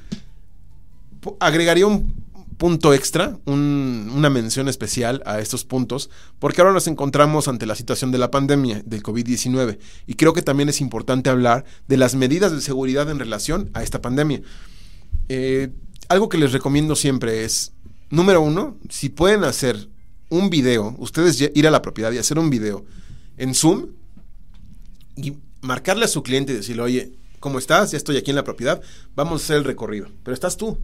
agregaría 1.39 1.87
un 1.87 2.27
punto 2.57 2.93
extra, 2.93 3.37
una 3.45 4.29
mención 4.29 4.67
especial 4.67 5.21
a 5.25 5.39
estos 5.39 5.63
puntos, 5.63 6.09
porque 6.39 6.61
ahora 6.61 6.73
nos 6.73 6.87
encontramos 6.87 7.47
ante 7.47 7.67
la 7.67 7.75
situación 7.75 8.11
de 8.11 8.17
la 8.17 8.31
pandemia 8.31 8.81
del 8.83 9.03
COVID-19 9.03 9.77
y 10.07 10.15
creo 10.15 10.33
que 10.33 10.41
también 10.41 10.69
es 10.69 10.81
importante 10.81 11.29
hablar 11.29 11.65
de 11.87 11.97
las 11.97 12.15
medidas 12.15 12.51
de 12.51 12.61
seguridad 12.61 13.09
en 13.11 13.19
relación 13.19 13.69
a 13.73 13.83
esta 13.83 14.01
pandemia. 14.01 14.41
Eh, 15.29 15.69
algo 16.09 16.29
que 16.29 16.37
les 16.37 16.51
recomiendo 16.51 16.95
siempre 16.95 17.43
es, 17.43 17.73
número 18.09 18.41
uno, 18.41 18.77
si 18.89 19.09
pueden 19.09 19.43
hacer 19.43 19.89
un 20.29 20.49
video, 20.49 20.95
ustedes 20.97 21.39
ir 21.53 21.67
a 21.67 21.71
la 21.71 21.81
propiedad 21.81 22.11
y 22.11 22.17
hacer 22.17 22.39
un 22.39 22.49
video 22.49 22.85
en 23.37 23.53
Zoom 23.53 23.87
y 25.15 25.33
marcarle 25.61 26.05
a 26.05 26.09
su 26.09 26.23
cliente 26.23 26.53
y 26.53 26.55
decirle, 26.55 26.83
oye, 26.83 27.11
¿cómo 27.39 27.59
estás? 27.59 27.91
Ya 27.91 27.97
estoy 27.97 28.17
aquí 28.17 28.31
en 28.31 28.35
la 28.35 28.43
propiedad, 28.43 28.81
vamos 29.15 29.41
a 29.41 29.43
hacer 29.43 29.57
el 29.57 29.63
recorrido, 29.63 30.07
pero 30.23 30.33
estás 30.33 30.57
tú 30.57 30.77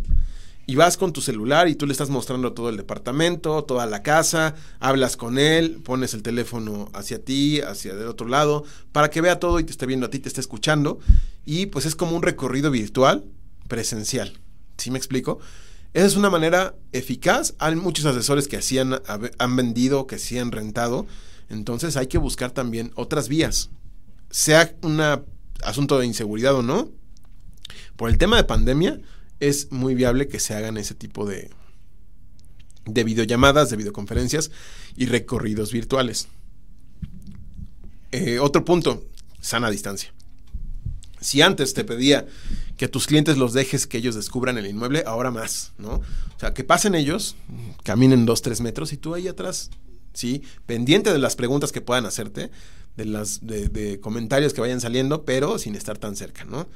y 0.66 0.76
vas 0.76 0.98
con 0.98 1.12
tu 1.12 1.22
celular 1.22 1.68
y 1.68 1.76
tú 1.76 1.86
le 1.86 1.92
estás 1.92 2.10
mostrando 2.10 2.54
todo 2.54 2.70
el 2.70 2.78
departamento, 2.78 3.64
toda 3.64 3.86
la 3.86 4.02
casa, 4.02 4.56
hablas 4.80 5.18
con 5.18 5.38
él, 5.38 5.82
pones 5.84 6.14
el 6.14 6.24
teléfono 6.24 6.90
hacia 6.94 7.24
ti, 7.24 7.60
hacia 7.60 7.94
el 7.94 8.08
otro 8.08 8.28
lado, 8.28 8.64
para 8.92 9.10
que 9.10 9.22
vea 9.22 9.40
todo 9.40 9.60
y 9.60 9.66
te 9.66 9.72
esté 9.72 9.86
viendo 9.86 10.06
a 10.06 10.10
ti, 10.10 10.20
te 10.20 10.30
esté 10.30 10.40
escuchando. 10.40 11.00
Y 11.46 11.66
pues 11.66 11.86
es 11.86 11.96
como 11.96 12.16
un 12.16 12.22
recorrido 12.22 12.72
virtual 12.72 13.26
presencial. 13.68 14.40
¿Sí 14.78 14.90
me 14.90 14.98
explico? 14.98 15.40
Esa 15.94 16.06
es 16.06 16.16
una 16.16 16.30
manera 16.30 16.76
eficaz. 16.94 17.56
Hay 17.60 17.76
muchos 17.76 18.06
asesores 18.06 18.48
que 18.48 18.58
hacían, 18.58 19.02
han 19.38 19.56
vendido, 19.56 20.08
que 20.08 20.18
sí 20.18 20.38
han 20.40 20.52
rentado. 20.52 21.06
Entonces 21.50 21.98
hay 21.98 22.08
que 22.08 22.18
buscar 22.18 22.52
también 22.52 22.92
otras 22.96 23.28
vías. 23.28 23.70
Sea 24.34 24.76
un 24.82 25.00
asunto 25.64 26.00
de 26.00 26.08
inseguridad 26.08 26.56
o 26.56 26.64
no. 26.64 26.90
Por 27.96 28.10
el 28.10 28.18
tema 28.18 28.36
de 28.36 28.46
pandemia, 28.46 29.00
es 29.40 29.72
muy 29.72 29.94
viable 29.94 30.28
que 30.28 30.40
se 30.40 30.56
hagan 30.56 30.78
ese 30.78 30.96
tipo 30.96 31.28
de, 31.28 31.52
de 32.86 33.04
videollamadas, 33.04 33.70
de 33.70 33.78
videoconferencias 33.78 34.50
y 34.98 35.06
recorridos 35.06 35.72
virtuales. 35.72 36.30
Eh, 38.12 38.40
otro 38.40 38.66
punto, 38.66 39.06
sana 39.40 39.70
distancia. 39.70 40.12
Si 41.22 41.44
antes 41.44 41.76
te 41.76 41.84
pedía 41.84 42.26
que 42.76 42.88
tus 42.88 43.06
clientes 43.06 43.38
los 43.38 43.54
dejes 43.54 43.86
que 43.86 44.00
ellos 44.00 44.16
descubran 44.16 44.58
el 44.58 44.66
inmueble, 44.66 45.04
ahora 45.06 45.30
más, 45.30 45.74
¿no? 45.78 45.98
O 45.98 46.40
sea, 46.40 46.56
que 46.56 46.64
pasen 46.64 46.96
ellos, 46.96 47.36
caminen 47.84 48.26
dos, 48.26 48.42
tres 48.42 48.62
metros 48.62 48.94
y 48.94 48.98
tú 48.98 49.14
ahí 49.14 49.28
atrás, 49.28 49.70
¿sí? 50.14 50.42
Pendiente 50.66 51.14
de 51.14 51.20
las 51.20 51.36
preguntas 51.36 51.72
que 51.72 51.82
puedan 51.82 52.08
hacerte, 52.08 52.50
de, 52.98 53.06
las, 53.06 53.46
de, 53.46 54.00
comentarios 54.00 54.54
que 54.54 54.62
vayan 54.62 54.82
saliendo, 54.82 55.26
pero 55.26 55.58
sin 55.58 55.76
estar 55.76 55.98
tan 55.98 56.16
cerca, 56.16 56.46
¿no? 56.46 56.68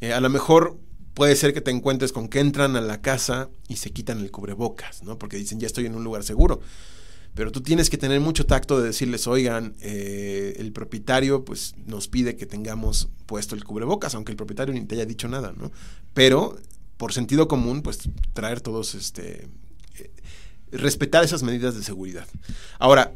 Eh, 0.00 0.12
a 0.12 0.20
lo 0.20 0.30
mejor 0.30 0.78
puede 1.14 1.36
ser 1.36 1.54
que 1.54 1.60
te 1.60 1.70
encuentres 1.70 2.12
con 2.12 2.28
que 2.28 2.40
entran 2.40 2.76
a 2.76 2.80
la 2.80 3.00
casa 3.00 3.48
y 3.68 3.76
se 3.76 3.90
quitan 3.90 4.20
el 4.20 4.30
cubrebocas, 4.30 5.02
¿no? 5.02 5.18
Porque 5.18 5.36
dicen, 5.36 5.60
ya 5.60 5.66
estoy 5.66 5.86
en 5.86 5.94
un 5.94 6.04
lugar 6.04 6.24
seguro. 6.24 6.60
Pero 7.34 7.50
tú 7.50 7.62
tienes 7.62 7.90
que 7.90 7.98
tener 7.98 8.20
mucho 8.20 8.46
tacto 8.46 8.80
de 8.80 8.86
decirles, 8.86 9.26
oigan, 9.26 9.74
eh, 9.80 10.54
el 10.58 10.72
propietario 10.72 11.44
pues 11.44 11.74
nos 11.84 12.06
pide 12.06 12.36
que 12.36 12.46
tengamos 12.46 13.08
puesto 13.26 13.56
el 13.56 13.64
cubrebocas, 13.64 14.14
aunque 14.14 14.30
el 14.30 14.36
propietario 14.36 14.72
ni 14.72 14.84
te 14.84 14.94
haya 14.94 15.04
dicho 15.04 15.26
nada, 15.26 15.52
¿no? 15.56 15.72
Pero 16.12 16.56
por 16.96 17.12
sentido 17.12 17.48
común, 17.48 17.82
pues 17.82 18.08
traer 18.34 18.60
todos, 18.60 18.94
este, 18.94 19.48
eh, 19.98 20.10
respetar 20.70 21.24
esas 21.24 21.42
medidas 21.42 21.74
de 21.74 21.82
seguridad. 21.82 22.26
Ahora, 22.78 23.14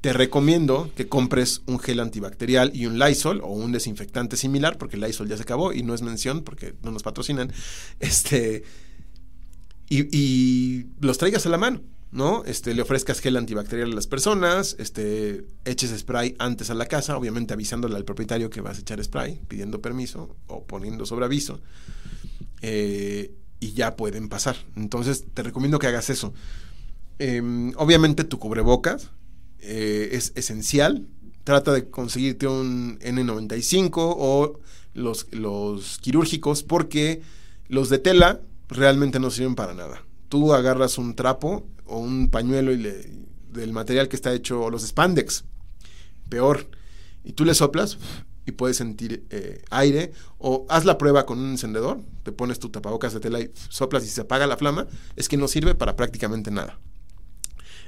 te 0.00 0.12
recomiendo 0.12 0.90
que 0.96 1.08
compres 1.08 1.62
un 1.66 1.78
gel 1.78 2.00
antibacterial 2.00 2.70
y 2.74 2.86
un 2.86 2.98
Lysol 2.98 3.40
o 3.42 3.48
un 3.48 3.72
desinfectante 3.72 4.36
similar, 4.36 4.78
porque 4.78 4.96
el 4.96 5.02
Lysol 5.02 5.28
ya 5.28 5.36
se 5.36 5.42
acabó 5.42 5.72
y 5.72 5.82
no 5.82 5.94
es 5.94 6.02
mención 6.02 6.42
porque 6.42 6.74
no 6.82 6.90
nos 6.90 7.02
patrocinan, 7.02 7.52
este, 8.00 8.64
y 9.88 10.86
los 11.00 11.18
traigas 11.18 11.44
a 11.46 11.48
la 11.48 11.58
mano. 11.58 11.82
¿no? 12.12 12.44
Este, 12.44 12.74
le 12.74 12.82
ofrezcas 12.82 13.20
gel 13.20 13.36
antibacterial 13.36 13.92
a 13.92 13.94
las 13.94 14.06
personas, 14.06 14.76
este, 14.78 15.44
eches 15.64 15.96
spray 15.98 16.34
antes 16.38 16.70
a 16.70 16.74
la 16.74 16.86
casa, 16.86 17.16
obviamente 17.16 17.54
avisándole 17.54 17.96
al 17.96 18.04
propietario 18.04 18.50
que 18.50 18.60
vas 18.60 18.78
a 18.78 18.80
echar 18.80 19.02
spray, 19.02 19.40
pidiendo 19.48 19.80
permiso 19.80 20.36
o 20.46 20.64
poniendo 20.64 21.06
sobre 21.06 21.26
aviso, 21.26 21.60
eh, 22.62 23.32
y 23.60 23.72
ya 23.72 23.96
pueden 23.96 24.28
pasar. 24.28 24.56
Entonces, 24.74 25.26
te 25.32 25.42
recomiendo 25.42 25.78
que 25.78 25.86
hagas 25.86 26.10
eso. 26.10 26.32
Em, 27.18 27.72
obviamente, 27.76 28.24
tu 28.24 28.38
cubrebocas 28.38 29.10
eh, 29.62 30.10
es 30.12 30.32
esencial. 30.34 31.06
Trata 31.44 31.72
de 31.72 31.88
conseguirte 31.88 32.46
un 32.46 32.98
N95 33.00 33.92
o 33.96 34.60
los, 34.94 35.26
los 35.32 35.98
quirúrgicos, 35.98 36.62
porque 36.62 37.22
los 37.68 37.88
de 37.88 37.98
tela 37.98 38.40
realmente 38.68 39.18
no 39.20 39.30
sirven 39.30 39.54
para 39.54 39.74
nada. 39.74 40.04
Tú 40.28 40.54
agarras 40.54 40.98
un 40.98 41.14
trapo, 41.14 41.66
o 41.86 41.98
un 41.98 42.30
pañuelo 42.30 42.72
y 42.72 42.76
le, 42.76 43.10
del 43.52 43.72
material 43.72 44.08
que 44.08 44.16
está 44.16 44.32
hecho, 44.32 44.62
o 44.62 44.70
los 44.70 44.82
spandex, 44.86 45.44
peor, 46.28 46.68
y 47.24 47.32
tú 47.32 47.44
le 47.44 47.54
soplas 47.54 47.98
y 48.46 48.52
puedes 48.52 48.76
sentir 48.76 49.26
eh, 49.30 49.62
aire, 49.70 50.12
o 50.38 50.66
haz 50.68 50.84
la 50.84 50.98
prueba 50.98 51.26
con 51.26 51.38
un 51.38 51.50
encendedor, 51.50 52.00
te 52.22 52.32
pones 52.32 52.58
tu 52.58 52.70
tapabocas 52.70 53.12
de 53.12 53.20
tela 53.20 53.40
y 53.40 53.50
soplas 53.68 54.04
y 54.04 54.08
se 54.08 54.22
apaga 54.22 54.46
la 54.46 54.56
flama, 54.56 54.86
es 55.16 55.28
que 55.28 55.36
no 55.36 55.48
sirve 55.48 55.74
para 55.74 55.96
prácticamente 55.96 56.50
nada. 56.50 56.78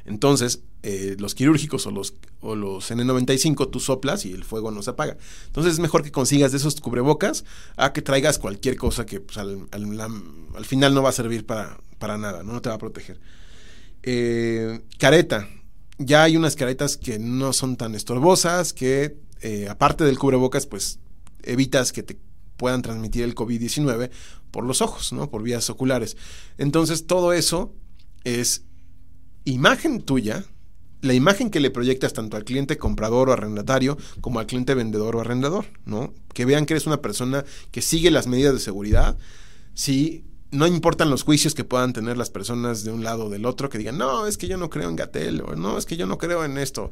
Entonces, 0.04 0.62
eh, 0.82 1.16
los 1.18 1.34
quirúrgicos 1.34 1.86
o 1.86 1.90
los, 1.90 2.14
o 2.40 2.56
los 2.56 2.90
N95, 2.90 3.70
tú 3.70 3.78
soplas 3.78 4.26
y 4.26 4.32
el 4.32 4.44
fuego 4.44 4.70
no 4.70 4.82
se 4.82 4.90
apaga. 4.90 5.16
Entonces, 5.46 5.74
es 5.74 5.78
mejor 5.78 6.02
que 6.02 6.10
consigas 6.10 6.50
de 6.52 6.58
esos 6.58 6.80
cubrebocas 6.80 7.44
a 7.76 7.92
que 7.92 8.02
traigas 8.02 8.38
cualquier 8.38 8.76
cosa 8.76 9.06
que 9.06 9.20
pues, 9.20 9.38
al, 9.38 9.68
al, 9.70 10.64
final 10.64 10.94
no 10.94 11.02
va 11.02 11.10
a 11.10 11.12
servir 11.12 11.46
para, 11.46 11.78
para 11.98 12.18
nada, 12.18 12.42
¿no? 12.42 12.60
te 12.60 12.68
va 12.68 12.76
a 12.76 12.78
proteger. 12.78 13.20
Eh, 14.02 14.80
careta. 14.98 15.48
Ya 15.98 16.24
hay 16.24 16.36
unas 16.36 16.56
caretas 16.56 16.96
que 16.96 17.18
no 17.18 17.52
son 17.52 17.76
tan 17.76 17.94
estorbosas, 17.94 18.72
que 18.72 19.18
eh, 19.40 19.68
aparte 19.68 20.04
del 20.04 20.18
cubrebocas, 20.18 20.66
pues 20.66 20.98
evitas 21.44 21.92
que 21.92 22.02
te 22.02 22.18
puedan 22.56 22.82
transmitir 22.82 23.22
el 23.22 23.34
COVID-19 23.34 24.10
por 24.50 24.64
los 24.64 24.82
ojos, 24.82 25.12
¿no? 25.12 25.30
Por 25.30 25.42
vías 25.42 25.70
oculares. 25.70 26.16
Entonces, 26.58 27.06
todo 27.06 27.32
eso 27.32 27.74
es 28.24 28.64
imagen 29.44 30.02
tuya, 30.02 30.44
la 31.00 31.14
imagen 31.14 31.50
que 31.50 31.60
le 31.60 31.70
proyectas 31.70 32.12
tanto 32.12 32.36
al 32.36 32.44
cliente 32.44 32.78
comprador 32.78 33.28
o 33.28 33.32
arrendatario 33.32 33.98
como 34.20 34.38
al 34.38 34.46
cliente 34.46 34.74
vendedor 34.74 35.16
o 35.16 35.20
arrendador, 35.20 35.66
¿no? 35.84 36.14
Que 36.32 36.44
vean 36.44 36.66
que 36.66 36.74
eres 36.74 36.86
una 36.86 37.02
persona 37.02 37.44
que 37.70 37.82
sigue 37.82 38.10
las 38.10 38.26
medidas 38.26 38.54
de 38.54 38.60
seguridad, 38.60 39.18
sí 39.74 40.24
no 40.52 40.66
importan 40.66 41.10
los 41.10 41.24
juicios 41.24 41.54
que 41.54 41.64
puedan 41.64 41.94
tener 41.94 42.16
las 42.18 42.30
personas 42.30 42.84
de 42.84 42.92
un 42.92 43.02
lado 43.02 43.26
o 43.26 43.30
del 43.30 43.46
otro 43.46 43.70
que 43.70 43.78
digan, 43.78 43.96
no, 43.96 44.26
es 44.26 44.36
que 44.36 44.46
yo 44.46 44.58
no 44.58 44.68
creo 44.68 44.88
en 44.90 44.96
Gatel, 44.96 45.40
o 45.40 45.56
no, 45.56 45.78
es 45.78 45.86
que 45.86 45.96
yo 45.96 46.06
no 46.06 46.18
creo 46.18 46.44
en 46.44 46.58
esto. 46.58 46.90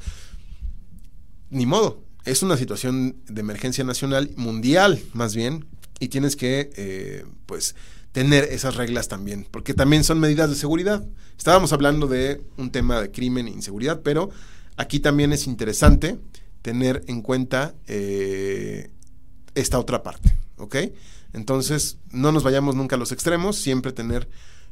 Ni 1.50 1.66
modo, 1.66 2.02
es 2.24 2.42
una 2.42 2.56
situación 2.56 3.16
de 3.28 3.40
emergencia 3.40 3.84
nacional, 3.84 4.30
mundial 4.36 5.00
más 5.12 5.34
bien, 5.34 5.66
y 6.00 6.08
tienes 6.08 6.36
que, 6.36 6.70
eh, 6.74 7.26
pues, 7.44 7.76
tener 8.12 8.44
esas 8.44 8.76
reglas 8.76 9.08
también, 9.08 9.46
porque 9.50 9.74
también 9.74 10.04
son 10.04 10.20
medidas 10.20 10.50
de 10.50 10.56
seguridad. 10.56 11.06
Estábamos 11.38 11.72
hablando 11.72 12.06
de 12.06 12.42
un 12.56 12.70
tema 12.70 13.00
de 13.00 13.10
crimen 13.10 13.46
e 13.46 13.50
inseguridad, 13.50 14.00
pero 14.02 14.30
aquí 14.76 15.00
también 15.00 15.32
es 15.32 15.46
interesante 15.46 16.18
tener 16.62 17.04
en 17.06 17.22
cuenta 17.22 17.74
eh, 17.86 18.90
esta 19.54 19.78
otra 19.78 20.02
parte, 20.02 20.36
¿ok? 20.56 20.76
Entonces, 21.32 21.98
no 22.10 22.32
nos 22.32 22.42
vayamos 22.42 22.74
nunca 22.74 22.96
a 22.96 22.98
los 22.98 23.12
extremos, 23.12 23.56
siempre 23.56 23.92
tener 23.92 24.28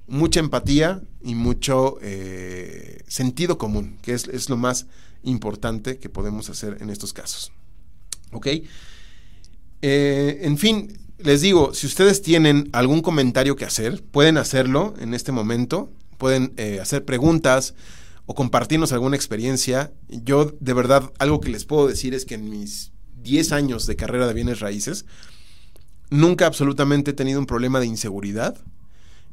mucha 0.09 0.41
empatía 0.41 1.01
y 1.23 1.35
mucho 1.35 1.99
eh, 2.03 3.03
sentido 3.07 3.59
común, 3.59 3.99
que 4.03 4.15
es, 4.15 4.49
lo 4.49 4.57
más 4.57 4.87
importante 5.23 5.99
que 5.99 6.09
podemos 6.09 6.51
hacer 6.51 6.79
en 6.81 6.91
estos 6.91 7.13
casos. 7.13 7.53
¿Ok? 8.33 8.49
Eh, 9.83 10.41
en 10.43 10.59
fin, 10.59 10.99
les 11.19 11.41
digo, 11.41 11.75
si 11.75 11.87
ustedes 11.87 12.23
tienen 12.23 12.69
algún 12.73 13.03
comentario 13.03 13.57
que 13.57 13.65
hacer, 13.65 14.03
pueden 14.03 14.39
hacerlo 14.39 14.95
en 15.01 15.15
este 15.15 15.33
momento, 15.33 15.91
pueden 16.17 16.53
eh, 16.57 16.79
hacer 16.81 17.05
preguntas 17.05 17.75
o 18.27 18.35
compartirnos 18.35 18.93
alguna 18.93 19.17
experiencia. 19.17 19.93
Yo, 20.09 20.53
de 20.61 20.73
verdad, 20.73 21.13
algo 21.19 21.41
que 21.41 21.51
les 21.51 21.65
puedo 21.65 21.87
decir 21.89 22.15
es 22.15 22.25
que 22.25 22.35
en 22.35 22.51
mis 22.51 22.93
10 23.23 23.53
años 23.53 23.87
de 23.87 23.97
carrera 23.97 24.27
de 24.27 24.35
bienes 24.35 24.61
raíces, 24.61 25.05
Nunca 26.11 26.47
absolutamente 26.47 27.11
he 27.11 27.15
tenido 27.15 27.39
un 27.39 27.47
problema 27.47 27.81
de 27.81 27.87
inseguridad, 27.87 28.57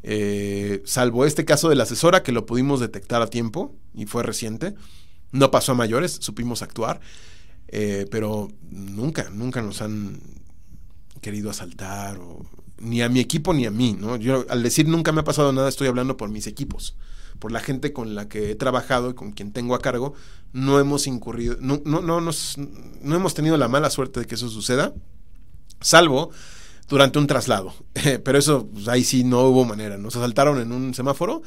eh, 0.04 0.82
salvo 0.86 1.26
este 1.26 1.46
caso 1.46 1.70
de 1.70 1.76
la 1.76 1.84
asesora 1.84 2.22
que 2.22 2.34
lo 2.34 2.46
pudimos 2.46 2.80
detectar 2.80 3.22
a 3.22 3.28
tiempo 3.28 3.74
y 3.94 4.06
fue 4.06 4.24
reciente. 4.24 4.76
No 5.32 5.52
pasó 5.52 5.72
a 5.72 5.76
mayores, 5.76 6.12
supimos 6.12 6.62
actuar, 6.62 7.00
eh, 7.68 8.06
pero 8.10 8.50
nunca, 8.70 9.30
nunca 9.30 9.62
nos 9.62 9.82
han 9.82 10.20
querido 11.22 11.50
asaltar, 11.50 12.20
ni 12.78 13.02
a 13.02 13.10
mi 13.10 13.20
equipo 13.20 13.54
ni 13.54 13.66
a 13.66 13.72
mí. 13.72 13.96
¿no? 14.00 14.16
Yo 14.18 14.46
al 14.50 14.64
decir 14.64 14.88
nunca 14.88 15.12
me 15.12 15.22
ha 15.22 15.24
pasado 15.24 15.52
nada, 15.52 15.70
estoy 15.70 15.88
hablando 15.88 16.18
por 16.18 16.30
mis 16.30 16.48
equipos, 16.48 16.96
por 17.40 17.52
la 17.52 17.60
gente 17.60 17.94
con 17.94 18.16
la 18.16 18.28
que 18.28 18.52
he 18.52 18.56
trabajado 18.56 19.10
y 19.10 19.14
con 19.14 19.32
quien 19.32 19.52
tengo 19.52 19.76
a 19.76 19.80
cargo. 19.80 20.14
No 20.54 20.80
hemos 20.80 21.08
incurrido, 21.08 21.58
no, 21.60 21.82
no, 21.86 22.02
no, 22.02 22.22
nos, 22.22 22.58
no 22.58 23.16
hemos 23.16 23.34
tenido 23.34 23.58
la 23.58 23.68
mala 23.68 23.90
suerte 23.90 24.22
de 24.22 24.26
que 24.26 24.36
eso 24.36 24.50
suceda, 24.50 24.94
salvo 25.82 26.32
durante 26.88 27.20
un 27.20 27.28
traslado. 27.28 27.74
Pero 28.24 28.38
eso, 28.38 28.68
pues, 28.68 28.88
ahí 28.88 29.04
sí 29.04 29.24
no 29.24 29.42
hubo 29.44 29.66
manera. 29.66 29.98
Nos 29.98 30.16
asaltaron 30.16 30.60
en 30.60 30.72
un 30.72 30.94
semáforo 30.94 31.42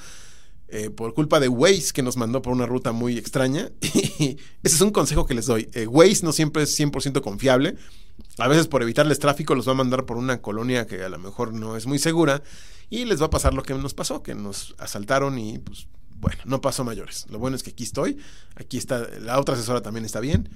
eh, 0.69 0.91
por 0.91 1.15
culpa 1.15 1.41
de 1.41 1.49
Waze 1.49 1.93
que 1.93 2.03
nos 2.03 2.17
mandó 2.17 2.43
por 2.43 2.53
una 2.53 2.67
ruta 2.67 2.93
muy 2.93 3.17
extraña. 3.17 3.71
ese 3.81 4.37
es 4.63 4.81
un 4.81 4.91
consejo 4.91 5.27
que 5.27 5.35
les 5.35 5.47
doy. 5.47 5.69
Eh, 5.73 5.87
Waze 5.87 6.25
no 6.25 6.33
siempre 6.33 6.63
es 6.63 6.79
100% 6.79 7.21
confiable. 7.23 7.77
A 8.39 8.49
veces 8.49 8.67
por 8.67 8.83
evitarles 8.83 9.19
tráfico 9.19 9.55
los 9.55 9.67
va 9.67 9.73
a 9.73 9.77
mandar 9.77 10.05
por 10.05 10.17
una 10.17 10.43
colonia 10.43 10.87
que 10.87 11.03
a 11.03 11.09
lo 11.09 11.19
mejor 11.19 11.55
no 11.55 11.77
es 11.77 11.87
muy 11.87 11.99
segura 11.99 12.43
y 12.91 13.05
les 13.05 13.21
va 13.21 13.27
a 13.27 13.31
pasar 13.31 13.55
lo 13.55 13.63
que 13.63 13.75
nos 13.75 13.95
pasó, 13.95 14.23
que 14.23 14.35
nos 14.35 14.75
asaltaron 14.79 15.39
y 15.39 15.59
pues 15.59 15.87
bueno, 16.21 16.43
no 16.45 16.61
pasó 16.61 16.85
mayores. 16.85 17.27
Lo 17.31 17.39
bueno 17.39 17.57
es 17.57 17.63
que 17.63 17.71
aquí 17.71 17.85
estoy, 17.85 18.19
aquí 18.57 18.77
está, 18.77 19.09
la 19.21 19.39
otra 19.39 19.55
asesora 19.55 19.83
también 19.83 20.05
está 20.05 20.21
bien, 20.21 20.49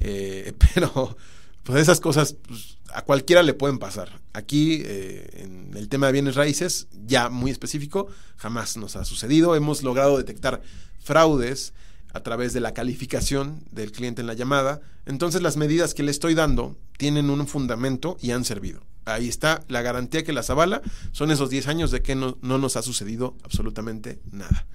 eh, 0.00 0.52
pero 0.74 1.16
pues 1.62 1.80
esas 1.80 2.00
cosas 2.00 2.36
pues, 2.46 2.78
a 2.92 3.02
cualquiera 3.02 3.42
le 3.42 3.54
pueden 3.54 3.78
pasar. 3.78 4.20
Aquí, 4.32 4.82
eh, 4.84 5.42
en 5.44 5.76
el 5.76 5.88
tema 5.88 6.06
de 6.06 6.12
bienes 6.12 6.34
raíces, 6.34 6.88
ya 7.06 7.28
muy 7.28 7.50
específico, 7.50 8.08
jamás 8.36 8.76
nos 8.76 8.96
ha 8.96 9.04
sucedido. 9.04 9.54
Hemos 9.54 9.82
logrado 9.82 10.16
detectar 10.16 10.62
fraudes 11.00 11.72
a 12.12 12.22
través 12.22 12.52
de 12.52 12.60
la 12.60 12.72
calificación 12.72 13.62
del 13.70 13.92
cliente 13.92 14.20
en 14.20 14.26
la 14.26 14.34
llamada. 14.34 14.80
Entonces 15.06 15.42
las 15.42 15.56
medidas 15.56 15.94
que 15.94 16.02
le 16.02 16.10
estoy 16.10 16.34
dando 16.34 16.76
tienen 16.96 17.30
un 17.30 17.46
fundamento 17.46 18.16
y 18.20 18.30
han 18.30 18.44
servido. 18.44 18.82
Ahí 19.04 19.28
está 19.28 19.64
la 19.68 19.82
garantía 19.82 20.24
que 20.24 20.32
las 20.32 20.50
avala. 20.50 20.82
Son 21.12 21.30
esos 21.30 21.50
10 21.50 21.68
años 21.68 21.90
de 21.90 22.02
que 22.02 22.14
no, 22.14 22.38
no 22.42 22.58
nos 22.58 22.76
ha 22.76 22.82
sucedido 22.82 23.36
absolutamente 23.44 24.20
nada. 24.30 24.66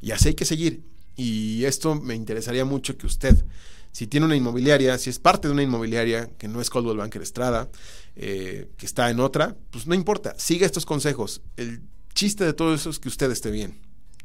Y 0.00 0.10
así 0.10 0.28
hay 0.28 0.34
que 0.34 0.44
seguir. 0.44 0.82
Y 1.16 1.64
esto 1.64 1.94
me 1.94 2.14
interesaría 2.14 2.64
mucho 2.64 2.96
que 2.96 3.06
usted, 3.06 3.44
si 3.92 4.06
tiene 4.06 4.26
una 4.26 4.36
inmobiliaria, 4.36 4.98
si 4.98 5.10
es 5.10 5.18
parte 5.18 5.48
de 5.48 5.54
una 5.54 5.62
inmobiliaria 5.62 6.28
que 6.38 6.48
no 6.48 6.60
es 6.60 6.70
Coldwell 6.70 6.98
Banker 6.98 7.22
Estrada, 7.22 7.68
eh, 8.16 8.68
que 8.76 8.86
está 8.86 9.10
en 9.10 9.20
otra, 9.20 9.56
pues 9.70 9.86
no 9.86 9.94
importa, 9.94 10.34
siga 10.38 10.66
estos 10.66 10.86
consejos. 10.86 11.42
El 11.56 11.82
chiste 12.14 12.44
de 12.44 12.52
todo 12.52 12.74
eso 12.74 12.90
es 12.90 12.98
que 12.98 13.08
usted 13.08 13.30
esté 13.30 13.50
bien, 13.50 13.78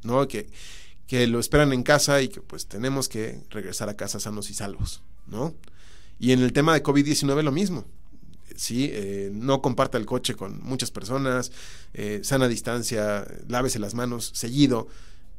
¿no? 0.04 0.28
Que, 0.28 0.50
que 1.08 1.28
lo 1.28 1.40
esperan 1.40 1.74
en 1.74 1.84
casa 1.84 2.22
y 2.22 2.30
que 2.30 2.42
pues 2.42 2.68
tenemos 2.68 3.10
que 3.10 3.42
regresar 3.50 3.90
a 3.90 3.96
casa 3.96 4.20
sanos 4.20 4.50
y 4.50 4.54
salvos, 4.54 5.04
¿no? 5.28 5.54
Y 6.20 6.32
en 6.32 6.42
el 6.42 6.54
tema 6.54 6.74
de 6.74 6.84
COVID-19 6.84 7.44
lo 7.44 7.52
mismo. 7.52 7.86
Sí, 8.56 8.90
eh, 8.92 9.32
no 9.34 9.62
comparta 9.62 9.98
el 9.98 10.06
coche 10.06 10.36
con 10.36 10.62
muchas 10.64 10.92
personas, 10.92 11.52
eh, 11.94 12.22
sana 12.24 12.48
distancia, 12.48 13.26
lávese 13.48 13.80
las 13.80 13.96
manos 13.96 14.32
seguido, 14.34 14.88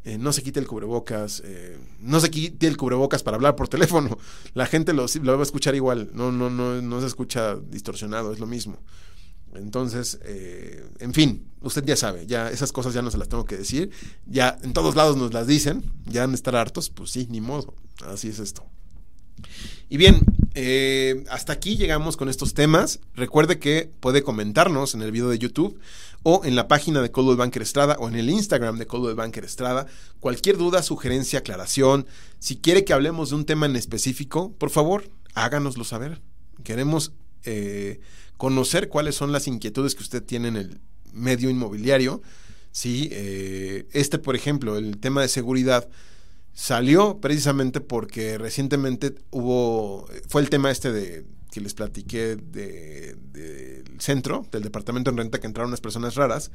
eh, 0.04 0.18
no 0.18 0.32
se 0.32 0.42
quite 0.42 0.60
el 0.60 0.66
cubrebocas, 0.66 1.42
no 2.00 2.20
se 2.20 2.30
quite 2.30 2.66
el 2.66 2.76
cubrebocas 2.76 3.22
para 3.22 3.36
hablar 3.36 3.56
por 3.56 3.68
teléfono. 3.74 4.18
La 4.54 4.66
gente 4.66 4.92
lo, 4.92 5.06
va 5.06 5.40
a 5.40 5.42
escuchar 5.42 5.74
igual, 5.74 6.10
no, 6.12 6.30
no, 6.30 6.50
no, 6.50 6.80
no 6.80 7.00
se 7.00 7.06
escucha 7.06 7.56
distorsionado, 7.56 8.32
es 8.32 8.38
lo 8.38 8.46
mismo. 8.46 8.78
Entonces, 9.54 10.18
en 10.98 11.14
fin, 11.14 11.46
usted 11.60 11.84
ya 11.84 11.96
sabe, 11.96 12.26
ya 12.26 12.50
esas 12.50 12.72
cosas 12.72 12.92
ya 12.92 13.02
no 13.02 13.10
se 13.12 13.18
las 13.18 13.28
tengo 13.28 13.44
que 13.44 13.56
decir, 13.56 13.90
ya 14.26 14.58
en 14.62 14.72
todos 14.72 14.96
lados 14.96 15.16
nos 15.16 15.32
las 15.32 15.46
dicen, 15.46 15.84
ya 16.06 16.24
han 16.24 16.30
de 16.30 16.36
estar 16.36 16.56
hartos, 16.56 16.90
pues 16.90 17.10
sí, 17.10 17.28
ni 17.30 17.40
modo, 17.40 17.74
así 18.04 18.28
es 18.28 18.40
esto. 18.40 18.64
Y 19.88 19.96
bien, 19.96 20.20
eh, 20.54 21.24
hasta 21.30 21.52
aquí 21.52 21.76
llegamos 21.76 22.16
con 22.16 22.28
estos 22.28 22.54
temas. 22.54 23.00
Recuerde 23.14 23.58
que 23.58 23.90
puede 24.00 24.22
comentarnos 24.22 24.94
en 24.94 25.02
el 25.02 25.10
video 25.10 25.28
de 25.28 25.38
YouTube 25.38 25.78
o 26.22 26.42
en 26.44 26.56
la 26.56 26.68
página 26.68 27.02
de 27.02 27.10
Coldwell 27.10 27.36
Banker 27.36 27.62
Estrada 27.62 27.96
o 27.98 28.08
en 28.08 28.14
el 28.14 28.30
Instagram 28.30 28.78
de 28.78 28.86
Coldwell 28.86 29.16
Banker 29.16 29.44
Estrada. 29.44 29.86
Cualquier 30.20 30.56
duda, 30.56 30.82
sugerencia, 30.82 31.40
aclaración, 31.40 32.06
si 32.38 32.56
quiere 32.56 32.84
que 32.84 32.92
hablemos 32.92 33.30
de 33.30 33.36
un 33.36 33.44
tema 33.44 33.66
en 33.66 33.76
específico, 33.76 34.52
por 34.58 34.70
favor, 34.70 35.10
háganoslo 35.34 35.84
saber. 35.84 36.22
Queremos 36.62 37.12
eh, 37.44 38.00
conocer 38.36 38.88
cuáles 38.88 39.16
son 39.16 39.32
las 39.32 39.48
inquietudes 39.48 39.94
que 39.94 40.02
usted 40.02 40.22
tiene 40.22 40.48
en 40.48 40.56
el 40.56 40.80
medio 41.12 41.50
inmobiliario. 41.50 42.22
Sí, 42.72 43.08
eh, 43.12 43.86
este, 43.92 44.18
por 44.18 44.34
ejemplo, 44.34 44.76
el 44.76 44.98
tema 44.98 45.20
de 45.20 45.28
seguridad 45.28 45.88
salió 46.54 47.20
precisamente 47.20 47.80
porque 47.80 48.38
recientemente 48.38 49.16
hubo, 49.30 50.06
fue 50.28 50.40
el 50.40 50.48
tema 50.48 50.70
este 50.70 50.92
de 50.92 51.26
que 51.50 51.60
les 51.60 51.74
platiqué 51.74 52.36
del 52.36 53.32
de, 53.32 53.84
centro, 53.98 54.46
del 54.50 54.62
departamento 54.62 55.10
en 55.10 55.16
renta, 55.16 55.40
que 55.40 55.46
entraron 55.46 55.68
unas 55.68 55.80
personas 55.80 56.14
raras, 56.14 56.50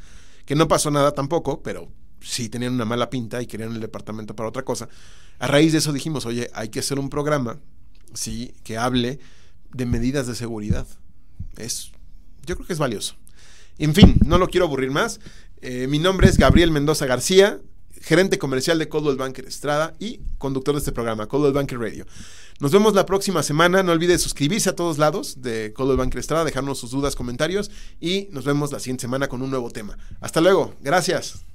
que 0.45 0.55
no 0.55 0.67
pasó 0.67 0.89
nada 0.89 1.13
tampoco, 1.13 1.61
pero 1.61 1.89
sí 2.21 2.49
tenían 2.49 2.73
una 2.73 2.85
mala 2.85 3.09
pinta 3.09 3.41
y 3.41 3.47
querían 3.47 3.73
el 3.73 3.79
departamento 3.79 4.35
para 4.35 4.49
otra 4.49 4.63
cosa. 4.63 4.89
A 5.37 5.47
raíz 5.47 5.71
de 5.71 5.77
eso 5.77 5.93
dijimos, 5.93 6.25
oye, 6.25 6.49
hay 6.53 6.69
que 6.69 6.79
hacer 6.79 6.99
un 6.99 7.09
programa, 7.09 7.59
sí, 8.13 8.53
que 8.63 8.77
hable 8.77 9.19
de 9.73 9.85
medidas 9.85 10.27
de 10.27 10.35
seguridad. 10.35 10.87
Es, 11.55 11.91
yo 12.45 12.55
creo 12.55 12.67
que 12.67 12.73
es 12.73 12.79
valioso. 12.79 13.15
En 13.77 13.95
fin, 13.95 14.17
no 14.25 14.37
lo 14.37 14.49
quiero 14.49 14.65
aburrir 14.65 14.91
más. 14.91 15.21
Eh, 15.61 15.87
mi 15.87 15.99
nombre 15.99 16.27
es 16.27 16.37
Gabriel 16.37 16.71
Mendoza 16.71 17.05
García 17.05 17.61
gerente 18.01 18.37
comercial 18.37 18.79
de 18.79 18.89
Coldwell 18.89 19.17
Banker 19.17 19.45
Estrada 19.45 19.93
y 19.99 20.21
conductor 20.37 20.75
de 20.75 20.79
este 20.79 20.91
programa, 20.91 21.27
Coldwell 21.27 21.53
Banker 21.53 21.79
Radio. 21.79 22.05
Nos 22.59 22.71
vemos 22.71 22.93
la 22.93 23.05
próxima 23.05 23.41
semana. 23.41 23.83
No 23.83 23.93
olvide 23.93 24.17
suscribirse 24.17 24.69
a 24.69 24.75
todos 24.75 24.97
lados 24.97 25.41
de 25.41 25.71
Coldwell 25.73 25.97
Banker 25.97 26.19
Estrada, 26.19 26.43
dejarnos 26.43 26.77
sus 26.77 26.91
dudas, 26.91 27.15
comentarios 27.15 27.71
y 28.01 28.27
nos 28.31 28.43
vemos 28.43 28.71
la 28.71 28.79
siguiente 28.79 29.01
semana 29.01 29.27
con 29.27 29.41
un 29.41 29.49
nuevo 29.49 29.71
tema. 29.71 29.97
Hasta 30.19 30.41
luego. 30.41 30.75
Gracias. 30.81 31.48